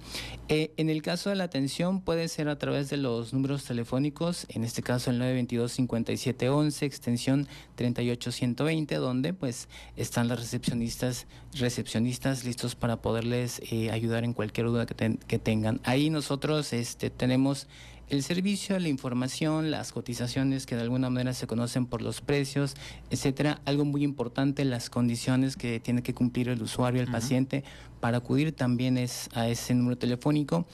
Eh, 0.51 0.75
en 0.77 0.91
el 0.91 1.01
caso 1.01 1.31
de 1.31 1.37
la 1.37 1.45
atención 1.45 2.03
puede 2.03 2.29
ser 2.29 2.51
a 2.51 2.59
través 2.59 2.91
de 2.91 2.99
los 2.99 3.33
números 3.33 3.65
telefónicos, 3.65 4.45
en 4.51 4.65
este 4.65 4.83
caso 4.83 5.11
el 5.11 5.19
922-5711, 5.23 6.83
extensión 6.83 7.49
38120, 7.77 8.97
donde 8.97 9.33
pues 9.33 9.71
están 9.97 10.29
las 10.29 10.39
recepcionistas, 10.39 11.27
recepcionistas 11.55 12.45
listos 12.45 12.75
para 12.75 13.01
poderles 13.01 13.63
eh, 13.71 13.91
ayudar 13.91 14.25
en 14.25 14.35
cualquier 14.35 14.67
duda 14.67 14.85
que, 14.85 15.17
que 15.27 15.39
tengan. 15.39 15.78
Ahí 15.85 16.11
nosotros 16.11 16.73
este, 16.73 17.11
tenemos 17.11 17.67
el 18.09 18.23
servicio, 18.23 18.79
la 18.79 18.89
información, 18.89 19.71
las 19.71 19.93
cotizaciones 19.93 20.65
que 20.65 20.77
de 20.77 20.83
alguna 20.83 21.11
manera 21.11 21.35
se 21.35 21.47
conocen 21.47 21.87
por 21.87 22.01
los 22.01 22.21
precios, 22.21 22.75
etcétera. 23.11 23.61
Algo 23.67 23.85
muy 23.85 24.03
importante, 24.03 24.65
las 24.65 24.89
condiciones 24.89 25.57
que 25.57 25.79
tiene 25.79 26.03
que 26.03 26.15
cumplir 26.15 26.49
el 26.49 26.63
usuario, 26.63 27.03
el 27.03 27.11
paciente, 27.11 27.65
para 28.01 28.19
acudir 28.19 28.53
también 28.53 28.97
es 28.97 29.29
a 29.35 29.49
ese 29.49 29.75
número 29.75 29.99
telefónico, 29.99 30.67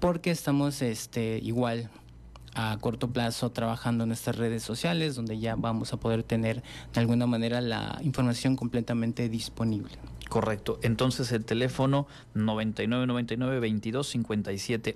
porque 0.00 0.30
estamos 0.30 0.82
este, 0.82 1.38
igual 1.42 1.90
a 2.60 2.78
corto 2.78 3.10
plazo 3.10 3.50
trabajando 3.50 4.04
en 4.04 4.12
estas 4.12 4.36
redes 4.36 4.62
sociales, 4.62 5.14
donde 5.14 5.38
ya 5.38 5.56
vamos 5.56 5.92
a 5.92 5.98
poder 5.98 6.22
tener 6.22 6.62
de 6.92 7.00
alguna 7.00 7.26
manera 7.26 7.60
la 7.60 7.98
información 8.02 8.56
completamente 8.56 9.28
disponible. 9.28 9.92
Correcto. 10.28 10.78
Entonces 10.82 11.32
el 11.32 11.44
teléfono 11.44 12.06
9999 12.34 13.60
22 13.60 14.16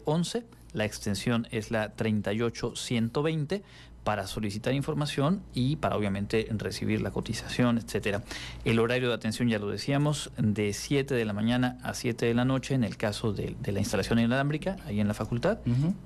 11, 0.05 0.45
la 0.73 0.85
extensión 0.85 1.49
es 1.51 1.71
la 1.71 1.95
38120 1.95 3.63
para 4.05 4.27
solicitar 4.27 4.75
información 4.75 5.43
y 5.55 5.77
para 5.77 5.97
obviamente 5.97 6.47
recibir 6.57 7.01
la 7.01 7.11
cotización, 7.11 7.79
etcétera. 7.79 8.23
El 8.65 8.79
horario 8.79 9.09
de 9.09 9.15
atención 9.15 9.49
ya 9.49 9.59
lo 9.59 9.69
decíamos, 9.69 10.31
de 10.37 10.73
7 10.73 11.15
de 11.15 11.25
la 11.25 11.33
mañana 11.33 11.79
a 11.83 11.95
7 11.95 12.27
de 12.27 12.35
la 12.35 12.45
noche 12.45 12.75
en 12.75 12.85
el 12.85 12.97
caso 12.97 13.33
de, 13.33 13.57
la 13.65 13.79
instalación 13.79 14.19
inalámbrica, 14.19 14.77
ahí 14.87 15.01
en 15.01 15.09
la 15.09 15.15
facultad, 15.15 15.59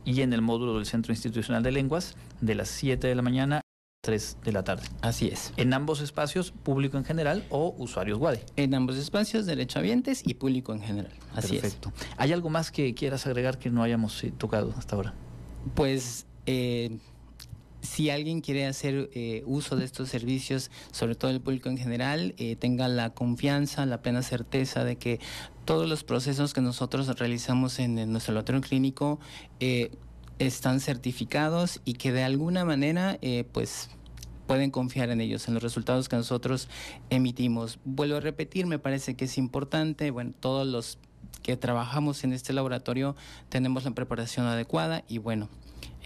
y 0.05 0.23
en 0.23 0.33
el 0.33 0.41
módulo 0.41 0.75
del 0.77 0.87
Centro 0.87 1.13
Institucional 1.13 1.63
de 1.63 1.73
Lenguas, 1.73 2.15
de 2.41 2.55
las 2.55 2.69
7 2.69 3.07
de 3.07 3.15
la 3.15 3.23
mañana 3.23 3.61
3 4.03 4.39
de 4.45 4.53
la 4.53 4.63
tarde. 4.63 4.85
Así 5.03 5.27
es. 5.29 5.53
En 5.57 5.75
ambos 5.75 6.01
espacios, 6.01 6.53
público 6.53 6.97
en 6.99 7.05
general 7.05 7.45
o 7.51 7.75
usuarios 7.79 8.19
WADI. 8.19 8.39
En 8.57 8.75
ambos 8.75 8.97
espacios, 8.97 9.45
derechohabientes 9.45 10.23
y 10.25 10.35
público 10.35 10.73
en 10.73 10.81
general. 10.81 11.13
Así 11.35 11.59
Perfecto. 11.59 11.93
¿Hay 12.17 12.33
algo 12.33 12.49
más 12.49 12.71
que 12.71 12.95
quieras 12.95 13.27
agregar 13.27 13.59
que 13.59 13.71
no 13.71 13.83
hayamos 13.83 14.23
eh, 14.23 14.33
tocado 14.37 14.73
hasta 14.79 14.95
ahora? 14.95 15.15
Pues 15.75 16.27
eh, 16.47 16.99
si 17.81 18.11
alguien 18.11 18.41
quiere 18.41 18.67
hacer 18.67 19.11
eh, 19.15 19.43
uso 19.47 19.77
de 19.77 19.85
estos 19.85 20.09
servicios, 20.09 20.71
sobre 20.91 21.15
todo 21.15 21.31
el 21.31 21.41
público 21.41 21.69
en 21.69 21.79
general, 21.79 22.35
tenga 22.59 22.89
la 22.89 23.11
confianza, 23.11 23.87
la 23.87 24.03
plena 24.03 24.23
certeza 24.23 24.85
de 24.85 24.97
que 24.97 25.21
todos 25.65 25.89
los 25.89 26.05
procesos 26.05 26.55
que 26.55 26.61
nosotros 26.61 27.07
realizamos 27.19 27.79
en, 27.79 28.11
nuestro 28.11 28.35
laboratorio 28.35 28.63
clínico 28.63 29.21
están 30.39 30.81
certificados 30.81 31.81
y 31.85 31.95
que 31.95 32.13
de 32.13 32.25
alguna 32.25 32.65
manera 32.65 33.19
pues 33.53 33.91
pueden 34.49 34.71
confiar 34.73 35.11
en 35.11 35.21
ellos, 35.21 35.47
en 35.47 35.55
los 35.55 35.63
resultados 35.63 36.09
que 36.09 36.17
nosotros 36.17 36.69
emitimos. 37.11 37.79
Vuelvo 37.85 38.17
a 38.17 38.21
repetir, 38.21 38.67
me 38.67 38.81
parece 38.81 39.15
que 39.15 39.27
es 39.27 39.39
importante, 39.39 40.11
bueno, 40.11 40.33
todos 40.41 40.67
los 40.67 40.99
que 41.43 41.57
trabajamos 41.57 42.25
en 42.25 42.33
este 42.33 42.53
laboratorio 42.53 43.15
tenemos 43.51 43.85
la 43.85 43.93
preparación 43.93 44.47
adecuada 44.47 45.05
y 45.07 45.19
bueno, 45.19 45.49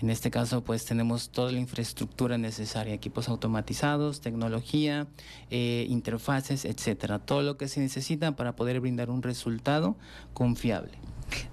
en 0.02 0.10
este 0.10 0.30
caso 0.30 0.64
pues 0.64 0.84
tenemos 0.84 1.30
toda 1.30 1.52
la 1.52 1.58
infraestructura 1.58 2.38
necesaria, 2.38 2.92
equipos 2.92 3.28
automatizados, 3.28 4.20
tecnología, 4.20 5.06
eh, 5.50 5.86
interfaces, 5.88 6.64
etcétera, 6.64 7.18
todo 7.20 7.42
lo 7.42 7.56
que 7.56 7.68
se 7.68 7.80
necesita 7.80 8.34
para 8.36 8.56
poder 8.56 8.80
brindar 8.80 9.10
un 9.10 9.22
resultado 9.22 9.96
confiable. 10.34 10.92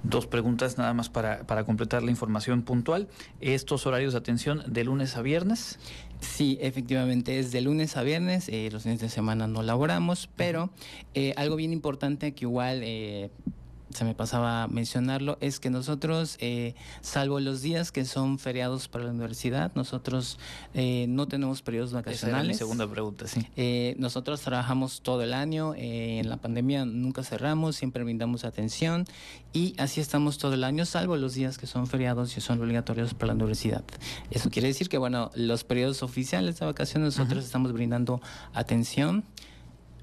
Dos 0.04 0.28
preguntas 0.28 0.78
nada 0.78 0.94
más 0.94 1.10
para, 1.10 1.46
para 1.48 1.64
completar 1.64 2.04
la 2.04 2.12
información 2.12 2.64
puntual. 2.64 3.08
¿Estos 3.40 3.86
horarios 3.86 4.14
de 4.14 4.20
atención 4.20 4.64
de 4.68 4.84
lunes 4.84 5.16
a 5.16 5.22
viernes? 5.22 5.80
Sí, 6.20 6.58
efectivamente, 6.62 7.40
es 7.40 7.52
de 7.52 7.62
lunes 7.62 7.96
a 7.96 8.04
viernes, 8.04 8.50
eh, 8.50 8.70
los 8.72 8.84
fines 8.84 9.00
de 9.00 9.10
semana 9.10 9.48
no 9.48 9.64
laboramos, 9.64 10.30
pero 10.36 10.70
eh, 11.14 11.34
algo 11.38 11.56
bien 11.56 11.72
importante 11.72 12.34
que 12.34 12.44
igual 12.44 12.82
eh, 12.84 13.30
se 13.94 14.06
me 14.06 14.14
pasaba 14.14 14.68
mencionarlo, 14.68 15.38
es 15.42 15.60
que 15.60 15.70
nosotros, 15.70 16.38
eh, 16.40 16.76
salvo 17.02 17.40
los 17.40 17.62
días 17.62 17.92
que 17.92 18.06
son 18.06 18.38
feriados 18.38 18.88
para 18.88 19.06
la 19.06 19.12
universidad, 19.12 19.72
nosotros 19.76 20.38
eh, 20.74 21.06
no 21.10 21.28
tenemos 21.28 21.62
periodos 21.62 21.92
vacacionales. 21.94 22.52
Esa 22.52 22.60
segunda 22.60 22.90
pregunta, 22.90 23.28
sí. 23.28 23.48
Eh, 23.56 23.96
nosotros 23.98 24.42
trabajamos 24.42 25.02
todo 25.02 25.24
el 25.24 25.34
año, 25.34 25.74
en 25.76 26.30
la 26.30 26.38
pandemia 26.38 26.86
nunca 26.86 27.24
cerramos, 27.24 27.76
siempre 27.76 28.04
brindamos 28.04 28.46
atención 28.46 29.06
y 29.54 29.74
así 29.78 30.02
estamos 30.02 30.38
todo 30.38 30.54
el 30.54 30.64
año, 30.64 30.86
salvo 30.86 31.18
los 31.18 31.34
días 31.34 31.58
que 31.58 31.66
son 31.66 31.88
feriados 31.88 32.38
y 32.38 32.42
son 32.42 32.62
obligatorios 32.62 33.14
para 33.14 33.28
la 33.28 33.34
universidad. 33.34 33.84
Eso 34.30 34.50
quiere 34.50 34.68
decir 34.68 34.90
que, 34.90 34.98
bueno, 34.98 35.32
los 35.34 35.64
periodos 35.64 36.04
oficiales 36.04 36.60
de 36.60 36.66
vacaciones 36.66 37.18
nosotros 37.18 37.44
estamos 37.44 37.74
brindando 37.74 38.22
atención 38.54 39.24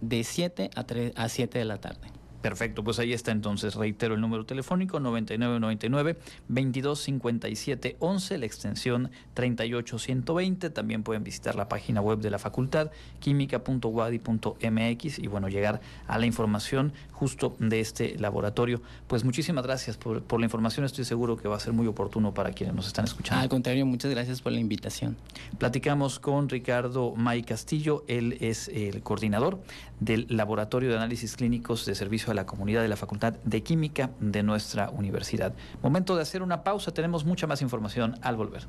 de 0.00 0.24
7 0.24 0.70
a, 0.74 0.84
3, 0.84 1.12
a 1.16 1.28
7 1.28 1.58
de 1.58 1.64
la 1.64 1.78
tarde. 1.78 2.15
Perfecto, 2.46 2.84
pues 2.84 3.00
ahí 3.00 3.12
está 3.12 3.32
entonces, 3.32 3.74
reitero 3.74 4.14
el 4.14 4.20
número 4.20 4.46
telefónico 4.46 5.00
9999 5.00 6.16
2257 6.46 7.96
11, 7.98 8.38
la 8.38 8.46
extensión 8.46 9.10
38120, 9.34 10.70
también 10.70 11.02
pueden 11.02 11.24
visitar 11.24 11.56
la 11.56 11.68
página 11.68 12.00
web 12.00 12.20
de 12.20 12.30
la 12.30 12.38
facultad 12.38 12.92
química.wadi.mx 13.18 15.18
y 15.18 15.26
bueno, 15.26 15.48
llegar 15.48 15.80
a 16.06 16.18
la 16.18 16.26
información 16.26 16.92
justo 17.10 17.56
de 17.58 17.80
este 17.80 18.16
laboratorio. 18.16 18.80
Pues 19.08 19.24
muchísimas 19.24 19.64
gracias 19.64 19.96
por, 19.96 20.22
por 20.22 20.38
la 20.38 20.46
información, 20.46 20.86
estoy 20.86 21.04
seguro 21.04 21.36
que 21.36 21.48
va 21.48 21.56
a 21.56 21.60
ser 21.60 21.72
muy 21.72 21.88
oportuno 21.88 22.32
para 22.32 22.52
quienes 22.52 22.76
nos 22.76 22.86
están 22.86 23.06
escuchando. 23.06 23.42
Al 23.42 23.48
contrario, 23.48 23.86
muchas 23.86 24.12
gracias 24.12 24.40
por 24.40 24.52
la 24.52 24.60
invitación. 24.60 25.16
Platicamos 25.58 26.20
con 26.20 26.48
Ricardo 26.48 27.12
May 27.16 27.42
Castillo, 27.42 28.04
él 28.06 28.38
es 28.40 28.68
el 28.68 29.02
coordinador 29.02 29.58
del 29.98 30.26
Laboratorio 30.28 30.90
de 30.90 30.96
Análisis 30.96 31.34
Clínicos 31.34 31.86
de 31.86 31.96
Servicio 31.96 32.30
a 32.30 32.35
la 32.36 32.46
comunidad 32.46 32.82
de 32.82 32.88
la 32.88 32.96
Facultad 32.96 33.32
de 33.44 33.62
Química 33.64 34.10
de 34.20 34.44
nuestra 34.44 34.90
universidad. 34.90 35.54
Momento 35.82 36.14
de 36.14 36.22
hacer 36.22 36.42
una 36.42 36.62
pausa, 36.62 36.92
tenemos 36.92 37.24
mucha 37.24 37.48
más 37.48 37.62
información 37.62 38.16
al 38.22 38.36
volver. 38.36 38.68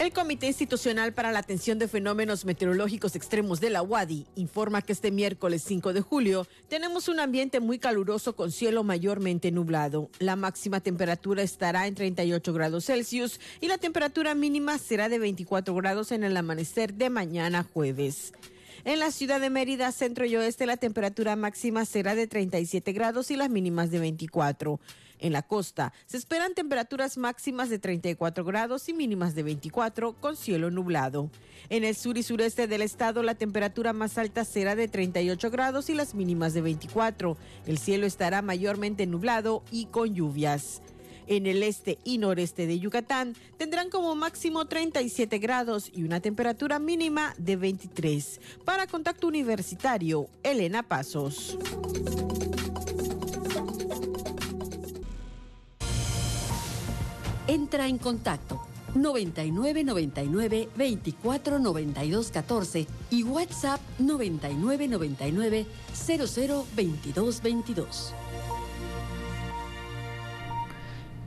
El 0.00 0.14
Comité 0.14 0.46
Institucional 0.46 1.12
para 1.12 1.30
la 1.30 1.40
Atención 1.40 1.78
de 1.78 1.86
Fenómenos 1.86 2.46
Meteorológicos 2.46 3.16
Extremos 3.16 3.60
de 3.60 3.68
la 3.68 3.82
UADI 3.82 4.26
informa 4.34 4.80
que 4.80 4.94
este 4.94 5.10
miércoles 5.10 5.62
5 5.66 5.92
de 5.92 6.00
julio 6.00 6.46
tenemos 6.70 7.08
un 7.08 7.20
ambiente 7.20 7.60
muy 7.60 7.78
caluroso 7.78 8.34
con 8.34 8.50
cielo 8.50 8.82
mayormente 8.82 9.52
nublado. 9.52 10.08
La 10.18 10.36
máxima 10.36 10.80
temperatura 10.80 11.42
estará 11.42 11.86
en 11.86 11.96
38 11.96 12.50
grados 12.54 12.86
Celsius 12.86 13.40
y 13.60 13.68
la 13.68 13.76
temperatura 13.76 14.34
mínima 14.34 14.78
será 14.78 15.10
de 15.10 15.18
24 15.18 15.74
grados 15.74 16.12
en 16.12 16.24
el 16.24 16.34
amanecer 16.34 16.94
de 16.94 17.10
mañana 17.10 17.62
jueves. 17.62 18.32
En 18.84 18.98
la 18.98 19.10
ciudad 19.10 19.40
de 19.40 19.50
Mérida, 19.50 19.92
centro 19.92 20.24
y 20.24 20.36
oeste, 20.36 20.64
la 20.64 20.78
temperatura 20.78 21.36
máxima 21.36 21.84
será 21.84 22.14
de 22.14 22.26
37 22.26 22.92
grados 22.92 23.30
y 23.30 23.36
las 23.36 23.50
mínimas 23.50 23.90
de 23.90 23.98
24. 23.98 24.80
En 25.18 25.34
la 25.34 25.42
costa 25.42 25.92
se 26.06 26.16
esperan 26.16 26.54
temperaturas 26.54 27.18
máximas 27.18 27.68
de 27.68 27.78
34 27.78 28.42
grados 28.42 28.88
y 28.88 28.94
mínimas 28.94 29.34
de 29.34 29.42
24 29.42 30.14
con 30.14 30.34
cielo 30.34 30.70
nublado. 30.70 31.28
En 31.68 31.84
el 31.84 31.94
sur 31.94 32.16
y 32.16 32.22
sureste 32.22 32.66
del 32.66 32.80
estado 32.80 33.22
la 33.22 33.34
temperatura 33.34 33.92
más 33.92 34.16
alta 34.16 34.46
será 34.46 34.74
de 34.74 34.88
38 34.88 35.50
grados 35.50 35.90
y 35.90 35.94
las 35.94 36.14
mínimas 36.14 36.54
de 36.54 36.62
24. 36.62 37.36
El 37.66 37.76
cielo 37.76 38.06
estará 38.06 38.40
mayormente 38.40 39.06
nublado 39.06 39.62
y 39.70 39.86
con 39.86 40.14
lluvias. 40.14 40.80
En 41.30 41.46
el 41.46 41.62
este 41.62 41.96
y 42.02 42.18
noreste 42.18 42.66
de 42.66 42.80
Yucatán 42.80 43.36
tendrán 43.56 43.88
como 43.88 44.16
máximo 44.16 44.64
37 44.64 45.38
grados 45.38 45.88
y 45.94 46.02
una 46.02 46.18
temperatura 46.18 46.80
mínima 46.80 47.34
de 47.38 47.54
23. 47.54 48.40
Para 48.64 48.88
Contacto 48.88 49.28
Universitario, 49.28 50.26
Elena 50.42 50.82
Pasos. 50.82 51.56
Entra 57.46 57.86
en 57.86 57.98
contacto 57.98 58.60
9999 58.96 60.68
24 60.74 61.60
92 61.60 62.30
14 62.32 62.88
y 63.12 63.22
WhatsApp 63.22 63.80
9999 64.00 65.66
00 65.94 66.66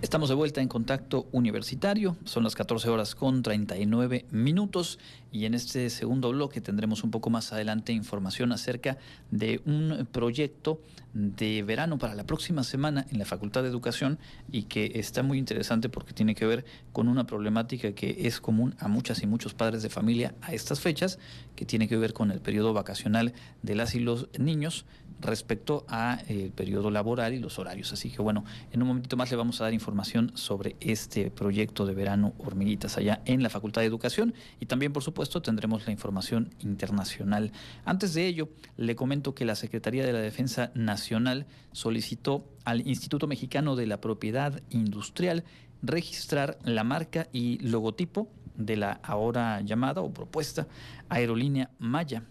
Estamos 0.04 0.28
de 0.28 0.36
vuelta 0.36 0.60
en 0.60 0.68
contacto 0.68 1.28
universitario, 1.32 2.18
son 2.26 2.44
las 2.44 2.56
14 2.56 2.90
horas 2.90 3.16
con 3.16 3.42
39 3.42 4.26
minutos 4.32 5.00
y 5.32 5.46
en 5.46 5.54
este 5.54 5.90
segundo 5.90 6.30
bloque 6.32 6.60
tendremos 6.60 7.06
un 7.06 7.10
poco 7.10 7.30
más 7.30 7.54
adelante 7.54 7.94
información 7.94 8.52
acerca 8.52 8.98
de 9.32 9.62
un 9.66 10.06
proyecto 10.12 10.82
de 11.14 11.64
verano 11.64 11.98
para 12.00 12.16
la 12.16 12.26
próxima 12.26 12.66
semana 12.66 13.06
en 13.12 13.18
la 13.18 13.24
Facultad 13.24 13.64
de 13.64 13.70
Educación 13.70 14.20
y 14.52 14.64
que 14.64 14.92
está 14.96 15.24
muy 15.24 15.38
interesante 15.38 15.88
porque 15.88 16.12
tiene 16.12 16.36
que 16.36 16.46
ver 16.46 16.66
con 16.92 17.08
una 17.08 17.26
problemática 17.26 17.94
que 17.94 18.28
es 18.28 18.42
común 18.42 18.76
a 18.80 18.90
muchas 18.90 19.24
y 19.24 19.26
muchos 19.26 19.54
padres 19.54 19.84
de 19.84 19.90
familia 19.90 20.36
a 20.42 20.54
estas 20.54 20.82
fechas, 20.82 21.18
que 21.56 21.64
tiene 21.64 21.88
que 21.88 21.96
ver 21.96 22.12
con 22.12 22.30
el 22.30 22.42
periodo 22.42 22.74
vacacional 22.74 23.34
de 23.62 23.76
las 23.76 23.96
y 23.96 24.02
los 24.02 24.28
niños 24.38 24.86
respecto 25.24 25.86
a 25.88 26.20
el 26.28 26.52
periodo 26.52 26.92
laboral 26.92 27.34
y 27.34 27.40
los 27.40 27.58
horarios. 27.60 27.94
Así 27.94 28.10
que 28.10 28.22
bueno, 28.22 28.44
en 28.72 28.82
un 28.82 28.90
momentito 28.90 29.18
más 29.18 29.32
le 29.32 29.38
vamos 29.38 29.60
a 29.60 29.66
dar 29.66 29.74
información 29.74 30.32
sobre 30.36 30.76
este 30.80 31.32
proyecto 31.32 31.86
de 31.86 31.94
verano 31.94 32.34
Hormiguitas 32.38 32.98
allá 32.98 33.22
en 33.26 33.42
la 33.42 33.50
Facultad 33.50 33.82
de 33.82 33.88
Educación 33.88 34.34
y 34.60 34.66
también 34.66 34.94
por 34.94 35.04
supuesto 35.04 35.42
tendremos 35.42 35.86
la 35.86 35.92
información 35.92 36.54
internacional. 36.60 37.52
Antes 37.86 38.14
de 38.14 38.28
ello, 38.28 38.50
le 38.78 38.96
comento 38.96 39.34
que 39.34 39.46
la 39.46 39.56
Secretaría 39.56 40.06
de 40.06 40.14
la 40.14 40.20
Defensa 40.20 40.72
Nacional 40.76 41.46
solicitó 41.72 42.46
al 42.66 42.88
Instituto 42.88 43.28
Mexicano 43.28 43.76
de 43.76 43.88
la 43.88 44.00
Propiedad 44.02 44.62
Industrial 44.70 45.44
registrar 45.82 46.58
la 46.64 46.84
marca 46.84 47.28
y 47.32 47.60
logotipo 47.60 48.30
de 48.56 48.78
la 48.78 49.00
ahora 49.04 49.62
llamada 49.62 50.02
o 50.02 50.14
propuesta 50.14 50.68
aerolínea 51.10 51.72
Maya 51.80 52.24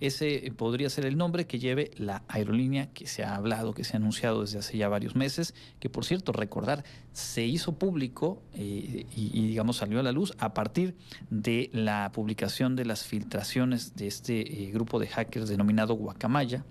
Ese 0.00 0.52
podría 0.56 0.90
ser 0.90 1.06
el 1.06 1.16
nombre 1.16 1.46
que 1.46 1.58
lleve 1.58 1.90
la 1.96 2.22
aerolínea 2.28 2.86
que 2.92 3.06
se 3.06 3.24
ha 3.24 3.34
hablado, 3.34 3.74
que 3.74 3.84
se 3.84 3.94
ha 3.94 3.96
anunciado 3.96 4.42
desde 4.42 4.58
hace 4.58 4.78
ya 4.78 4.88
varios 4.88 5.16
meses, 5.16 5.54
que 5.80 5.90
por 5.90 6.04
cierto, 6.04 6.32
recordar, 6.32 6.84
se 7.12 7.44
hizo 7.44 7.78
público 7.78 8.42
eh, 8.54 9.06
y, 9.14 9.46
digamos 9.48 9.78
salió 9.78 10.00
a 10.00 10.02
la 10.02 10.12
luz 10.12 10.34
a 10.38 10.54
partir 10.54 10.96
de 11.30 11.70
la 11.72 12.12
publicación 12.12 12.76
de 12.76 12.84
las 12.84 13.04
filtraciones 13.04 13.96
de 13.96 14.06
este 14.06 14.64
eh, 14.64 14.70
grupo 14.70 14.98
de 14.98 15.08
hackers 15.08 15.48
denominado 15.48 15.94
Guacamaya 15.94 16.64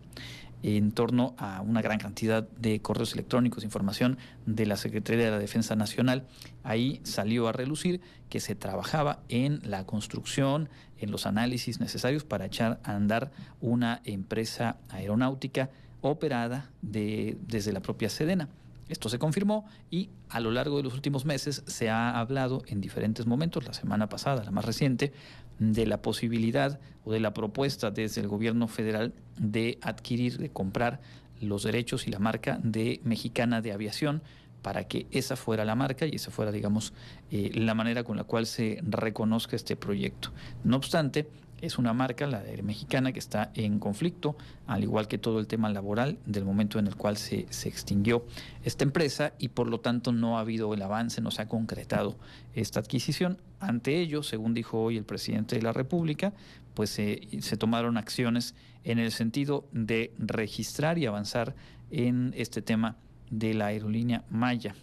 en 0.76 0.92
torno 0.92 1.34
a 1.38 1.62
una 1.62 1.82
gran 1.82 1.98
cantidad 1.98 2.44
de 2.50 2.82
correos 2.82 3.14
electrónicos, 3.14 3.64
información 3.64 4.18
de 4.46 4.66
la 4.66 4.76
Secretaría 4.76 5.24
de 5.24 5.32
la 5.32 5.40
Defensa 5.40 5.78
Nacional. 5.78 6.26
Ahí 6.64 7.00
salió 7.04 7.48
a 7.48 7.54
relucir 7.54 8.02
que 8.30 8.42
se 8.42 8.54
trabajaba 8.54 9.22
en 9.30 9.62
la 9.64 9.86
construcción, 9.86 10.68
en 10.98 11.12
los 11.12 11.26
análisis 11.26 11.80
necesarios 11.80 12.26
para 12.26 12.48
echar 12.48 12.82
a 12.84 12.96
andar 12.96 13.32
una 13.62 14.02
empresa 14.04 14.76
aeronáutica 14.90 15.70
operada 16.02 16.70
de, 16.82 17.38
desde 17.48 17.72
la 17.72 17.80
propia 17.80 18.10
Sedena. 18.10 18.50
Esto 18.90 19.08
se 19.08 19.20
confirmó 19.20 19.66
y 19.90 20.10
a 20.28 20.42
lo 20.42 20.52
largo 20.52 20.78
de 20.78 20.84
los 20.84 20.94
últimos 20.94 21.26
meses 21.26 21.64
se 21.66 21.90
ha 21.90 22.20
hablado 22.20 22.64
en 22.68 22.82
diferentes 22.82 23.26
momentos, 23.26 23.66
la 23.66 23.74
semana 23.74 24.10
pasada, 24.10 24.44
la 24.44 24.52
más 24.52 24.66
reciente, 24.66 25.14
de 25.60 25.86
la 25.86 26.02
posibilidad 26.02 26.80
o 27.04 27.12
de 27.12 27.20
la 27.20 27.34
propuesta 27.34 27.92
desde 27.92 28.22
el 28.22 28.28
gobierno 28.28 28.68
federal 28.68 29.14
de 29.38 29.78
adquirir, 29.82 30.38
de 30.38 30.50
comprar 30.50 31.00
los 31.42 31.64
derechos 31.64 32.08
y 32.08 32.12
la 32.12 32.20
marca 32.20 32.60
de 32.64 33.02
Mexicana 33.04 33.62
de 33.62 33.72
Aviación 33.72 34.22
para 34.62 34.86
que 34.86 35.08
esa 35.12 35.36
fuera 35.36 35.66
la 35.66 35.76
marca 35.76 36.06
y 36.06 36.16
esa 36.16 36.32
fuera, 36.32 36.52
digamos, 36.52 36.94
eh, 37.32 37.52
la 37.54 37.74
manera 37.74 38.04
con 38.04 38.18
la 38.18 38.24
cual 38.24 38.46
se 38.46 38.80
reconozca 38.82 39.56
este 39.56 39.76
proyecto. 39.76 40.32
No 40.64 40.78
obstante, 40.78 41.30
es 41.62 41.78
una 41.78 41.94
marca, 41.94 42.28
la 42.28 42.44
mexicana, 42.64 43.12
que 43.12 43.20
está 43.20 43.52
en 43.56 43.80
conflicto, 43.80 44.36
al 44.68 44.84
igual 44.84 45.08
que 45.08 45.18
todo 45.18 45.40
el 45.40 45.48
tema 45.48 45.70
laboral 45.70 46.18
del 46.26 46.46
momento 46.46 46.80
en 46.80 46.88
el 46.88 46.96
cual 46.96 47.18
se, 47.18 47.48
se, 47.50 47.70
extinguió 47.70 48.26
esta 48.64 48.84
empresa 48.84 49.34
y 49.40 49.50
por 49.50 49.68
lo 49.68 49.80
tanto 49.80 50.12
no 50.12 50.38
ha 50.38 50.42
habido 50.42 50.74
el 50.74 50.82
avance, 50.82 51.22
no 51.22 51.32
se 51.32 51.42
ha 51.42 51.48
concretado 51.48 52.18
esta 52.54 52.80
adquisición. 52.80 53.42
Ante 53.60 54.00
ello, 54.00 54.24
según 54.24 54.54
dijo 54.54 54.82
hoy 54.82 54.98
el 54.98 55.06
presidente 55.06 55.56
de 55.56 55.62
la 55.64 55.74
República, 55.74 56.34
pues 56.74 56.92
se 56.92 57.58
tomaron 57.58 57.98
acciones 57.98 58.54
en 58.84 59.00
el 59.00 59.12
sentido 59.12 59.68
de 59.72 60.14
registrar 60.18 60.98
y 60.98 61.08
avanzar 61.08 61.56
en 61.92 62.34
este 62.38 62.62
tema 62.62 62.96
de 63.30 63.54
la 63.54 63.68
aerolínea 63.68 64.24
Maya. 64.30 64.76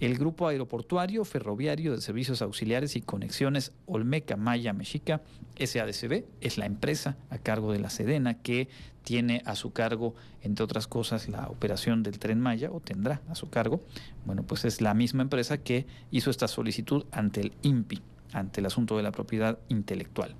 El 0.00 0.16
Grupo 0.16 0.48
Aeroportuario 0.48 1.26
Ferroviario 1.26 1.94
de 1.94 2.00
Servicios 2.00 2.40
Auxiliares 2.40 2.96
y 2.96 3.02
Conexiones 3.02 3.72
Olmeca 3.84 4.38
Maya 4.38 4.72
Mexica, 4.72 5.20
SADCB, 5.58 6.24
es 6.40 6.56
la 6.56 6.64
empresa 6.64 7.18
a 7.28 7.36
cargo 7.36 7.70
de 7.70 7.80
la 7.80 7.90
Sedena 7.90 8.40
que 8.40 8.70
tiene 9.02 9.42
a 9.44 9.56
su 9.56 9.74
cargo, 9.74 10.14
entre 10.40 10.64
otras 10.64 10.86
cosas, 10.86 11.28
la 11.28 11.48
operación 11.48 12.02
del 12.02 12.18
tren 12.18 12.40
Maya, 12.40 12.70
o 12.72 12.80
tendrá 12.80 13.20
a 13.28 13.34
su 13.34 13.50
cargo. 13.50 13.82
Bueno, 14.24 14.42
pues 14.42 14.64
es 14.64 14.80
la 14.80 14.94
misma 14.94 15.20
empresa 15.20 15.58
que 15.58 15.84
hizo 16.10 16.30
esta 16.30 16.48
solicitud 16.48 17.04
ante 17.12 17.42
el 17.42 17.52
INPI, 17.60 18.00
ante 18.32 18.60
el 18.60 18.66
asunto 18.66 18.96
de 18.96 19.02
la 19.02 19.12
propiedad 19.12 19.58
intelectual. 19.68 20.34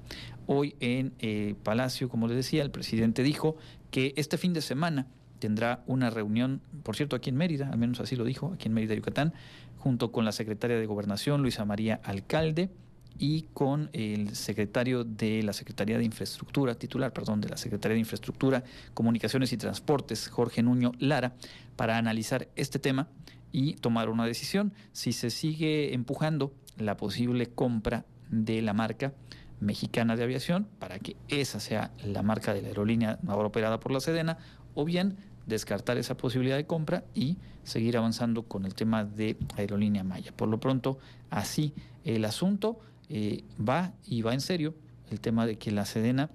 Hoy 0.47 0.75
en 0.81 1.13
eh, 1.19 1.55
Palacio, 1.63 2.09
como 2.09 2.29
les 2.29 2.37
decía, 2.37 2.63
el 2.63 2.71
presidente 2.71 3.23
dijo 3.23 3.57
que 3.91 4.15
este 4.17 4.39
fin 4.39 4.55
de 4.55 4.63
semana 4.63 5.07
tendrá 5.41 5.83
una 5.87 6.11
reunión, 6.11 6.61
por 6.85 6.95
cierto, 6.95 7.17
aquí 7.17 7.31
en 7.31 7.37
Mérida, 7.37 7.69
al 7.71 7.79
menos 7.79 7.99
así 7.99 8.15
lo 8.15 8.25
dijo, 8.25 8.53
aquí 8.55 8.69
en 8.69 8.75
Mérida, 8.75 8.95
Yucatán, 8.95 9.35
junto 9.79 10.13
con 10.13 10.25
la 10.25 10.33
secretaria 10.33 10.79
de 10.79 10.87
Gobernación, 10.87 11.43
Luisa 11.43 11.65
María 11.65 12.01
Alcalde, 12.05 12.71
y 13.19 13.43
con 13.53 13.91
el 13.93 14.35
secretario 14.35 15.05
de 15.05 15.43
la 15.43 15.53
Secretaría 15.53 15.99
de 15.99 16.05
Infraestructura, 16.05 16.75
titular, 16.75 17.13
perdón, 17.13 17.43
de 17.43 17.51
la 17.51 17.59
Secretaría 17.59 17.95
de 17.95 18.01
Infraestructura, 18.01 18.65
Comunicaciones 18.95 19.53
y 19.53 19.59
Transportes, 19.59 20.29
Jorge 20.29 20.63
Nuño 20.63 20.93
Lara, 20.99 21.35
para 21.77 21.99
analizar 21.99 22.49
este 22.57 22.79
tema 22.79 23.09
y 23.53 23.75
tomar 23.75 24.09
una 24.09 24.25
decisión. 24.25 24.73
Si 24.93 25.13
se 25.13 25.29
sigue 25.29 25.93
empujando 25.93 26.55
la 26.79 26.97
posible 26.97 27.47
compra 27.49 28.07
de 28.31 28.63
la 28.63 28.73
marca 28.73 29.13
mexicana 29.61 30.17
de 30.17 30.25
aviación 30.25 30.67
para 30.79 30.99
que 30.99 31.17
esa 31.29 31.61
sea 31.61 31.93
la 32.03 32.23
marca 32.23 32.55
de 32.55 32.63
la 32.63 32.69
aerolínea 32.69 33.19
ahora 33.27 33.49
operada 33.49 33.81
por 33.81 33.93
la 33.93 34.01
Sedena 34.01 34.39
o 34.75 34.87
bien 34.87 35.19
descartar 35.51 35.99
esa 35.99 36.17
posibilidad 36.17 36.57
de 36.57 36.67
compra 36.67 37.05
y 37.15 37.37
seguir 37.63 37.99
avanzando 37.99 38.45
con 38.45 38.65
el 38.65 38.75
tema 38.75 39.05
de 39.05 39.37
Aerolínea 39.57 40.03
Maya. 40.03 40.33
Por 40.35 40.49
lo 40.49 40.59
pronto, 40.59 40.99
así 41.29 41.75
el 42.05 42.25
asunto 42.25 42.81
eh, 43.11 43.45
va 43.61 43.93
y 44.07 44.23
va 44.23 44.33
en 44.33 44.41
serio 44.41 44.75
el 45.11 45.21
tema 45.21 45.45
de 45.45 45.59
que 45.59 45.71
la 45.71 45.85
Sedena 45.85 46.31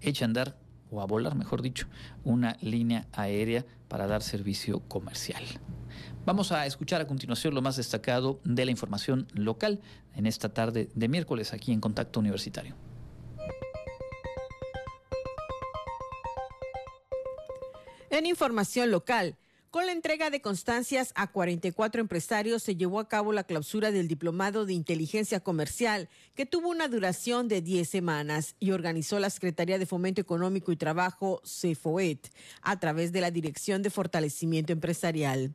eche 0.00 0.24
a 0.24 0.26
andar 0.26 0.56
o 0.90 1.00
a 1.00 1.06
volar, 1.06 1.34
mejor 1.34 1.62
dicho, 1.62 1.86
una 2.24 2.56
línea 2.60 3.06
aérea 3.12 3.64
para 3.88 4.06
dar 4.06 4.22
servicio 4.22 4.80
comercial. 4.80 5.42
Vamos 6.26 6.52
a 6.52 6.66
escuchar 6.66 7.00
a 7.00 7.06
continuación 7.06 7.54
lo 7.54 7.62
más 7.62 7.76
destacado 7.76 8.40
de 8.44 8.64
la 8.64 8.70
información 8.70 9.26
local 9.34 9.80
en 10.14 10.26
esta 10.26 10.50
tarde 10.50 10.88
de 10.94 11.08
miércoles 11.08 11.52
aquí 11.52 11.72
en 11.72 11.80
Contacto 11.80 12.20
Universitario. 12.20 12.89
En 18.20 18.26
información 18.26 18.90
local, 18.90 19.38
con 19.70 19.86
la 19.86 19.92
entrega 19.92 20.28
de 20.28 20.42
constancias 20.42 21.10
a 21.14 21.28
44 21.28 22.02
empresarios 22.02 22.62
se 22.62 22.76
llevó 22.76 23.00
a 23.00 23.08
cabo 23.08 23.32
la 23.32 23.44
clausura 23.44 23.92
del 23.92 24.08
Diplomado 24.08 24.66
de 24.66 24.74
Inteligencia 24.74 25.40
Comercial, 25.40 26.10
que 26.34 26.44
tuvo 26.44 26.68
una 26.68 26.86
duración 26.86 27.48
de 27.48 27.62
10 27.62 27.88
semanas 27.88 28.56
y 28.60 28.72
organizó 28.72 29.18
la 29.20 29.30
Secretaría 29.30 29.78
de 29.78 29.86
Fomento 29.86 30.20
Económico 30.20 30.70
y 30.70 30.76
Trabajo, 30.76 31.40
CEFOET, 31.46 32.30
a 32.60 32.78
través 32.78 33.10
de 33.10 33.22
la 33.22 33.30
Dirección 33.30 33.80
de 33.80 33.88
Fortalecimiento 33.88 34.74
Empresarial. 34.74 35.54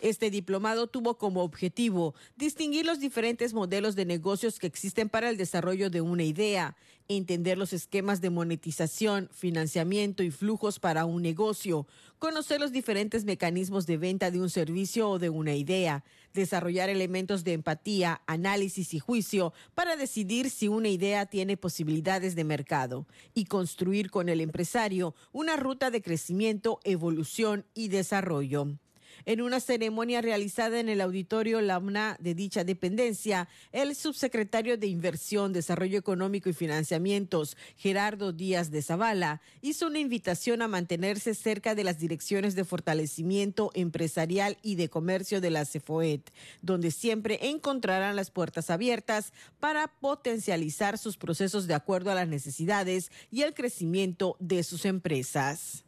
Este 0.00 0.30
diplomado 0.30 0.86
tuvo 0.86 1.18
como 1.18 1.42
objetivo 1.42 2.14
distinguir 2.36 2.86
los 2.86 2.98
diferentes 2.98 3.52
modelos 3.52 3.94
de 3.94 4.06
negocios 4.06 4.58
que 4.58 4.66
existen 4.66 5.10
para 5.10 5.28
el 5.28 5.36
desarrollo 5.36 5.90
de 5.90 6.00
una 6.00 6.22
idea, 6.22 6.76
entender 7.08 7.58
los 7.58 7.72
esquemas 7.72 8.20
de 8.20 8.30
monetización, 8.30 9.28
financiamiento 9.32 10.22
y 10.22 10.30
flujos 10.30 10.78
para 10.78 11.04
un 11.04 11.22
negocio, 11.22 11.86
conocer 12.18 12.60
los 12.60 12.72
diferentes 12.72 13.24
mecanismos 13.24 13.86
de 13.86 13.96
venta 13.96 14.30
de 14.30 14.40
un 14.40 14.50
servicio 14.50 15.10
o 15.10 15.18
de 15.18 15.28
una 15.28 15.54
idea, 15.54 16.04
desarrollar 16.34 16.88
elementos 16.88 17.44
de 17.44 17.52
empatía, 17.52 18.22
análisis 18.26 18.94
y 18.94 18.98
juicio 18.98 19.52
para 19.74 19.96
decidir 19.96 20.50
si 20.50 20.68
una 20.68 20.88
idea 20.88 21.26
tiene 21.26 21.56
posibilidades 21.56 22.34
de 22.34 22.44
mercado 22.44 23.06
y 23.34 23.46
construir 23.46 24.10
con 24.10 24.28
el 24.28 24.40
empresario 24.40 25.14
una 25.32 25.56
ruta 25.56 25.90
de 25.90 26.02
crecimiento, 26.02 26.80
evolución 26.84 27.64
y 27.74 27.88
desarrollo. 27.88 28.78
En 29.24 29.40
una 29.40 29.60
ceremonia 29.60 30.20
realizada 30.20 30.78
en 30.78 30.88
el 30.88 31.00
auditorio 31.00 31.60
LAMNA 31.60 32.16
de 32.20 32.34
dicha 32.34 32.64
dependencia, 32.64 33.48
el 33.72 33.94
subsecretario 33.96 34.76
de 34.76 34.86
Inversión, 34.86 35.52
Desarrollo 35.52 35.98
Económico 35.98 36.48
y 36.48 36.52
Financiamientos, 36.52 37.56
Gerardo 37.76 38.32
Díaz 38.32 38.70
de 38.70 38.82
Zavala, 38.82 39.40
hizo 39.62 39.86
una 39.86 39.98
invitación 39.98 40.62
a 40.62 40.68
mantenerse 40.68 41.34
cerca 41.34 41.74
de 41.74 41.84
las 41.84 41.98
direcciones 41.98 42.54
de 42.54 42.64
fortalecimiento 42.64 43.70
empresarial 43.74 44.58
y 44.62 44.74
de 44.74 44.88
comercio 44.88 45.40
de 45.40 45.50
la 45.50 45.64
CEFOET, 45.64 46.30
donde 46.62 46.90
siempre 46.90 47.38
encontrarán 47.48 48.16
las 48.16 48.30
puertas 48.30 48.70
abiertas 48.70 49.32
para 49.60 49.88
potencializar 49.88 50.98
sus 50.98 51.16
procesos 51.16 51.66
de 51.66 51.74
acuerdo 51.74 52.10
a 52.10 52.14
las 52.14 52.28
necesidades 52.28 53.10
y 53.30 53.42
el 53.42 53.54
crecimiento 53.54 54.36
de 54.40 54.62
sus 54.62 54.84
empresas. 54.84 55.85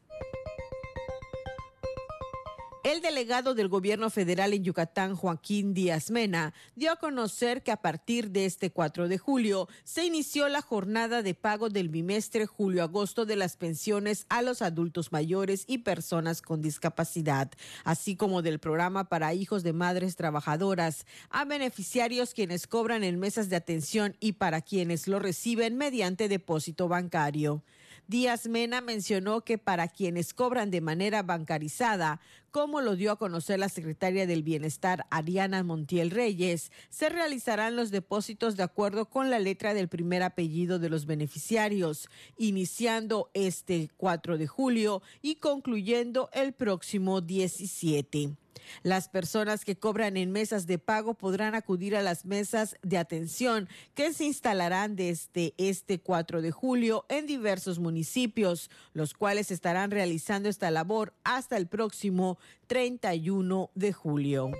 El 2.88 3.02
delegado 3.02 3.54
del 3.54 3.68
gobierno 3.68 4.08
federal 4.08 4.54
en 4.54 4.64
Yucatán, 4.64 5.14
Joaquín 5.14 5.74
Díaz 5.74 6.10
Mena, 6.10 6.54
dio 6.74 6.90
a 6.90 6.96
conocer 6.96 7.62
que 7.62 7.70
a 7.70 7.82
partir 7.82 8.30
de 8.30 8.46
este 8.46 8.70
4 8.70 9.08
de 9.08 9.18
julio 9.18 9.68
se 9.84 10.06
inició 10.06 10.48
la 10.48 10.62
jornada 10.62 11.22
de 11.22 11.34
pago 11.34 11.68
del 11.68 11.90
bimestre 11.90 12.46
julio-agosto 12.46 13.26
de 13.26 13.36
las 13.36 13.58
pensiones 13.58 14.24
a 14.30 14.40
los 14.40 14.62
adultos 14.62 15.12
mayores 15.12 15.64
y 15.66 15.76
personas 15.76 16.40
con 16.40 16.62
discapacidad, 16.62 17.50
así 17.84 18.16
como 18.16 18.40
del 18.40 18.58
programa 18.58 19.10
para 19.10 19.34
hijos 19.34 19.62
de 19.64 19.74
madres 19.74 20.16
trabajadoras, 20.16 21.04
a 21.28 21.44
beneficiarios 21.44 22.32
quienes 22.32 22.66
cobran 22.66 23.04
en 23.04 23.20
mesas 23.20 23.50
de 23.50 23.56
atención 23.56 24.16
y 24.18 24.32
para 24.32 24.62
quienes 24.62 25.08
lo 25.08 25.18
reciben 25.18 25.76
mediante 25.76 26.26
depósito 26.26 26.88
bancario. 26.88 27.62
Díaz 28.08 28.48
Mena 28.48 28.80
mencionó 28.80 29.42
que 29.42 29.58
para 29.58 29.86
quienes 29.86 30.32
cobran 30.32 30.70
de 30.70 30.80
manera 30.80 31.22
bancarizada, 31.22 32.22
como 32.50 32.80
lo 32.80 32.96
dio 32.96 33.12
a 33.12 33.18
conocer 33.18 33.58
la 33.58 33.68
secretaria 33.68 34.26
del 34.26 34.42
Bienestar 34.42 35.06
Ariana 35.10 35.62
Montiel 35.62 36.10
Reyes, 36.10 36.72
se 36.90 37.08
realizarán 37.08 37.76
los 37.76 37.90
depósitos 37.90 38.56
de 38.56 38.62
acuerdo 38.62 39.06
con 39.10 39.30
la 39.30 39.38
letra 39.38 39.74
del 39.74 39.88
primer 39.88 40.22
apellido 40.22 40.78
de 40.78 40.88
los 40.88 41.06
beneficiarios, 41.06 42.08
iniciando 42.36 43.30
este 43.34 43.90
4 43.96 44.38
de 44.38 44.46
julio 44.46 45.02
y 45.22 45.36
concluyendo 45.36 46.30
el 46.32 46.52
próximo 46.52 47.20
17. 47.20 48.36
Las 48.82 49.08
personas 49.08 49.64
que 49.64 49.76
cobran 49.76 50.16
en 50.16 50.32
mesas 50.32 50.66
de 50.66 50.78
pago 50.78 51.14
podrán 51.14 51.54
acudir 51.54 51.96
a 51.96 52.02
las 52.02 52.24
mesas 52.24 52.76
de 52.82 52.98
atención 52.98 53.68
que 53.94 54.12
se 54.12 54.24
instalarán 54.24 54.96
desde 54.96 55.54
este 55.56 56.00
4 56.00 56.42
de 56.42 56.50
julio 56.50 57.04
en 57.08 57.26
diversos 57.26 57.78
municipios, 57.78 58.70
los 58.92 59.14
cuales 59.14 59.50
estarán 59.50 59.90
realizando 59.90 60.48
esta 60.48 60.70
labor 60.70 61.14
hasta 61.24 61.56
el 61.56 61.66
próximo 61.66 62.37
31 62.66 63.70
de 63.74 63.92
julio. 63.92 64.50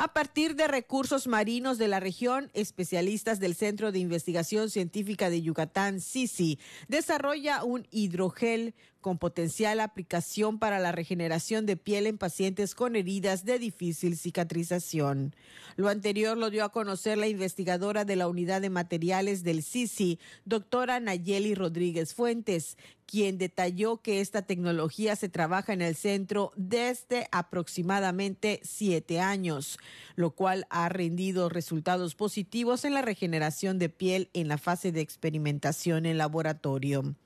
A 0.00 0.14
partir 0.14 0.56
de 0.56 0.66
recursos 0.66 1.26
marinos 1.26 1.76
de 1.76 1.86
la 1.86 2.00
región, 2.00 2.50
especialistas 2.54 3.38
del 3.38 3.54
Centro 3.54 3.92
de 3.92 3.98
Investigación 3.98 4.70
Científica 4.70 5.28
de 5.28 5.42
Yucatán, 5.42 6.00
CICI, 6.00 6.58
desarrolla 6.88 7.62
un 7.64 7.86
hidrogel 7.90 8.74
con 9.00 9.18
potencial 9.18 9.80
aplicación 9.80 10.58
para 10.58 10.78
la 10.78 10.92
regeneración 10.92 11.66
de 11.66 11.76
piel 11.76 12.06
en 12.06 12.18
pacientes 12.18 12.74
con 12.74 12.96
heridas 12.96 13.44
de 13.44 13.58
difícil 13.58 14.16
cicatrización. 14.16 15.34
Lo 15.76 15.88
anterior 15.88 16.36
lo 16.36 16.50
dio 16.50 16.64
a 16.64 16.72
conocer 16.72 17.18
la 17.18 17.28
investigadora 17.28 18.04
de 18.04 18.16
la 18.16 18.28
Unidad 18.28 18.60
de 18.60 18.70
Materiales 18.70 19.42
del 19.42 19.62
CICI, 19.62 20.18
doctora 20.44 21.00
Nayeli 21.00 21.54
Rodríguez 21.54 22.14
Fuentes, 22.14 22.76
quien 23.10 23.38
detalló 23.38 23.96
que 23.96 24.20
esta 24.20 24.42
tecnología 24.42 25.16
se 25.16 25.28
trabaja 25.28 25.72
en 25.72 25.82
el 25.82 25.96
centro 25.96 26.52
desde 26.54 27.26
aproximadamente 27.32 28.60
siete 28.62 29.18
años, 29.18 29.78
lo 30.14 30.30
cual 30.30 30.66
ha 30.70 30.88
rendido 30.88 31.48
resultados 31.48 32.14
positivos 32.14 32.84
en 32.84 32.94
la 32.94 33.02
regeneración 33.02 33.80
de 33.80 33.88
piel 33.88 34.30
en 34.32 34.46
la 34.46 34.58
fase 34.58 34.92
de 34.92 35.00
experimentación 35.00 36.06
en 36.06 36.18
laboratorio. 36.18 37.16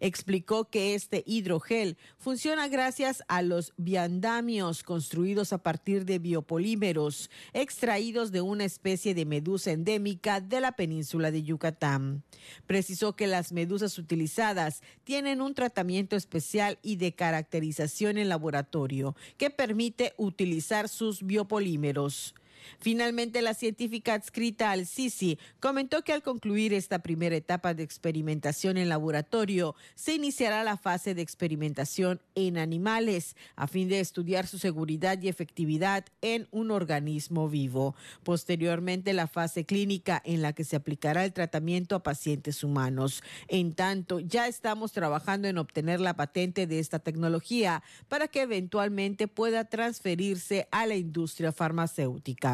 Explicó 0.00 0.70
que 0.70 0.94
este 0.94 1.23
hidrogel 1.26 1.96
funciona 2.18 2.68
gracias 2.68 3.22
a 3.28 3.42
los 3.42 3.72
biandamios 3.76 4.82
construidos 4.82 5.52
a 5.52 5.58
partir 5.58 6.04
de 6.04 6.18
biopolímeros 6.18 7.30
extraídos 7.52 8.32
de 8.32 8.40
una 8.40 8.64
especie 8.64 9.14
de 9.14 9.24
medusa 9.24 9.72
endémica 9.72 10.40
de 10.40 10.60
la 10.60 10.72
península 10.72 11.30
de 11.30 11.42
Yucatán. 11.42 12.22
Precisó 12.66 13.16
que 13.16 13.26
las 13.26 13.52
medusas 13.52 13.98
utilizadas 13.98 14.82
tienen 15.04 15.40
un 15.40 15.54
tratamiento 15.54 16.16
especial 16.16 16.78
y 16.82 16.96
de 16.96 17.14
caracterización 17.14 18.18
en 18.18 18.28
laboratorio 18.28 19.16
que 19.36 19.50
permite 19.50 20.14
utilizar 20.16 20.88
sus 20.88 21.22
biopolímeros. 21.22 22.34
Finalmente, 22.80 23.42
la 23.42 23.54
científica 23.54 24.14
adscrita 24.14 24.70
al 24.70 24.86
CICI 24.86 25.38
comentó 25.60 26.02
que 26.02 26.12
al 26.12 26.22
concluir 26.22 26.72
esta 26.72 27.00
primera 27.00 27.36
etapa 27.36 27.74
de 27.74 27.82
experimentación 27.82 28.76
en 28.76 28.88
laboratorio, 28.88 29.74
se 29.94 30.14
iniciará 30.14 30.64
la 30.64 30.76
fase 30.76 31.14
de 31.14 31.22
experimentación 31.22 32.20
en 32.34 32.58
animales 32.58 33.36
a 33.56 33.66
fin 33.66 33.88
de 33.88 34.00
estudiar 34.00 34.46
su 34.46 34.58
seguridad 34.58 35.20
y 35.20 35.28
efectividad 35.28 36.04
en 36.20 36.48
un 36.50 36.70
organismo 36.70 37.48
vivo. 37.48 37.94
Posteriormente, 38.22 39.12
la 39.12 39.26
fase 39.26 39.64
clínica 39.64 40.20
en 40.24 40.42
la 40.42 40.52
que 40.52 40.64
se 40.64 40.76
aplicará 40.76 41.24
el 41.24 41.32
tratamiento 41.32 41.96
a 41.96 42.02
pacientes 42.02 42.64
humanos. 42.64 43.22
En 43.48 43.74
tanto, 43.74 44.20
ya 44.20 44.46
estamos 44.48 44.92
trabajando 44.92 45.48
en 45.48 45.58
obtener 45.58 46.00
la 46.00 46.16
patente 46.16 46.66
de 46.66 46.78
esta 46.78 46.98
tecnología 46.98 47.82
para 48.08 48.28
que 48.28 48.42
eventualmente 48.42 49.28
pueda 49.28 49.64
transferirse 49.64 50.68
a 50.70 50.86
la 50.86 50.96
industria 50.96 51.52
farmacéutica. 51.52 52.53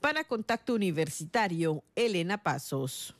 Para 0.00 0.24
Contacto 0.24 0.74
Universitario, 0.74 1.84
Elena 1.94 2.42
Pasos. 2.42 3.14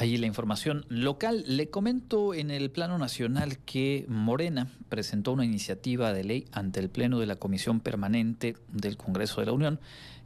Ahí 0.00 0.16
la 0.16 0.26
información 0.26 0.86
local. 0.88 1.42
Le 1.48 1.70
comento 1.70 2.32
en 2.32 2.52
el 2.52 2.70
plano 2.70 2.98
nacional 2.98 3.58
que 3.58 4.04
Morena 4.08 4.68
presentó 4.88 5.32
una 5.32 5.44
iniciativa 5.44 6.12
de 6.12 6.22
ley 6.22 6.44
ante 6.52 6.78
el 6.78 6.88
Pleno 6.88 7.18
de 7.18 7.26
la 7.26 7.34
Comisión 7.34 7.80
Permanente 7.80 8.56
del 8.68 8.96
Congreso 8.96 9.40
de 9.40 9.46
la 9.46 9.52
Unión 9.52 9.80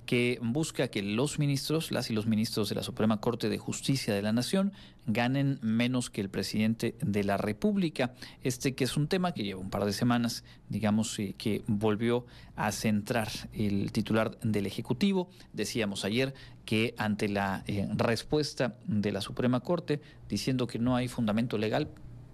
que 0.07 0.39
busca 0.43 0.89
que 0.89 1.03
los 1.03 1.39
ministros, 1.39 1.93
las 1.93 2.11
y 2.11 2.13
los 2.13 2.27
ministros 2.27 2.69
de 2.69 2.75
la 2.75 2.83
Suprema 2.83 3.21
Corte 3.21 3.49
de 3.49 3.59
Justicia 3.59 4.15
de 4.15 4.23
la 4.23 4.33
Nación 4.33 4.73
ganen 5.07 5.59
menos 5.63 6.11
que 6.11 6.21
el 6.21 6.29
presidente 6.29 6.97
de 7.01 7.25
la 7.25 7.37
República. 7.37 8.15
Este 8.43 8.75
que 8.75 8.85
es 8.85 8.97
un 8.97 9.09
tema 9.09 9.33
que 9.33 9.45
lleva 9.45 9.61
un 9.61 9.71
par 9.71 9.85
de 9.85 9.93
semanas, 9.93 10.45
digamos, 10.69 11.19
eh, 11.19 11.35
que 11.37 11.63
volvió 11.67 12.27
a 12.57 12.73
centrar 12.73 13.29
el 13.53 13.93
titular 13.93 14.39
del 14.41 14.67
Ejecutivo. 14.67 15.31
Decíamos 15.53 16.05
ayer 16.05 16.35
que 16.65 16.95
ante 16.99 17.29
la 17.29 17.65
eh, 17.67 17.89
respuesta 17.95 18.77
de 18.87 19.13
la 19.13 19.21
Suprema 19.21 19.61
Corte 19.61 20.01
diciendo 20.29 20.67
que 20.67 20.79
no 20.79 20.97
hay 20.97 21.09
fundamento 21.09 21.59
legal 21.59 21.89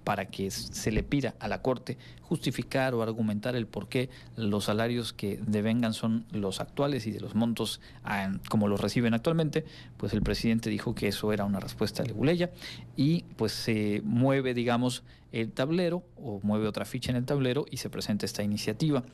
para 0.09 0.25
que 0.25 0.51
se 0.51 0.91
le 0.91 1.03
pida 1.03 1.35
a 1.39 1.49
la 1.49 1.61
Corte 1.61 1.99
justificar 2.23 2.95
o 2.95 3.03
argumentar 3.03 3.55
el 3.57 3.67
por 3.67 3.91
qué 3.91 4.09
los 4.37 4.65
salarios 4.65 5.13
que 5.13 5.39
devengan 5.47 5.93
son 5.93 6.25
los 6.33 6.61
actuales 6.61 7.07
y 7.07 7.11
de 7.11 7.21
los 7.21 7.35
montos 7.35 7.83
ah, 8.05 8.33
como 8.49 8.69
los 8.69 8.81
reciben 8.81 9.13
actualmente, 9.13 9.67
pues 9.99 10.15
el 10.15 10.23
presidente 10.23 10.71
dijo 10.71 10.95
que 10.95 11.09
eso 11.09 11.31
era 11.31 11.45
una 11.45 11.61
respuesta 11.61 12.03
leguleya 12.05 12.51
y 12.97 13.25
pues 13.37 13.53
se 13.53 14.01
mueve, 14.03 14.55
digamos, 14.55 15.03
el 15.31 15.53
tablero 15.53 16.03
o 16.17 16.41
mueve 16.43 16.67
otra 16.67 16.87
ficha 16.87 17.11
en 17.11 17.19
el 17.19 17.27
tablero 17.27 17.67
y 17.71 17.77
se 17.77 17.91
presenta 17.91 18.25
esta 18.25 18.43
iniciativa. 18.43 19.05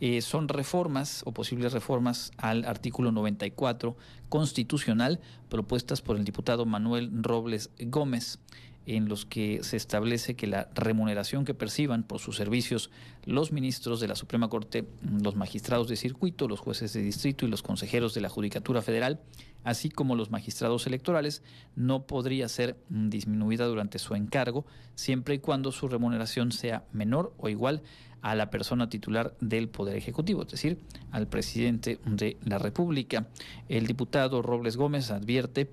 Eh, 0.00 0.20
son 0.20 0.48
reformas 0.48 1.22
o 1.24 1.32
posibles 1.32 1.72
reformas 1.72 2.30
al 2.36 2.66
artículo 2.66 3.10
94 3.10 3.96
constitucional 4.28 5.18
propuestas 5.48 6.02
por 6.02 6.16
el 6.16 6.24
diputado 6.24 6.66
Manuel 6.66 7.10
Robles 7.22 7.70
Gómez 7.78 8.38
en 8.86 9.08
los 9.08 9.26
que 9.26 9.62
se 9.62 9.76
establece 9.76 10.34
que 10.34 10.46
la 10.46 10.68
remuneración 10.74 11.44
que 11.44 11.54
perciban 11.54 12.02
por 12.02 12.18
sus 12.18 12.36
servicios 12.36 12.90
los 13.24 13.52
ministros 13.52 14.00
de 14.00 14.08
la 14.08 14.16
Suprema 14.16 14.48
Corte, 14.48 14.86
los 15.22 15.36
magistrados 15.36 15.88
de 15.88 15.96
circuito, 15.96 16.48
los 16.48 16.60
jueces 16.60 16.92
de 16.92 17.02
distrito 17.02 17.46
y 17.46 17.48
los 17.48 17.62
consejeros 17.62 18.14
de 18.14 18.20
la 18.20 18.28
Judicatura 18.28 18.82
Federal, 18.82 19.20
así 19.64 19.88
como 19.88 20.16
los 20.16 20.30
magistrados 20.30 20.86
electorales, 20.86 21.42
no 21.76 22.06
podría 22.06 22.48
ser 22.48 22.76
disminuida 22.88 23.66
durante 23.66 23.98
su 23.98 24.14
encargo, 24.14 24.66
siempre 24.94 25.36
y 25.36 25.38
cuando 25.38 25.70
su 25.70 25.88
remuneración 25.88 26.50
sea 26.50 26.84
menor 26.92 27.32
o 27.38 27.48
igual 27.48 27.82
a 28.22 28.36
la 28.36 28.50
persona 28.50 28.88
titular 28.88 29.34
del 29.40 29.68
Poder 29.68 29.96
Ejecutivo, 29.96 30.42
es 30.42 30.48
decir, 30.48 30.78
al 31.10 31.26
presidente 31.26 31.98
de 32.06 32.36
la 32.44 32.58
República. 32.58 33.26
El 33.68 33.86
diputado 33.86 34.42
Robles 34.42 34.76
Gómez 34.76 35.10
advierte 35.10 35.70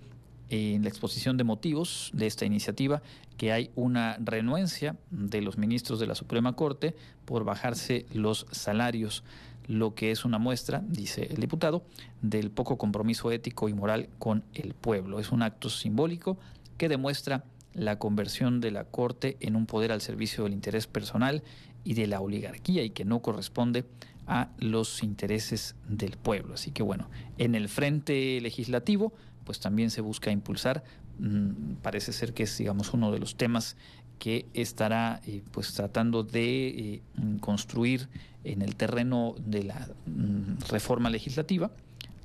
en 0.49 0.83
la 0.83 0.89
exposición 0.89 1.37
de 1.37 1.43
motivos 1.43 2.11
de 2.13 2.27
esta 2.27 2.45
iniciativa 2.45 3.01
que 3.37 3.51
hay 3.51 3.71
una 3.75 4.17
renuencia 4.19 4.97
de 5.11 5.41
los 5.41 5.57
ministros 5.57 5.99
de 5.99 6.07
la 6.07 6.15
Suprema 6.15 6.53
Corte 6.53 6.95
por 7.25 7.43
bajarse 7.43 8.05
los 8.13 8.45
salarios, 8.51 9.23
lo 9.67 9.93
que 9.93 10.11
es 10.11 10.25
una 10.25 10.39
muestra, 10.39 10.83
dice 10.87 11.27
el 11.31 11.37
diputado, 11.37 11.83
del 12.21 12.51
poco 12.51 12.77
compromiso 12.77 13.31
ético 13.31 13.69
y 13.69 13.73
moral 13.73 14.09
con 14.17 14.43
el 14.55 14.73
pueblo. 14.73 15.19
Es 15.19 15.31
un 15.31 15.43
acto 15.43 15.69
simbólico 15.69 16.37
que 16.77 16.89
demuestra 16.89 17.43
la 17.73 17.99
conversión 17.99 18.61
de 18.61 18.71
la 18.71 18.85
Corte 18.85 19.37
en 19.39 19.55
un 19.55 19.67
poder 19.67 19.91
al 19.91 20.01
servicio 20.01 20.43
del 20.43 20.53
interés 20.53 20.87
personal 20.87 21.43
y 21.83 21.93
de 21.93 22.07
la 22.07 22.19
oligarquía 22.19 22.83
y 22.83 22.89
que 22.89 23.05
no 23.05 23.21
corresponde 23.21 23.85
a 24.27 24.49
los 24.59 25.01
intereses 25.03 25.75
del 25.87 26.17
pueblo. 26.17 26.53
Así 26.55 26.71
que 26.71 26.83
bueno, 26.83 27.09
en 27.37 27.55
el 27.55 27.69
frente 27.69 28.39
legislativo, 28.41 29.13
pues 29.49 29.59
también 29.59 29.89
se 29.89 30.01
busca 30.01 30.29
impulsar. 30.29 30.83
Mm, 31.17 31.77
parece 31.81 32.13
ser 32.13 32.35
que 32.35 32.43
es, 32.43 32.55
digamos, 32.55 32.93
uno 32.93 33.11
de 33.11 33.17
los 33.17 33.35
temas 33.35 33.77
que 34.19 34.45
estará 34.53 35.21
eh, 35.25 35.41
pues 35.49 35.73
tratando 35.73 36.21
de 36.21 36.67
eh, 36.67 37.01
mm, 37.15 37.37
construir 37.37 38.09
en 38.43 38.61
el 38.61 38.75
terreno 38.75 39.33
de 39.43 39.63
la 39.63 39.89
mm, 40.05 40.69
reforma 40.69 41.09
legislativa 41.09 41.71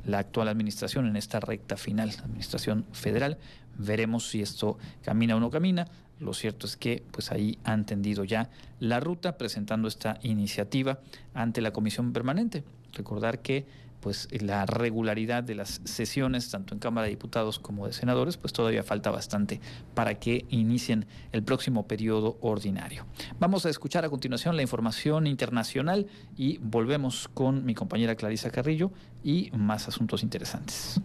la 0.07 0.19
actual 0.19 0.49
administración 0.49 1.07
en 1.07 1.17
esta 1.17 1.41
recta 1.41 1.79
final, 1.79 2.11
administración 2.23 2.85
federal. 2.93 3.39
Veremos 3.79 4.29
si 4.29 4.43
esto 4.43 4.77
camina 5.03 5.35
o 5.35 5.41
no 5.41 5.49
camina. 5.49 5.89
Lo 6.21 6.35
cierto 6.35 6.67
es 6.67 6.77
que 6.77 7.03
pues 7.11 7.33
ahí 7.33 7.57
han 7.65 7.87
tendido 7.87 8.25
ya 8.25 8.51
la 8.81 9.01
ruta 9.01 9.39
presentando 9.39 9.89
esta 9.89 10.19
iniciativa 10.23 10.99
ante 11.33 11.63
la 11.63 11.73
comisión 11.73 12.13
permanente. 12.13 12.65
Recordar 12.93 13.39
que 13.39 13.65
pues 14.05 14.29
la 14.43 14.67
regularidad 14.67 15.43
de 15.43 15.55
las 15.55 15.81
sesiones, 15.85 16.51
tanto 16.51 16.75
en 16.75 16.79
Cámara 16.79 17.07
de 17.07 17.11
Diputados 17.13 17.59
como 17.59 17.87
de 17.87 17.95
Senadores, 17.95 18.37
pues 18.37 18.53
todavía 18.53 18.83
falta 18.83 19.11
bastante 19.11 19.63
para 19.95 20.17
que 20.17 20.45
inicien 20.51 21.07
el 21.33 21.43
próximo 21.43 21.87
periodo 21.89 22.37
ordinario. 22.43 23.07
Vamos 23.41 23.65
a 23.65 23.71
escuchar 23.71 24.05
a 24.05 24.11
continuación 24.11 24.57
la 24.57 24.63
información 24.63 25.27
internacional 25.27 26.07
y 26.37 26.59
volvemos 26.59 27.29
con 27.33 27.65
mi 27.65 27.75
compañera 27.75 28.15
Clarisa 28.15 28.51
Carrillo 28.51 28.93
y 29.23 29.51
más 29.57 29.89
asuntos 29.89 30.23
interesantes. 30.23 31.01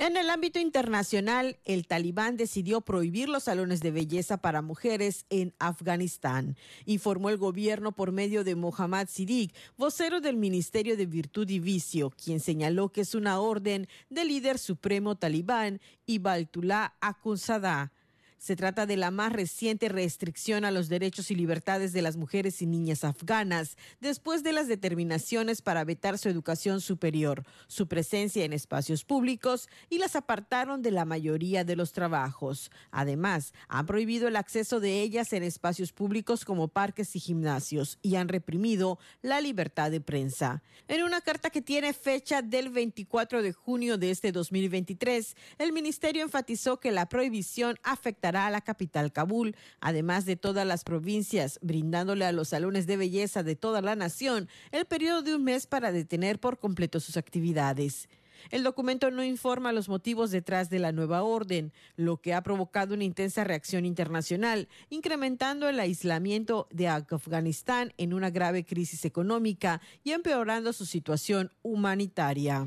En 0.00 0.16
el 0.16 0.30
ámbito 0.30 0.60
internacional, 0.60 1.58
el 1.64 1.88
talibán 1.88 2.36
decidió 2.36 2.82
prohibir 2.82 3.28
los 3.28 3.42
salones 3.42 3.80
de 3.80 3.90
belleza 3.90 4.36
para 4.36 4.62
mujeres 4.62 5.26
en 5.28 5.56
Afganistán, 5.58 6.56
informó 6.84 7.30
el 7.30 7.36
gobierno 7.36 7.90
por 7.90 8.12
medio 8.12 8.44
de 8.44 8.54
Mohammad 8.54 9.08
Siddiq, 9.08 9.52
vocero 9.76 10.20
del 10.20 10.36
Ministerio 10.36 10.96
de 10.96 11.06
Virtud 11.06 11.48
y 11.50 11.58
Vicio, 11.58 12.10
quien 12.10 12.38
señaló 12.38 12.90
que 12.90 13.00
es 13.00 13.16
una 13.16 13.40
orden 13.40 13.88
del 14.08 14.28
líder 14.28 14.60
supremo 14.60 15.16
talibán 15.16 15.80
Ibaltullah 16.06 16.94
Akhundzada 17.00 17.90
se 18.38 18.56
trata 18.56 18.86
de 18.86 18.96
la 18.96 19.10
más 19.10 19.32
reciente 19.32 19.88
restricción 19.88 20.64
a 20.64 20.70
los 20.70 20.88
derechos 20.88 21.30
y 21.30 21.34
libertades 21.34 21.92
de 21.92 22.02
las 22.02 22.16
mujeres 22.16 22.62
y 22.62 22.66
niñas 22.66 23.04
afganas, 23.04 23.76
después 24.00 24.42
de 24.42 24.52
las 24.52 24.68
determinaciones 24.68 25.62
para 25.62 25.84
vetar 25.84 26.18
su 26.18 26.28
educación 26.28 26.80
superior, 26.80 27.44
su 27.66 27.88
presencia 27.88 28.44
en 28.44 28.52
espacios 28.52 29.04
públicos 29.04 29.68
y 29.90 29.98
las 29.98 30.16
apartaron 30.16 30.82
de 30.82 30.90
la 30.90 31.04
mayoría 31.04 31.64
de 31.64 31.76
los 31.76 31.92
trabajos. 31.92 32.70
Además, 32.90 33.52
han 33.68 33.86
prohibido 33.86 34.28
el 34.28 34.36
acceso 34.36 34.80
de 34.80 35.02
ellas 35.02 35.32
en 35.32 35.42
espacios 35.42 35.92
públicos 35.92 36.44
como 36.44 36.68
parques 36.68 37.16
y 37.16 37.20
gimnasios 37.20 37.98
y 38.02 38.16
han 38.16 38.28
reprimido 38.28 38.98
la 39.22 39.40
libertad 39.40 39.90
de 39.90 40.00
prensa. 40.00 40.62
En 40.86 41.02
una 41.02 41.20
carta 41.20 41.50
que 41.50 41.62
tiene 41.62 41.92
fecha 41.92 42.42
del 42.42 42.70
24 42.70 43.42
de 43.42 43.52
junio 43.52 43.98
de 43.98 44.10
este 44.10 44.32
2023, 44.32 45.36
el 45.58 45.72
ministerio 45.72 46.22
enfatizó 46.22 46.78
que 46.80 46.92
la 46.92 47.08
prohibición 47.08 47.78
afecta 47.82 48.27
a 48.36 48.50
la 48.50 48.60
capital 48.60 49.12
Kabul, 49.12 49.56
además 49.80 50.24
de 50.24 50.36
todas 50.36 50.66
las 50.66 50.84
provincias, 50.84 51.58
brindándole 51.62 52.24
a 52.24 52.32
los 52.32 52.48
salones 52.48 52.86
de 52.86 52.96
belleza 52.96 53.42
de 53.42 53.56
toda 53.56 53.80
la 53.82 53.96
nación 53.96 54.48
el 54.72 54.84
periodo 54.84 55.22
de 55.22 55.34
un 55.34 55.44
mes 55.44 55.66
para 55.66 55.92
detener 55.92 56.38
por 56.38 56.58
completo 56.58 57.00
sus 57.00 57.16
actividades. 57.16 58.08
El 58.50 58.62
documento 58.62 59.10
no 59.10 59.24
informa 59.24 59.72
los 59.72 59.88
motivos 59.88 60.30
detrás 60.30 60.70
de 60.70 60.78
la 60.78 60.92
nueva 60.92 61.22
orden, 61.22 61.72
lo 61.96 62.18
que 62.18 62.34
ha 62.34 62.42
provocado 62.42 62.94
una 62.94 63.04
intensa 63.04 63.44
reacción 63.44 63.84
internacional, 63.84 64.68
incrementando 64.90 65.68
el 65.68 65.80
aislamiento 65.80 66.68
de 66.70 66.88
Afganistán 66.88 67.92
en 67.98 68.14
una 68.14 68.30
grave 68.30 68.64
crisis 68.64 69.04
económica 69.04 69.80
y 70.04 70.12
empeorando 70.12 70.72
su 70.72 70.86
situación 70.86 71.52
humanitaria. 71.62 72.66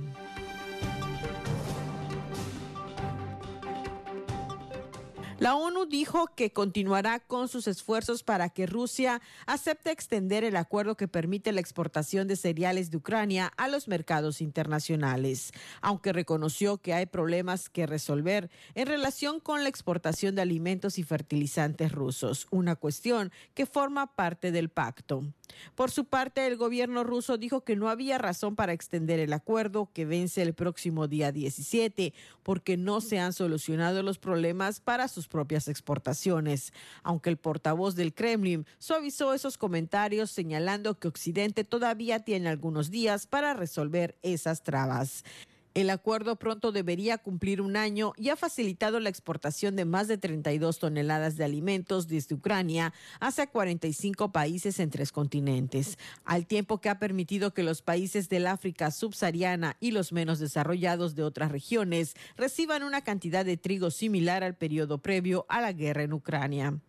La 5.41 5.55
ONU 5.55 5.87
dijo 5.87 6.27
que 6.35 6.53
continuará 6.53 7.19
con 7.19 7.47
sus 7.47 7.67
esfuerzos 7.67 8.21
para 8.21 8.49
que 8.49 8.67
Rusia 8.67 9.23
acepte 9.47 9.89
extender 9.89 10.43
el 10.43 10.55
acuerdo 10.55 10.95
que 10.95 11.07
permite 11.07 11.51
la 11.51 11.61
exportación 11.61 12.27
de 12.27 12.35
cereales 12.35 12.91
de 12.91 12.97
Ucrania 12.97 13.51
a 13.57 13.67
los 13.67 13.87
mercados 13.87 14.39
internacionales, 14.39 15.51
aunque 15.81 16.13
reconoció 16.13 16.77
que 16.77 16.93
hay 16.93 17.07
problemas 17.07 17.69
que 17.69 17.87
resolver 17.87 18.51
en 18.75 18.85
relación 18.85 19.39
con 19.39 19.63
la 19.63 19.69
exportación 19.69 20.35
de 20.35 20.43
alimentos 20.43 20.99
y 20.99 21.03
fertilizantes 21.03 21.91
rusos, 21.91 22.45
una 22.51 22.75
cuestión 22.75 23.31
que 23.55 23.65
forma 23.65 24.13
parte 24.13 24.51
del 24.51 24.69
pacto. 24.69 25.23
Por 25.73 25.89
su 25.89 26.05
parte, 26.05 26.45
el 26.45 26.55
gobierno 26.55 27.03
ruso 27.03 27.37
dijo 27.37 27.61
que 27.63 27.75
no 27.75 27.89
había 27.89 28.19
razón 28.19 28.55
para 28.55 28.73
extender 28.73 29.19
el 29.19 29.33
acuerdo 29.33 29.89
que 29.91 30.05
vence 30.05 30.43
el 30.43 30.53
próximo 30.53 31.07
día 31.07 31.31
17, 31.31 32.13
porque 32.43 32.77
no 32.77 33.01
se 33.01 33.19
han 33.19 33.33
solucionado 33.33 34.03
los 34.03 34.19
problemas 34.19 34.79
para 34.79 35.07
sus 35.07 35.27
propias 35.31 35.67
exportaciones, 35.67 36.73
aunque 37.01 37.31
el 37.31 37.37
portavoz 37.37 37.95
del 37.95 38.13
Kremlin 38.13 38.67
suavizó 38.77 39.33
esos 39.33 39.57
comentarios 39.57 40.29
señalando 40.29 40.99
que 40.99 41.07
Occidente 41.07 41.63
todavía 41.63 42.19
tiene 42.19 42.49
algunos 42.49 42.91
días 42.91 43.25
para 43.25 43.55
resolver 43.55 44.19
esas 44.21 44.61
trabas. 44.61 45.23
El 45.73 45.89
acuerdo 45.89 46.35
pronto 46.35 46.73
debería 46.73 47.17
cumplir 47.17 47.61
un 47.61 47.77
año 47.77 48.11
y 48.17 48.27
ha 48.27 48.35
facilitado 48.35 48.99
la 48.99 49.07
exportación 49.07 49.77
de 49.77 49.85
más 49.85 50.09
de 50.09 50.17
32 50.17 50.79
toneladas 50.79 51.37
de 51.37 51.45
alimentos 51.45 52.09
desde 52.09 52.35
Ucrania 52.35 52.93
hacia 53.21 53.47
45 53.47 54.33
países 54.33 54.81
en 54.81 54.89
tres 54.89 55.13
continentes, 55.13 55.97
al 56.25 56.45
tiempo 56.45 56.81
que 56.81 56.89
ha 56.89 56.99
permitido 56.99 57.53
que 57.53 57.63
los 57.63 57.81
países 57.81 58.27
del 58.27 58.47
África 58.47 58.91
subsahariana 58.91 59.77
y 59.79 59.91
los 59.91 60.11
menos 60.11 60.39
desarrollados 60.39 61.15
de 61.15 61.23
otras 61.23 61.53
regiones 61.53 62.15
reciban 62.35 62.83
una 62.83 63.05
cantidad 63.05 63.45
de 63.45 63.55
trigo 63.55 63.91
similar 63.91 64.43
al 64.43 64.57
periodo 64.57 64.97
previo 64.97 65.45
a 65.47 65.61
la 65.61 65.71
guerra 65.71 66.03
en 66.03 66.11
Ucrania. 66.11 66.81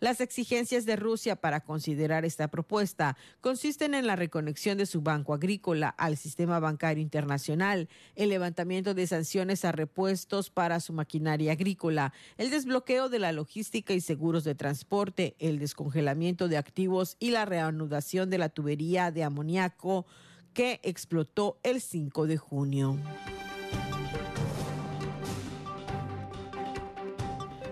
Las 0.00 0.20
exigencias 0.20 0.86
de 0.86 0.96
Rusia 0.96 1.36
para 1.36 1.60
considerar 1.60 2.24
esta 2.24 2.48
propuesta 2.48 3.16
consisten 3.40 3.94
en 3.94 4.06
la 4.06 4.16
reconexión 4.16 4.78
de 4.78 4.86
su 4.86 5.02
banco 5.02 5.34
agrícola 5.34 5.88
al 5.88 6.16
sistema 6.16 6.60
bancario 6.60 7.02
internacional, 7.02 7.88
el 8.14 8.28
levantamiento 8.28 8.94
de 8.94 9.06
sanciones 9.06 9.64
a 9.64 9.72
repuestos 9.72 10.50
para 10.50 10.80
su 10.80 10.92
maquinaria 10.92 11.52
agrícola, 11.52 12.12
el 12.36 12.50
desbloqueo 12.50 13.08
de 13.08 13.18
la 13.18 13.32
logística 13.32 13.92
y 13.94 14.00
seguros 14.00 14.44
de 14.44 14.54
transporte, 14.54 15.36
el 15.38 15.58
descongelamiento 15.58 16.48
de 16.48 16.56
activos 16.56 17.16
y 17.18 17.30
la 17.30 17.44
reanudación 17.44 18.30
de 18.30 18.38
la 18.38 18.48
tubería 18.48 19.10
de 19.10 19.24
amoníaco 19.24 20.06
que 20.52 20.80
explotó 20.82 21.58
el 21.62 21.80
5 21.80 22.26
de 22.26 22.36
junio. 22.38 22.98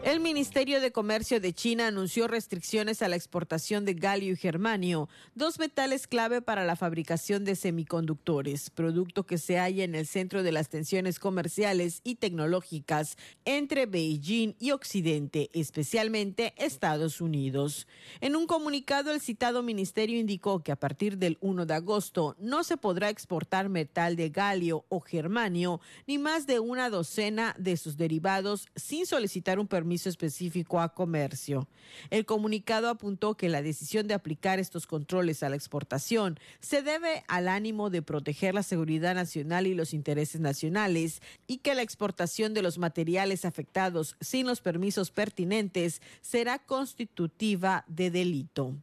El 0.05 0.21
Ministerio 0.21 0.83
de 0.83 0.93
Comercio 0.93 1.41
de 1.41 1.55
China 1.55 1.87
anunció 1.87 2.29
restricciones 2.29 3.01
a 3.01 3.09
la 3.09 3.17
exportación 3.17 3.87
de 3.87 3.95
galio 3.95 4.35
y 4.35 4.37
germanio, 4.37 5.09
dos 5.35 5.59
metales 5.59 6.07
clave 6.07 6.43
para 6.43 6.67
la 6.67 6.77
fabricación 6.77 7.47
de 7.47 7.57
semiconductores, 7.57 8.69
producto 8.69 9.25
que 9.25 9.39
se 9.39 9.57
halla 9.57 9.83
en 9.83 9.95
el 9.95 10.07
centro 10.07 10.43
de 10.43 10.53
las 10.53 10.69
tensiones 10.69 11.19
comerciales 11.19 12.03
y 12.05 12.17
tecnológicas 12.17 13.17
entre 13.47 13.87
Beijing 13.87 14.57
y 14.61 14.73
Occidente, 14.73 15.49
especialmente 15.55 16.53
Estados 16.59 17.23
Unidos. 17.23 17.87
En 18.21 18.37
un 18.37 18.47
comunicado, 18.47 19.11
el 19.11 19.23
citado 19.23 19.63
ministerio 19.63 20.21
indicó 20.21 20.63
que 20.63 20.73
a 20.73 20.77
partir 20.77 21.17
del 21.17 21.39
1 21.41 21.65
de 21.65 21.75
agosto 21.75 22.37
no 22.39 22.63
se 22.63 22.77
podrá 22.77 23.09
exportar 23.09 23.71
metal 23.71 24.17
de 24.17 24.29
galio 24.29 24.85
o 24.91 25.01
germanio 25.01 25.81
ni 26.07 26.19
más 26.19 26.47
de 26.47 26.61
una 26.61 26.91
docena 26.91 27.57
de 27.59 27.79
sus 27.79 27.97
derivados 27.97 28.69
sin 28.77 29.07
solicitar 29.07 29.59
un 29.59 29.67
permiso 29.67 29.93
específico 29.95 30.80
a 30.80 30.95
comercio. 30.95 31.68
El 32.11 32.26
comunicado 32.26 32.88
apuntó 32.88 33.36
que 33.36 33.49
la 33.49 33.62
decisión 33.62 34.07
de 34.07 34.14
aplicar 34.14 34.59
estos 34.59 34.86
controles 34.86 35.42
a 35.42 35.49
la 35.49 35.57
exportación 35.57 36.38
se 36.61 36.82
debe 36.82 37.24
al 37.28 37.49
ánimo 37.49 37.90
de 37.90 38.03
proteger 38.03 38.55
la 38.55 38.62
seguridad 38.62 39.14
nacional 39.14 39.66
y 39.66 39.74
los 39.74 39.95
intereses 39.95 40.40
nacionales 40.40 41.22
y 41.47 41.59
que 41.59 41.74
la 41.74 41.82
exportación 41.82 42.55
de 42.55 42.62
los 42.62 42.78
materiales 42.78 43.45
afectados 43.45 44.16
sin 44.20 44.47
los 44.47 44.61
permisos 44.61 45.11
pertinentes 45.11 46.03
será 46.20 46.59
constitutiva 46.59 47.84
de 47.88 48.11
delito. 48.11 48.74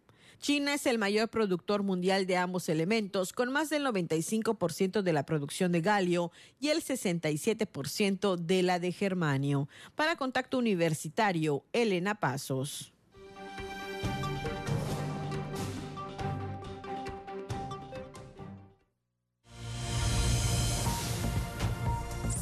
China 0.41 0.73
es 0.73 0.87
el 0.87 0.97
mayor 0.97 1.29
productor 1.29 1.83
mundial 1.83 2.25
de 2.25 2.35
ambos 2.35 2.67
elementos, 2.67 3.31
con 3.31 3.51
más 3.51 3.69
del 3.69 3.85
95% 3.85 5.03
de 5.03 5.13
la 5.13 5.23
producción 5.23 5.71
de 5.71 5.81
galio 5.81 6.31
y 6.59 6.69
el 6.69 6.83
67% 6.83 8.37
de 8.37 8.63
la 8.63 8.79
de 8.79 8.91
germanio. 8.91 9.69
Para 9.93 10.15
Contacto 10.15 10.57
Universitario, 10.57 11.63
Elena 11.73 12.15
Pasos. 12.15 12.91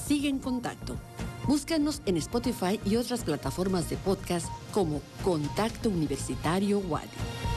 Sigue 0.07 0.29
en 0.29 0.39
contacto. 0.39 0.95
Búscanos 1.47 2.01
en 2.05 2.15
Spotify 2.15 2.79
y 2.85 2.95
otras 2.95 3.25
plataformas 3.25 3.89
de 3.89 3.97
podcast 3.97 4.47
como 4.71 5.01
Contacto 5.21 5.89
Universitario 5.89 6.79
Wadi. 6.79 7.48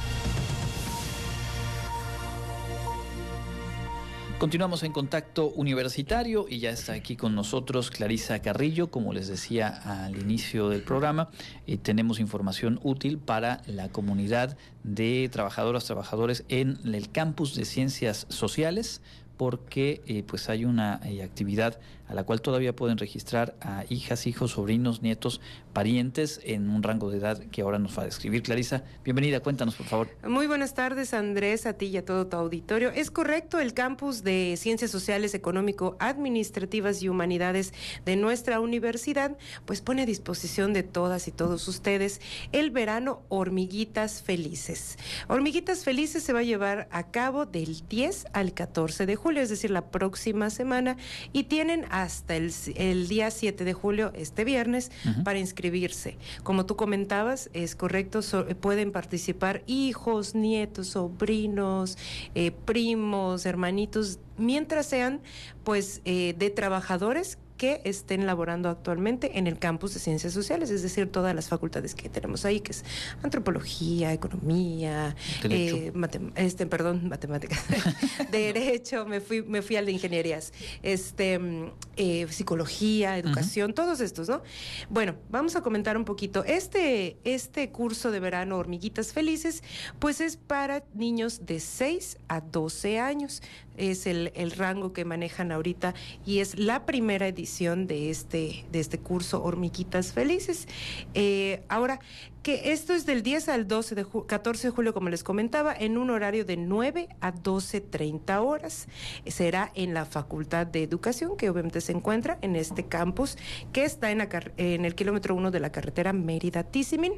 Continuamos 4.42 4.82
en 4.82 4.90
contacto 4.90 5.50
universitario 5.50 6.46
y 6.48 6.58
ya 6.58 6.70
está 6.70 6.94
aquí 6.94 7.14
con 7.14 7.36
nosotros 7.36 7.92
Clarisa 7.92 8.42
Carrillo, 8.42 8.90
como 8.90 9.12
les 9.12 9.28
decía 9.28 9.68
al 9.68 10.18
inicio 10.18 10.68
del 10.68 10.82
programa, 10.82 11.30
y 11.64 11.76
tenemos 11.76 12.18
información 12.18 12.80
útil 12.82 13.18
para 13.18 13.62
la 13.68 13.88
comunidad 13.90 14.56
de 14.82 15.28
trabajadoras, 15.30 15.84
trabajadores 15.84 16.42
en 16.48 16.76
el 16.92 17.12
campus 17.12 17.54
de 17.54 17.64
ciencias 17.64 18.26
sociales, 18.30 19.00
porque 19.36 20.02
eh, 20.08 20.24
pues 20.26 20.48
hay 20.48 20.64
una 20.64 21.00
eh, 21.04 21.22
actividad 21.22 21.78
a 22.12 22.14
la 22.14 22.24
cual 22.24 22.42
todavía 22.42 22.76
pueden 22.76 22.98
registrar 22.98 23.56
a 23.62 23.84
hijas, 23.88 24.26
hijos, 24.26 24.50
sobrinos, 24.50 25.00
nietos, 25.00 25.40
parientes 25.72 26.40
en 26.44 26.68
un 26.68 26.82
rango 26.82 27.10
de 27.10 27.16
edad 27.16 27.38
que 27.46 27.62
ahora 27.62 27.78
nos 27.78 27.96
va 27.96 28.02
a 28.02 28.04
describir. 28.04 28.42
Clarisa, 28.42 28.84
bienvenida, 29.02 29.40
cuéntanos 29.40 29.76
por 29.76 29.86
favor. 29.86 30.08
Muy 30.22 30.46
buenas 30.46 30.74
tardes 30.74 31.14
Andrés, 31.14 31.64
a 31.64 31.72
ti 31.72 31.86
y 31.86 31.96
a 31.96 32.04
todo 32.04 32.26
tu 32.26 32.36
auditorio. 32.36 32.90
Es 32.90 33.10
correcto, 33.10 33.60
el 33.60 33.72
campus 33.72 34.22
de 34.22 34.56
Ciencias 34.58 34.90
Sociales, 34.90 35.32
Económico, 35.32 35.96
Administrativas 36.00 37.02
y 37.02 37.08
Humanidades 37.08 37.72
de 38.04 38.16
nuestra 38.16 38.60
universidad 38.60 39.38
pues 39.64 39.80
pone 39.80 40.02
a 40.02 40.06
disposición 40.06 40.74
de 40.74 40.82
todas 40.82 41.28
y 41.28 41.32
todos 41.32 41.66
ustedes 41.66 42.20
el 42.52 42.70
verano 42.70 43.22
Hormiguitas 43.30 44.20
Felices. 44.20 44.98
Hormiguitas 45.28 45.82
Felices 45.82 46.22
se 46.22 46.34
va 46.34 46.40
a 46.40 46.44
llevar 46.44 46.88
a 46.90 47.10
cabo 47.10 47.46
del 47.46 47.88
10 47.88 48.26
al 48.34 48.52
14 48.52 49.06
de 49.06 49.16
julio, 49.16 49.40
es 49.40 49.48
decir, 49.48 49.70
la 49.70 49.86
próxima 49.90 50.50
semana, 50.50 50.98
y 51.32 51.44
tienen 51.44 51.86
hasta 52.02 52.36
el, 52.36 52.52
el 52.76 53.08
día 53.08 53.30
7 53.30 53.64
de 53.64 53.72
julio, 53.72 54.12
este 54.14 54.44
viernes, 54.44 54.90
para 55.24 55.38
inscribirse. 55.38 56.16
Como 56.42 56.66
tú 56.66 56.76
comentabas, 56.76 57.50
es 57.52 57.76
correcto, 57.76 58.20
pueden 58.60 58.92
participar 58.92 59.62
hijos, 59.66 60.34
nietos, 60.34 60.88
sobrinos, 60.88 61.98
eh, 62.34 62.50
primos, 62.50 63.46
hermanitos, 63.46 64.18
mientras 64.36 64.86
sean 64.86 65.20
pues 65.64 66.00
eh, 66.04 66.34
de 66.38 66.50
trabajadores 66.50 67.38
que 67.62 67.80
estén 67.84 68.26
laborando 68.26 68.68
actualmente 68.68 69.38
en 69.38 69.46
el 69.46 69.56
campus 69.56 69.94
de 69.94 70.00
ciencias 70.00 70.32
sociales, 70.32 70.68
es 70.70 70.82
decir, 70.82 71.12
todas 71.12 71.32
las 71.32 71.46
facultades 71.48 71.94
que 71.94 72.08
tenemos 72.08 72.44
ahí, 72.44 72.58
que 72.58 72.72
es 72.72 72.84
antropología, 73.22 74.12
economía, 74.12 75.14
eh, 75.44 75.92
este, 76.34 76.66
perdón, 76.66 77.08
matemáticas, 77.08 77.62
derecho, 78.32 79.06
me 79.06 79.20
fui, 79.20 79.42
me 79.44 79.62
fui 79.62 79.76
al 79.76 79.86
de 79.86 79.92
ingenierías, 79.92 80.52
este, 80.82 81.38
mm, 81.38 81.70
eh, 81.98 82.26
psicología, 82.30 83.16
educación, 83.16 83.74
todos 83.74 84.00
estos, 84.00 84.28
¿no? 84.28 84.42
Bueno, 84.90 85.14
vamos 85.30 85.54
a 85.54 85.60
comentar 85.60 85.96
un 85.96 86.04
poquito. 86.04 86.42
Este, 86.42 87.16
este 87.22 87.70
curso 87.70 88.10
de 88.10 88.18
verano, 88.18 88.56
Hormiguitas 88.56 89.12
Felices, 89.12 89.62
pues 90.00 90.20
es 90.20 90.36
para 90.36 90.82
niños 90.94 91.46
de 91.46 91.60
6 91.60 92.18
a 92.26 92.40
12 92.40 92.98
años 92.98 93.40
es 93.76 94.06
el, 94.06 94.32
el, 94.34 94.50
rango 94.52 94.92
que 94.92 95.04
manejan 95.04 95.52
ahorita 95.52 95.94
y 96.26 96.38
es 96.40 96.58
la 96.58 96.86
primera 96.86 97.26
edición 97.26 97.86
de 97.86 98.10
este, 98.10 98.64
de 98.70 98.80
este 98.80 98.98
curso 98.98 99.42
Hormiguitas 99.42 100.12
Felices. 100.12 100.68
Eh, 101.14 101.62
ahora, 101.68 102.00
que 102.42 102.72
esto 102.72 102.92
es 102.92 103.06
del 103.06 103.22
10 103.22 103.48
al 103.48 103.68
12 103.68 103.94
de 103.94 104.06
14 104.26 104.68
de 104.68 104.70
julio, 104.72 104.92
como 104.92 105.08
les 105.08 105.22
comentaba, 105.22 105.74
en 105.74 105.96
un 105.96 106.10
horario 106.10 106.44
de 106.44 106.56
9 106.56 107.08
a 107.20 107.32
12.30 107.32 108.44
horas. 108.44 108.88
Será 109.26 109.70
en 109.74 109.94
la 109.94 110.04
Facultad 110.04 110.66
de 110.66 110.82
Educación, 110.82 111.36
que 111.36 111.48
obviamente 111.50 111.80
se 111.80 111.92
encuentra 111.92 112.38
en 112.42 112.56
este 112.56 112.84
campus, 112.84 113.38
que 113.72 113.84
está 113.84 114.10
en, 114.10 114.28
en 114.56 114.84
el 114.84 114.94
kilómetro 114.94 115.34
1 115.34 115.50
de 115.50 115.60
la 115.60 115.70
carretera 115.70 116.12
Mérida-Tisimin. 116.12 117.12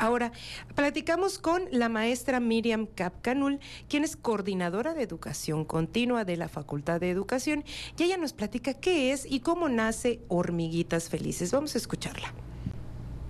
Ahora, 0.00 0.32
platicamos 0.74 1.38
con 1.38 1.68
la 1.70 1.90
maestra 1.90 2.40
Miriam 2.40 2.86
Capcanul, 2.86 3.60
quien 3.86 4.02
es 4.02 4.16
coordinadora 4.16 4.94
de 4.94 5.02
educación 5.02 5.66
continua 5.66 6.24
de 6.24 6.38
la 6.38 6.48
Facultad 6.48 7.00
de 7.00 7.10
Educación, 7.10 7.64
y 7.98 8.04
ella 8.04 8.16
nos 8.16 8.32
platica 8.32 8.72
qué 8.72 9.12
es 9.12 9.30
y 9.30 9.40
cómo 9.40 9.68
nace 9.68 10.20
Hormiguitas 10.28 11.10
Felices. 11.10 11.52
Vamos 11.52 11.74
a 11.74 11.78
escucharla. 11.78 12.32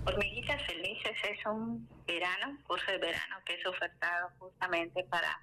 Hormiguitas 0.05 0.65
Felices 0.65 1.11
es 1.29 1.45
un 1.45 1.85
verano, 2.07 2.57
curso 2.65 2.89
de 2.89 2.99
verano 2.99 3.35
que 3.45 3.55
es 3.55 3.65
ofertado 3.65 4.29
justamente 4.39 5.03
para, 5.09 5.41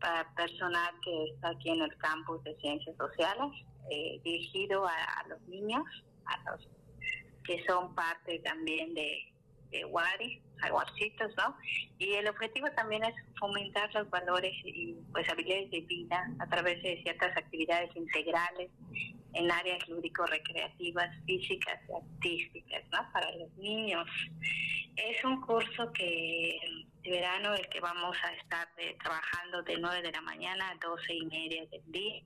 para 0.00 0.34
personal 0.34 0.92
que 1.00 1.26
está 1.32 1.50
aquí 1.50 1.70
en 1.70 1.82
el 1.82 1.96
campus 1.98 2.42
de 2.42 2.56
Ciencias 2.56 2.96
Sociales, 2.96 3.52
eh, 3.88 4.20
dirigido 4.24 4.84
a, 4.84 4.94
a 5.20 5.28
los 5.28 5.40
niños, 5.42 5.84
a 6.24 6.50
los 6.50 6.68
que 7.44 7.64
son 7.66 7.94
parte 7.94 8.40
también 8.40 8.92
de 8.94 9.32
de 9.70 9.84
Wari, 9.84 10.40
jaguarcitos, 10.58 11.34
¿no? 11.36 11.56
Y 11.98 12.14
el 12.14 12.28
objetivo 12.28 12.70
también 12.72 13.04
es 13.04 13.14
fomentar 13.38 13.92
los 13.94 14.08
valores 14.10 14.54
y 14.64 14.96
pues 15.12 15.28
habilidades 15.28 15.70
de 15.70 15.80
vida 15.82 16.30
a 16.38 16.46
través 16.46 16.82
de 16.82 17.02
ciertas 17.02 17.36
actividades 17.36 17.94
integrales 17.96 18.70
en 19.34 19.50
áreas 19.50 19.86
lúdico-recreativas, 19.88 21.10
físicas 21.26 21.78
y 21.88 21.92
artísticas, 21.92 22.82
¿no? 22.90 23.12
Para 23.12 23.30
los 23.36 23.52
niños. 23.56 24.08
Es 24.96 25.22
un 25.24 25.40
curso 25.42 25.92
que 25.92 26.58
de 27.02 27.10
verano 27.10 27.54
el 27.54 27.68
que 27.68 27.80
vamos 27.80 28.16
a 28.24 28.32
estar 28.34 28.68
eh, 28.78 28.96
trabajando 29.00 29.62
de 29.62 29.76
9 29.78 30.02
de 30.02 30.12
la 30.12 30.22
mañana 30.22 30.70
a 30.70 30.74
12 30.76 31.14
y 31.14 31.26
media 31.26 31.66
del 31.66 31.82
día 31.92 32.22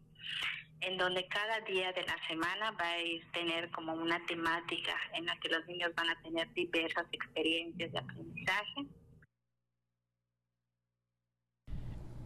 en 0.81 0.97
donde 0.97 1.26
cada 1.28 1.61
día 1.61 1.93
de 1.93 2.03
la 2.03 2.16
semana 2.26 2.70
va 2.72 2.93
a 2.93 3.33
tener 3.33 3.70
como 3.70 3.93
una 3.95 4.24
temática 4.26 4.95
en 5.14 5.26
la 5.26 5.37
que 5.39 5.49
los 5.49 5.66
niños 5.66 5.91
van 5.95 6.11
a 6.11 6.20
tener 6.22 6.53
diversas 6.55 7.07
experiencias 7.12 7.93
de 7.93 7.99
aprendizaje. 7.99 8.87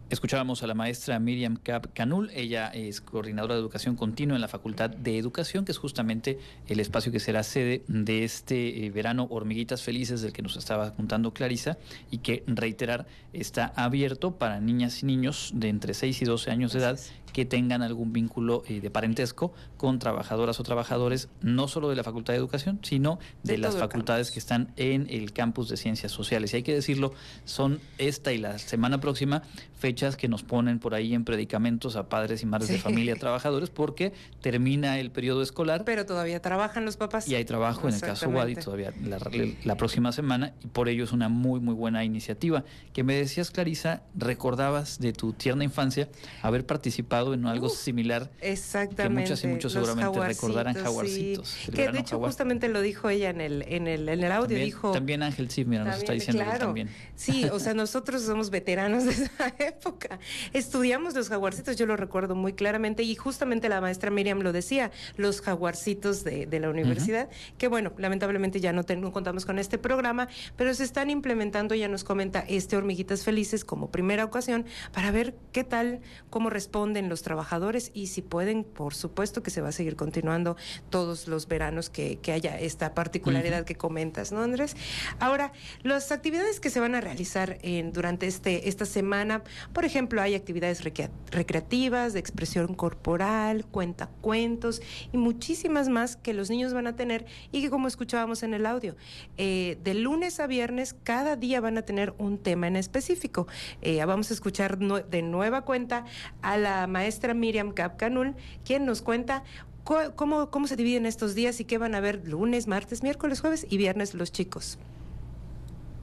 Escuchábamos 0.07 0.61
a 0.61 0.67
la 0.67 0.75
maestra 0.75 1.17
Miriam 1.19 1.57
Cap 1.57 1.87
Canul, 1.93 2.29
ella 2.35 2.67
es 2.67 3.01
coordinadora 3.01 3.55
de 3.55 3.59
educación 3.59 3.95
continua 3.95 4.35
en 4.35 4.41
la 4.41 4.47
Facultad 4.47 4.91
de 4.91 5.17
Educación, 5.17 5.65
que 5.65 5.71
es 5.71 5.79
justamente 5.79 6.37
el 6.67 6.79
espacio 6.79 7.11
que 7.11 7.19
será 7.19 7.41
sede 7.41 7.83
de 7.87 8.23
este 8.23 8.85
eh, 8.85 8.91
verano 8.91 9.27
Hormiguitas 9.31 9.81
Felices 9.81 10.21
del 10.21 10.31
que 10.31 10.43
nos 10.43 10.57
estaba 10.57 10.95
contando 10.95 11.33
Clarisa 11.33 11.79
y 12.11 12.19
que 12.19 12.43
reiterar 12.45 13.07
está 13.33 13.73
abierto 13.75 14.37
para 14.37 14.59
niñas 14.59 15.01
y 15.01 15.07
niños 15.07 15.51
de 15.55 15.69
entre 15.69 15.95
6 15.95 16.21
y 16.21 16.25
12 16.25 16.51
años 16.51 16.73
de 16.73 16.79
edad 16.79 16.99
que 17.35 17.43
tengan 17.43 17.81
algún 17.81 18.13
vínculo 18.13 18.63
eh, 18.65 18.79
de 18.79 18.89
parentesco 18.89 19.51
con 19.75 19.99
trabajadoras 19.99 20.57
o 20.61 20.63
trabajadores, 20.63 21.27
no 21.41 21.67
solo 21.67 21.89
de 21.89 21.97
la 21.97 22.03
Facultad 22.05 22.31
de 22.31 22.37
Educación, 22.37 22.79
sino 22.81 23.19
de, 23.43 23.57
las 23.57 23.75
facultades 23.75 24.31
que 24.31 24.39
están 24.39 24.71
en 24.77 25.07
el 25.09 25.33
campus 25.33 25.67
de 25.67 25.75
Ciencias 25.75 26.13
Sociales. 26.13 26.53
Y 26.53 26.55
hay 26.55 26.63
que 26.63 26.73
decirlo, 26.73 27.13
son 27.43 27.81
esta 27.97 28.31
y 28.31 28.37
la 28.37 28.57
semana 28.57 29.01
próxima 29.01 29.43
fechas 29.77 30.15
que 30.15 30.29
nos 30.29 30.43
ponen 30.43 30.79
por 30.79 30.95
ahí 30.95 31.13
en 31.13 31.25
predicamentos 31.25 31.97
a 31.97 32.07
padres 32.07 32.41
y 32.41 32.45
madres 32.45 32.69
de 32.69 32.77
familia 32.77 33.15
trabajadores 33.17 33.69
porque 33.69 34.13
termina 34.41 34.97
el 34.97 35.11
periodo 35.11 35.41
escolar. 35.41 35.83
Pero 35.83 36.05
todavía 36.05 36.41
trabajan 36.41 36.85
los 36.85 36.95
papás. 36.95 37.27
Y 37.27 37.35
hay 37.35 37.43
trabajo 37.43 37.89
en 37.89 37.95
el 37.95 38.01
caso 38.01 38.29
Wadi 38.29 38.55
todavía 38.55 38.93
la, 39.03 39.19
la, 39.65 39.75
próxima 39.75 40.13
semana 40.13 40.53
y 40.63 40.67
por 40.67 40.87
ello 40.87 41.03
es 41.03 41.11
una 41.11 41.27
muy, 41.27 41.59
muy 41.59 41.73
buena 41.73 42.05
iniciativa. 42.05 42.63
Que 42.93 43.03
me 43.03 43.15
decías, 43.15 43.51
Clarisa, 43.51 44.03
recordabas 44.15 44.99
de 44.99 45.11
tu 45.11 45.33
tierna 45.33 45.65
infancia 45.65 46.07
haber 46.41 46.65
participado 46.65 47.24
en 47.33 47.45
algo 47.45 47.69
similar. 47.69 48.31
Exactamente. 48.41 49.03
Que 49.03 49.09
muchas 49.21 49.43
y 49.43 49.47
muchos 49.47 49.73
seguramente 49.73 50.19
recordarán 50.19 50.75
jaguarcitos. 50.75 51.55
Que 51.73 51.91
de 51.91 51.99
hecho 51.99 52.19
justamente 52.19 52.69
lo 52.69 52.81
dijo 52.81 53.09
ella 53.09 53.29
en 53.29 53.41
el, 53.41 53.63
en 53.67 53.87
el, 53.87 54.09
en 54.09 54.23
el 54.23 54.31
audio. 54.31 54.47
También, 54.47 54.65
dijo, 54.65 54.91
también 54.91 55.23
Ángel 55.23 55.49
sí, 55.49 55.65
mira, 55.65 55.83
nos 55.83 55.97
está 55.97 56.13
diciendo 56.13 56.43
también. 56.59 56.89
Sí, 57.15 57.45
o 57.45 57.59
sea, 57.59 57.73
nosotros 57.73 58.21
somos 58.23 58.49
veteranos 58.49 59.05
de 59.05 59.11
esa 59.11 59.53
época. 59.59 60.19
Estudiamos 60.53 61.15
los 61.15 61.29
jaguarcitos, 61.29 61.77
yo 61.77 61.85
lo 61.85 61.97
recuerdo 61.97 62.35
muy 62.35 62.53
claramente 62.53 63.03
y 63.03 63.15
justamente 63.15 63.69
la 63.69 63.81
maestra 63.81 64.11
Miriam 64.11 64.39
lo 64.41 64.51
decía, 64.53 64.91
los 65.17 65.41
jaguarcitos 65.41 66.23
de, 66.23 66.45
de 66.45 66.59
la 66.59 66.69
universidad, 66.69 67.29
que 67.57 67.67
bueno, 67.67 67.93
lamentablemente 67.97 68.59
ya 68.59 68.73
no, 68.73 68.83
no 68.97 69.11
contamos 69.11 69.45
con 69.45 69.59
este 69.59 69.77
programa, 69.77 70.27
pero 70.55 70.73
se 70.73 70.83
están 70.83 71.09
implementando, 71.09 71.75
ya 71.75 71.87
nos 71.87 72.03
comenta 72.03 72.45
este 72.47 72.77
Hormiguitas 72.77 73.23
Felices 73.23 73.65
como 73.65 73.91
primera 73.91 74.25
ocasión 74.25 74.65
para 74.93 75.11
ver 75.11 75.35
qué 75.51 75.63
tal, 75.63 76.01
cómo 76.29 76.49
responden 76.49 77.09
los 77.09 77.14
los 77.15 77.21
trabajadores 77.21 77.91
y 77.93 78.07
si 78.07 78.21
pueden, 78.21 78.65
por 78.65 78.93
supuesto 78.93 79.41
que 79.41 79.49
se 79.49 79.61
va 79.61 79.69
a 79.69 79.71
seguir 79.71 79.95
continuando 79.95 80.57
todos 80.89 81.29
los 81.29 81.47
veranos 81.47 81.89
que, 81.89 82.19
haya 82.33 82.59
esta 82.59 82.93
particularidad 82.93 83.63
que 83.63 83.75
comentas, 83.75 84.33
¿no, 84.33 84.41
Andrés? 84.41 84.75
Ahora, 85.19 85.53
las 85.81 86.11
actividades 86.11 86.59
que 86.59 86.69
se 86.69 86.81
van 86.81 86.93
a 86.93 86.99
realizar 86.99 87.57
en, 87.61 87.93
durante 87.93 88.27
este, 88.27 88.67
esta 88.67 88.85
semana, 88.85 89.43
por 89.71 89.85
ejemplo, 89.85 90.21
hay 90.21 90.35
actividades 90.35 90.83
recreativas, 91.31 92.11
de 92.11 92.19
expresión 92.19 92.75
corporal, 92.75 93.65
cuentacuentos 93.65 94.81
y 95.13 95.17
muchísimas 95.17 95.87
más 95.87 96.17
que 96.17 96.33
los 96.33 96.49
niños 96.49 96.73
van 96.73 96.87
a 96.87 96.97
tener 96.97 97.25
y 97.53 97.61
que 97.61 97.69
como 97.69 97.87
escuchábamos 97.87 98.43
en 98.43 98.53
el 98.53 98.65
audio, 98.65 98.97
eh, 99.37 99.77
de 99.85 99.93
lunes 99.93 100.41
a 100.41 100.47
viernes 100.47 100.93
cada 101.03 101.37
día 101.37 101.61
van 101.61 101.77
a 101.77 101.83
tener 101.83 102.13
un 102.17 102.39
tema 102.39 102.67
en 102.67 102.75
específico. 102.75 103.47
Eh, 103.81 104.03
vamos 104.03 104.31
a 104.31 104.33
escuchar 104.33 104.77
de 104.77 105.21
nueva 105.21 105.61
cuenta 105.61 106.03
a 106.41 106.57
la 106.57 106.87
maestra 106.87 107.04
maestra 107.05 107.35
Miriam 107.35 107.71
Capcanul, 107.71 108.33
quien 108.65 108.83
nos 108.85 109.03
cuenta 109.03 109.43
cómo, 109.83 110.49
cómo 110.49 110.65
se 110.65 110.75
dividen 110.75 111.05
estos 111.05 111.35
días 111.35 111.59
y 111.59 111.65
qué 111.65 111.77
van 111.77 111.93
a 111.93 111.99
ver 111.99 112.27
lunes, 112.27 112.65
martes, 112.65 113.03
miércoles, 113.03 113.41
jueves 113.41 113.67
y 113.69 113.77
viernes 113.77 114.15
los 114.15 114.31
chicos 114.31 114.79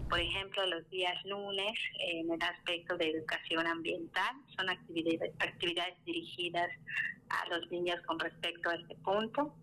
por 0.08 0.20
ejemplo, 0.20 0.66
los 0.66 0.86
días 0.90 1.14
lunes 1.24 1.72
en 1.98 2.30
el 2.30 2.42
aspecto 2.42 2.98
de 2.98 3.12
educación 3.12 3.66
ambiental 3.66 4.36
son 4.54 4.68
actividades, 4.68 5.32
actividades 5.38 5.94
dirigidas 6.04 6.68
a 7.30 7.48
los 7.48 7.70
niños 7.70 7.98
con 8.06 8.18
respecto 8.18 8.68
a 8.68 8.74
este 8.74 8.94
punto. 8.96 9.54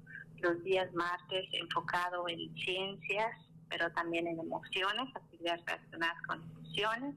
Los 0.41 0.63
días 0.63 0.91
martes 0.95 1.45
enfocado 1.51 2.27
en 2.27 2.51
ciencias, 2.55 3.31
pero 3.69 3.91
también 3.91 4.25
en 4.25 4.39
emociones, 4.39 5.15
actividades 5.15 5.63
relacionadas 5.67 6.17
con 6.27 6.41
emociones. 6.41 7.13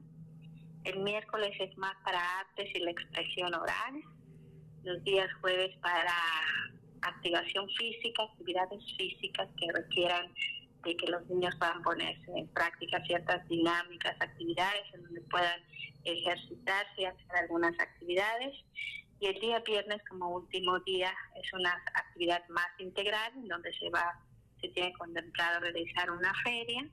El 0.83 0.99
miércoles 0.99 1.51
es 1.59 1.77
más 1.77 1.95
para 2.03 2.39
artes 2.39 2.69
y 2.73 2.79
la 2.79 2.91
expresión 2.91 3.53
oral. 3.55 4.03
Los 4.83 5.01
días 5.05 5.29
jueves 5.39 5.73
para 5.81 6.13
activación 7.01 7.69
física, 7.77 8.23
actividades 8.23 8.83
físicas 8.97 9.47
que 9.57 9.71
requieran 9.71 10.33
de 10.83 10.97
que 10.97 11.07
los 11.07 11.25
niños 11.29 11.55
puedan 11.57 11.81
ponerse 11.83 12.31
en 12.35 12.47
práctica 12.49 13.01
ciertas 13.05 13.47
dinámicas, 13.47 14.15
actividades 14.19 14.83
en 14.93 15.03
donde 15.03 15.21
puedan 15.21 15.61
ejercitarse 16.03 17.01
y 17.01 17.05
hacer 17.05 17.35
algunas 17.41 17.79
actividades. 17.79 18.53
Y 19.21 19.27
el 19.27 19.39
día 19.39 19.59
viernes 19.59 20.01
como 20.09 20.35
último 20.35 20.79
día 20.81 21.13
es 21.41 21.53
una 21.53 21.81
actividad 21.95 22.45
más 22.49 22.67
integral 22.77 23.31
en 23.37 23.47
donde 23.47 23.71
se 23.73 23.89
va, 23.89 24.19
se 24.59 24.67
tiene 24.69 24.91
contemplado 24.93 25.61
realizar 25.61 26.11
una 26.11 26.33
feria 26.43 26.89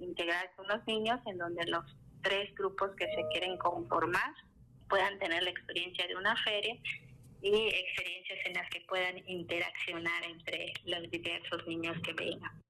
integral 0.00 0.50
con 0.54 0.66
los 0.68 0.86
niños 0.86 1.18
en 1.24 1.38
donde 1.38 1.64
los 1.66 1.84
tres 2.22 2.54
grupos 2.54 2.90
que 2.96 3.06
se 3.06 3.26
quieren 3.32 3.56
conformar 3.58 4.34
puedan 4.88 5.18
tener 5.18 5.42
la 5.42 5.50
experiencia 5.50 6.06
de 6.06 6.16
una 6.16 6.36
feria 6.44 6.76
y 7.40 7.68
experiencias 7.68 8.38
en 8.46 8.54
las 8.54 8.68
que 8.70 8.80
puedan 8.82 9.18
interaccionar 9.26 10.24
entre 10.24 10.72
los 10.84 11.10
diversos 11.10 11.66
niños 11.66 11.96
que 12.02 12.12
vengan. 12.12 12.62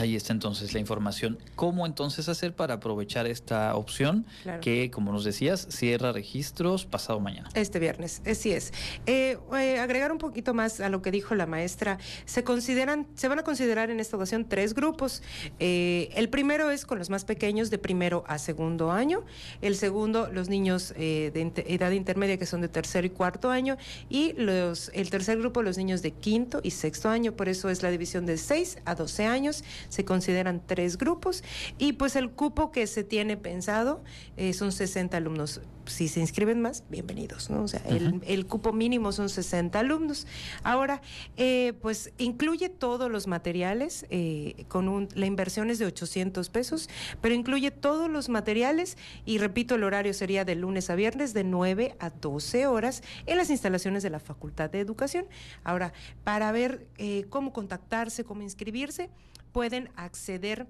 Ahí 0.00 0.16
está 0.16 0.32
entonces 0.32 0.72
la 0.72 0.80
información. 0.80 1.38
¿Cómo 1.54 1.86
entonces 1.86 2.28
hacer 2.28 2.54
para 2.54 2.74
aprovechar 2.74 3.26
esta 3.26 3.74
opción 3.76 4.26
que, 4.60 4.90
como 4.90 5.12
nos 5.12 5.24
decías, 5.24 5.66
cierra 5.70 6.12
registros 6.12 6.86
pasado 6.86 7.20
mañana? 7.20 7.50
Este 7.54 7.78
viernes, 7.78 8.22
así 8.26 8.52
es. 8.52 8.72
Eh, 9.06 9.38
eh, 9.58 9.78
agregar 9.78 10.10
un 10.10 10.18
poquito 10.18 10.54
más 10.54 10.80
a 10.80 10.88
lo 10.88 11.02
que 11.02 11.10
dijo 11.10 11.34
la 11.34 11.46
maestra. 11.46 11.98
Se 12.24 12.42
consideran, 12.42 13.06
se 13.14 13.28
van 13.28 13.38
a 13.38 13.42
considerar 13.42 13.90
en 13.90 14.00
esta 14.00 14.16
ocasión 14.16 14.48
tres 14.48 14.74
grupos. 14.74 15.22
Eh, 15.58 16.08
el 16.14 16.28
primero 16.30 16.70
es 16.70 16.86
con 16.86 16.98
los 16.98 17.10
más 17.10 17.24
pequeños 17.24 17.68
de 17.70 17.78
primero 17.78 18.24
a 18.26 18.38
segundo 18.38 18.92
año. 18.92 19.24
El 19.60 19.76
segundo, 19.76 20.30
los 20.32 20.48
niños 20.48 20.94
de 20.96 21.52
edad 21.66 21.90
intermedia 21.90 22.38
que 22.38 22.46
son 22.46 22.62
de 22.62 22.68
tercero 22.68 23.06
y 23.06 23.10
cuarto 23.10 23.50
año. 23.50 23.76
Y 24.08 24.32
los, 24.34 24.90
el 24.94 25.10
tercer 25.10 25.38
grupo, 25.38 25.62
los 25.62 25.76
niños 25.76 26.00
de 26.00 26.12
quinto 26.12 26.60
y 26.62 26.70
sexto 26.70 27.10
año. 27.10 27.32
Por 27.32 27.48
eso 27.48 27.68
es 27.68 27.82
la 27.82 27.90
división 27.90 28.24
de 28.24 28.38
6 28.38 28.78
a 28.86 28.94
12 28.94 29.26
años 29.26 29.64
se 29.88 30.04
consideran 30.04 30.62
tres 30.64 30.98
grupos 30.98 31.42
y 31.78 31.94
pues 31.94 32.16
el 32.16 32.30
cupo 32.30 32.70
que 32.72 32.86
se 32.86 33.04
tiene 33.04 33.36
pensado 33.36 34.02
eh, 34.36 34.52
son 34.52 34.72
60 34.72 35.16
alumnos. 35.16 35.60
Si 35.86 36.06
se 36.06 36.20
inscriben 36.20 36.60
más, 36.60 36.84
bienvenidos, 36.90 37.50
¿no? 37.50 37.64
O 37.64 37.68
sea, 37.68 37.82
el, 37.88 38.46
cupo 38.46 38.72
mínimo 38.72 39.10
son 39.10 39.28
60 39.28 39.80
alumnos. 39.80 40.28
Ahora, 40.62 41.02
eh, 41.36 41.72
pues 41.82 42.12
incluye 42.18 42.68
todos 42.68 43.10
los 43.10 43.26
materiales, 43.26 44.06
eh, 44.08 44.64
con 44.68 45.08
la 45.14 45.26
inversión 45.26 45.70
es 45.70 45.80
de 45.80 45.86
800 45.86 46.50
pesos, 46.50 46.88
pero 47.20 47.34
incluye 47.34 47.72
todos 47.72 48.08
los 48.08 48.28
materiales 48.28 48.96
y 49.24 49.38
repito, 49.38 49.74
el 49.74 49.82
horario 49.82 50.14
sería 50.14 50.44
de 50.44 50.54
lunes 50.54 50.88
a 50.88 50.94
viernes 50.94 51.34
de 51.34 51.42
9 51.42 51.96
a 51.98 52.10
12 52.10 52.66
horas 52.68 53.02
en 53.26 53.36
las 53.36 53.50
instalaciones 53.50 54.04
de 54.04 54.10
la 54.10 54.20
Facultad 54.20 54.70
de 54.70 54.78
Educación. 54.78 55.26
Ahora, 55.64 55.92
para 56.22 56.52
ver 56.52 56.86
cómo 57.28 57.52
contactarse, 57.52 58.22
cómo 58.22 58.42
inscribirse, 58.42 59.10
pueden 59.52 59.90
acceder 59.96 60.66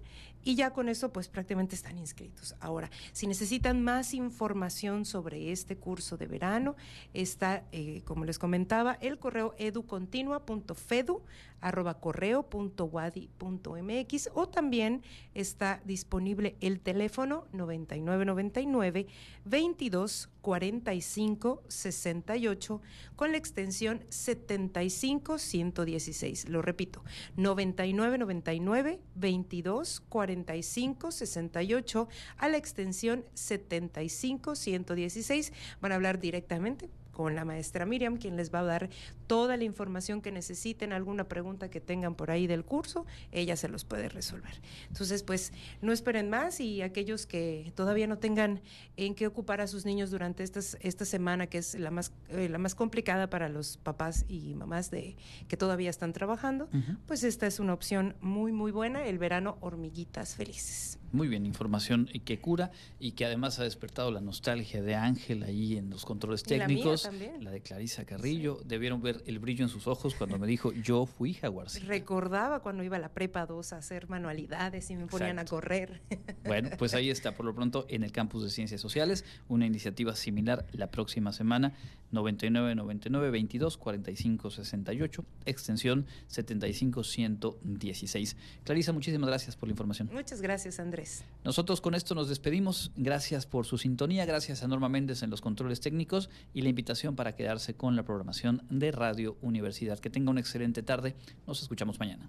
y 0.45 0.55
ya 0.55 0.71
con 0.71 0.89
eso 0.89 1.13
pues 1.13 1.29
prácticamente 1.29 1.75
están 1.75 1.99
inscritos. 1.99 2.55
Ahora, 2.61 2.91
si 3.13 3.27
necesitan 3.27 3.83
más 3.83 4.15
información 4.15 5.05
sobre 5.05 5.51
este 5.51 5.77
curso 5.77 6.17
de 6.17 6.27
verano, 6.27 6.77
está, 7.13 7.65
como 8.05 8.25
les 8.25 8.39
comentaba, 8.39 8.99
el 9.01 9.19
correo 9.19 9.55
educontinua.com 9.59 10.75
fedu 10.75 11.23
arroba 11.65 11.95
correo.wadi.mx 11.95 14.31
o 14.35 14.49
también 14.49 15.03
está 15.33 15.81
disponible 15.85 16.57
el 16.61 16.81
teléfono 16.81 17.47
9999 17.53 19.07
22 19.47 20.29
45 20.43 21.63
68 21.67 22.83
con 23.17 23.33
la 23.33 23.39
extensión 23.39 24.05
75 24.11 25.39
116. 25.39 26.51
Lo 26.51 26.61
repito, 26.61 27.03
9999 27.37 29.01
22 29.15 30.01
45 30.01 31.13
68 31.13 32.09
a 32.37 32.49
la 32.51 32.59
extensión 32.59 33.25
75 33.33 34.55
116. 34.55 35.53
Van 35.81 35.93
a 35.93 35.95
hablar 35.95 36.21
directamente 36.21 36.91
con 37.15 37.35
la 37.35 37.47
maestra 37.47 37.87
Miriam, 37.87 38.19
quien 38.19 38.37
les 38.37 38.53
va 38.53 38.61
a 38.61 38.65
dar 38.65 38.91
toda 39.27 39.57
la 39.57 39.65
información 39.65 40.21
que 40.21 40.31
necesiten, 40.31 40.93
alguna 40.93 41.25
pregunta 41.25 41.71
que 41.71 41.81
tengan 41.81 42.15
por 42.15 42.31
ahí 42.31 42.47
del 42.47 42.65
curso, 42.65 43.07
ella 43.33 43.57
se 43.57 43.69
los 43.69 43.85
puede 43.85 44.11
resolver. 44.11 44.61
Entonces, 44.89 45.23
pues 45.23 45.53
no 45.81 45.93
esperen 45.93 46.29
más 46.29 46.61
y 46.61 46.83
aquellos 46.83 47.25
que 47.27 47.73
todavía 47.75 48.07
no 48.07 48.19
tengan 48.19 48.61
en 48.97 49.15
qué 49.15 49.27
ocupar 49.27 49.63
a 49.63 49.67
sus 49.67 49.87
niños 49.87 50.11
durante 50.11 50.43
estas, 50.43 50.77
esta 50.81 51.07
semana, 51.07 51.47
que 51.47 51.59
es 51.59 51.75
la 51.79 51.91
más, 51.91 52.13
eh, 52.29 52.51
la 52.51 52.59
más 52.59 52.75
complicada 52.75 53.31
para 53.31 53.49
los 53.49 53.79
papás 53.79 54.27
y 54.29 54.55
mamás 54.55 54.91
de 54.91 55.17
que 55.49 55.57
todavía 55.57 55.91
están 55.91 56.13
trabajando, 56.13 56.69
pues 57.07 57.25
esta 57.25 57.47
es 57.47 57.61
una 57.61 57.73
opción 57.73 58.17
muy, 58.21 58.53
muy 58.53 58.73
buena, 58.73 59.07
el 59.07 59.19
verano 59.19 59.57
hormiguitas 59.61 60.35
felices. 60.35 60.99
Muy 61.15 61.29
bien, 61.29 61.47
información 61.47 62.11
que 62.25 62.41
cura 62.41 62.73
y 62.99 63.13
que 63.13 63.25
además 63.25 63.61
ha 63.61 63.63
despertado 63.63 64.11
la 64.11 64.21
nostalgia 64.21 64.83
de 64.83 64.97
Ángel 64.97 65.45
ahí 65.45 65.77
en 65.77 65.89
los 65.89 66.05
controles 66.05 66.43
técnicos. 66.43 67.09
La, 67.41 67.53
de 67.53 67.61
Clarisa 67.61 68.05
Carrillo. 68.05 68.59
Debieron 68.65 69.01
ver 69.01 69.23
el 69.27 69.39
brillo 69.39 69.63
en 69.63 69.69
sus 69.69 69.87
ojos 69.87 70.17
cuando 70.17 70.41
me 70.41 70.49
dijo, 70.49 70.73
yo 70.73 71.07
fui 71.07 71.35
Jaguarcita. 71.35 71.87
Recordaba 71.87 72.63
cuando 72.63 72.83
iba 72.83 72.97
a 72.97 72.99
la 72.99 73.11
prepa 73.11 73.47
2 73.47 73.75
a 73.75 73.77
hacer 73.77 74.09
manualidades 74.09 74.91
y 74.91 74.97
me 74.97 75.07
ponían 75.07 75.39
a 75.39 75.45
correr. 75.45 76.03
Bueno, 76.45 76.71
pues 76.79 76.95
ahí 76.95 77.11
está, 77.11 77.37
por 77.37 77.47
lo 77.47 77.55
pronto, 77.55 77.87
en 77.89 78.03
el 78.03 78.11
campus 78.11 78.43
de 78.43 78.51
Ciencias 78.51 78.81
Sociales, 78.81 79.25
una 79.49 79.67
iniciativa 79.67 80.17
similar 80.17 80.67
la 80.73 80.91
próxima 80.91 81.33
semana, 81.33 81.75
99 82.11 82.75
99 82.75 83.31
22 83.31 83.77
45 83.77 84.51
68, 84.51 85.25
extensión 85.47 86.07
75 86.27 87.05
116. 87.05 88.37
Clarisa, 88.65 88.93
muchísimas 88.93 89.29
gracias 89.29 89.55
por 89.57 89.69
la 89.69 89.73
información. 89.73 90.11
Muchas 90.13 90.43
gracias, 90.43 90.81
Andrés. 90.81 91.04
Nosotros 91.45 91.81
con 91.81 91.95
esto 91.95 92.15
nos 92.15 92.29
despedimos. 92.29 92.91
Gracias 92.97 93.47
por 93.47 93.67
su 93.67 93.77
sintonía, 93.77 94.25
gracias 94.25 94.63
a 94.63 94.69
Norma 94.69 94.89
Méndez 94.89 95.23
en 95.23 95.31
los 95.31 95.43
controles 95.43 95.81
técnicos 95.81 96.31
y 96.55 96.63
la 96.63 96.71
invitación 96.71 97.17
para 97.17 97.37
quedarse 97.37 97.75
con 97.75 97.97
la 97.97 98.03
programación 98.03 98.63
de 98.71 98.93
Radio 98.93 99.37
Universidad. 99.43 99.99
Que 99.99 100.11
tenga 100.11 100.31
una 100.31 100.41
excelente 100.41 100.83
tarde. 100.83 101.15
Nos 101.47 101.61
escuchamos 101.61 102.01
mañana. 102.01 102.29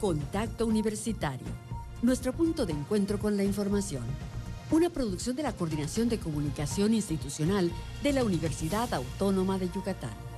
Contacto 0.00 0.66
Universitario. 0.66 1.46
Nuestro 2.02 2.32
punto 2.32 2.66
de 2.66 2.72
encuentro 2.72 3.18
con 3.18 3.36
la 3.36 3.44
información. 3.44 4.04
Una 4.70 4.90
producción 4.90 5.36
de 5.36 5.42
la 5.42 5.52
Coordinación 5.52 6.08
de 6.08 6.18
Comunicación 6.18 6.94
Institucional 6.94 7.70
de 8.02 8.12
la 8.12 8.24
Universidad 8.24 8.92
Autónoma 8.92 9.58
de 9.58 9.70
Yucatán. 9.70 10.33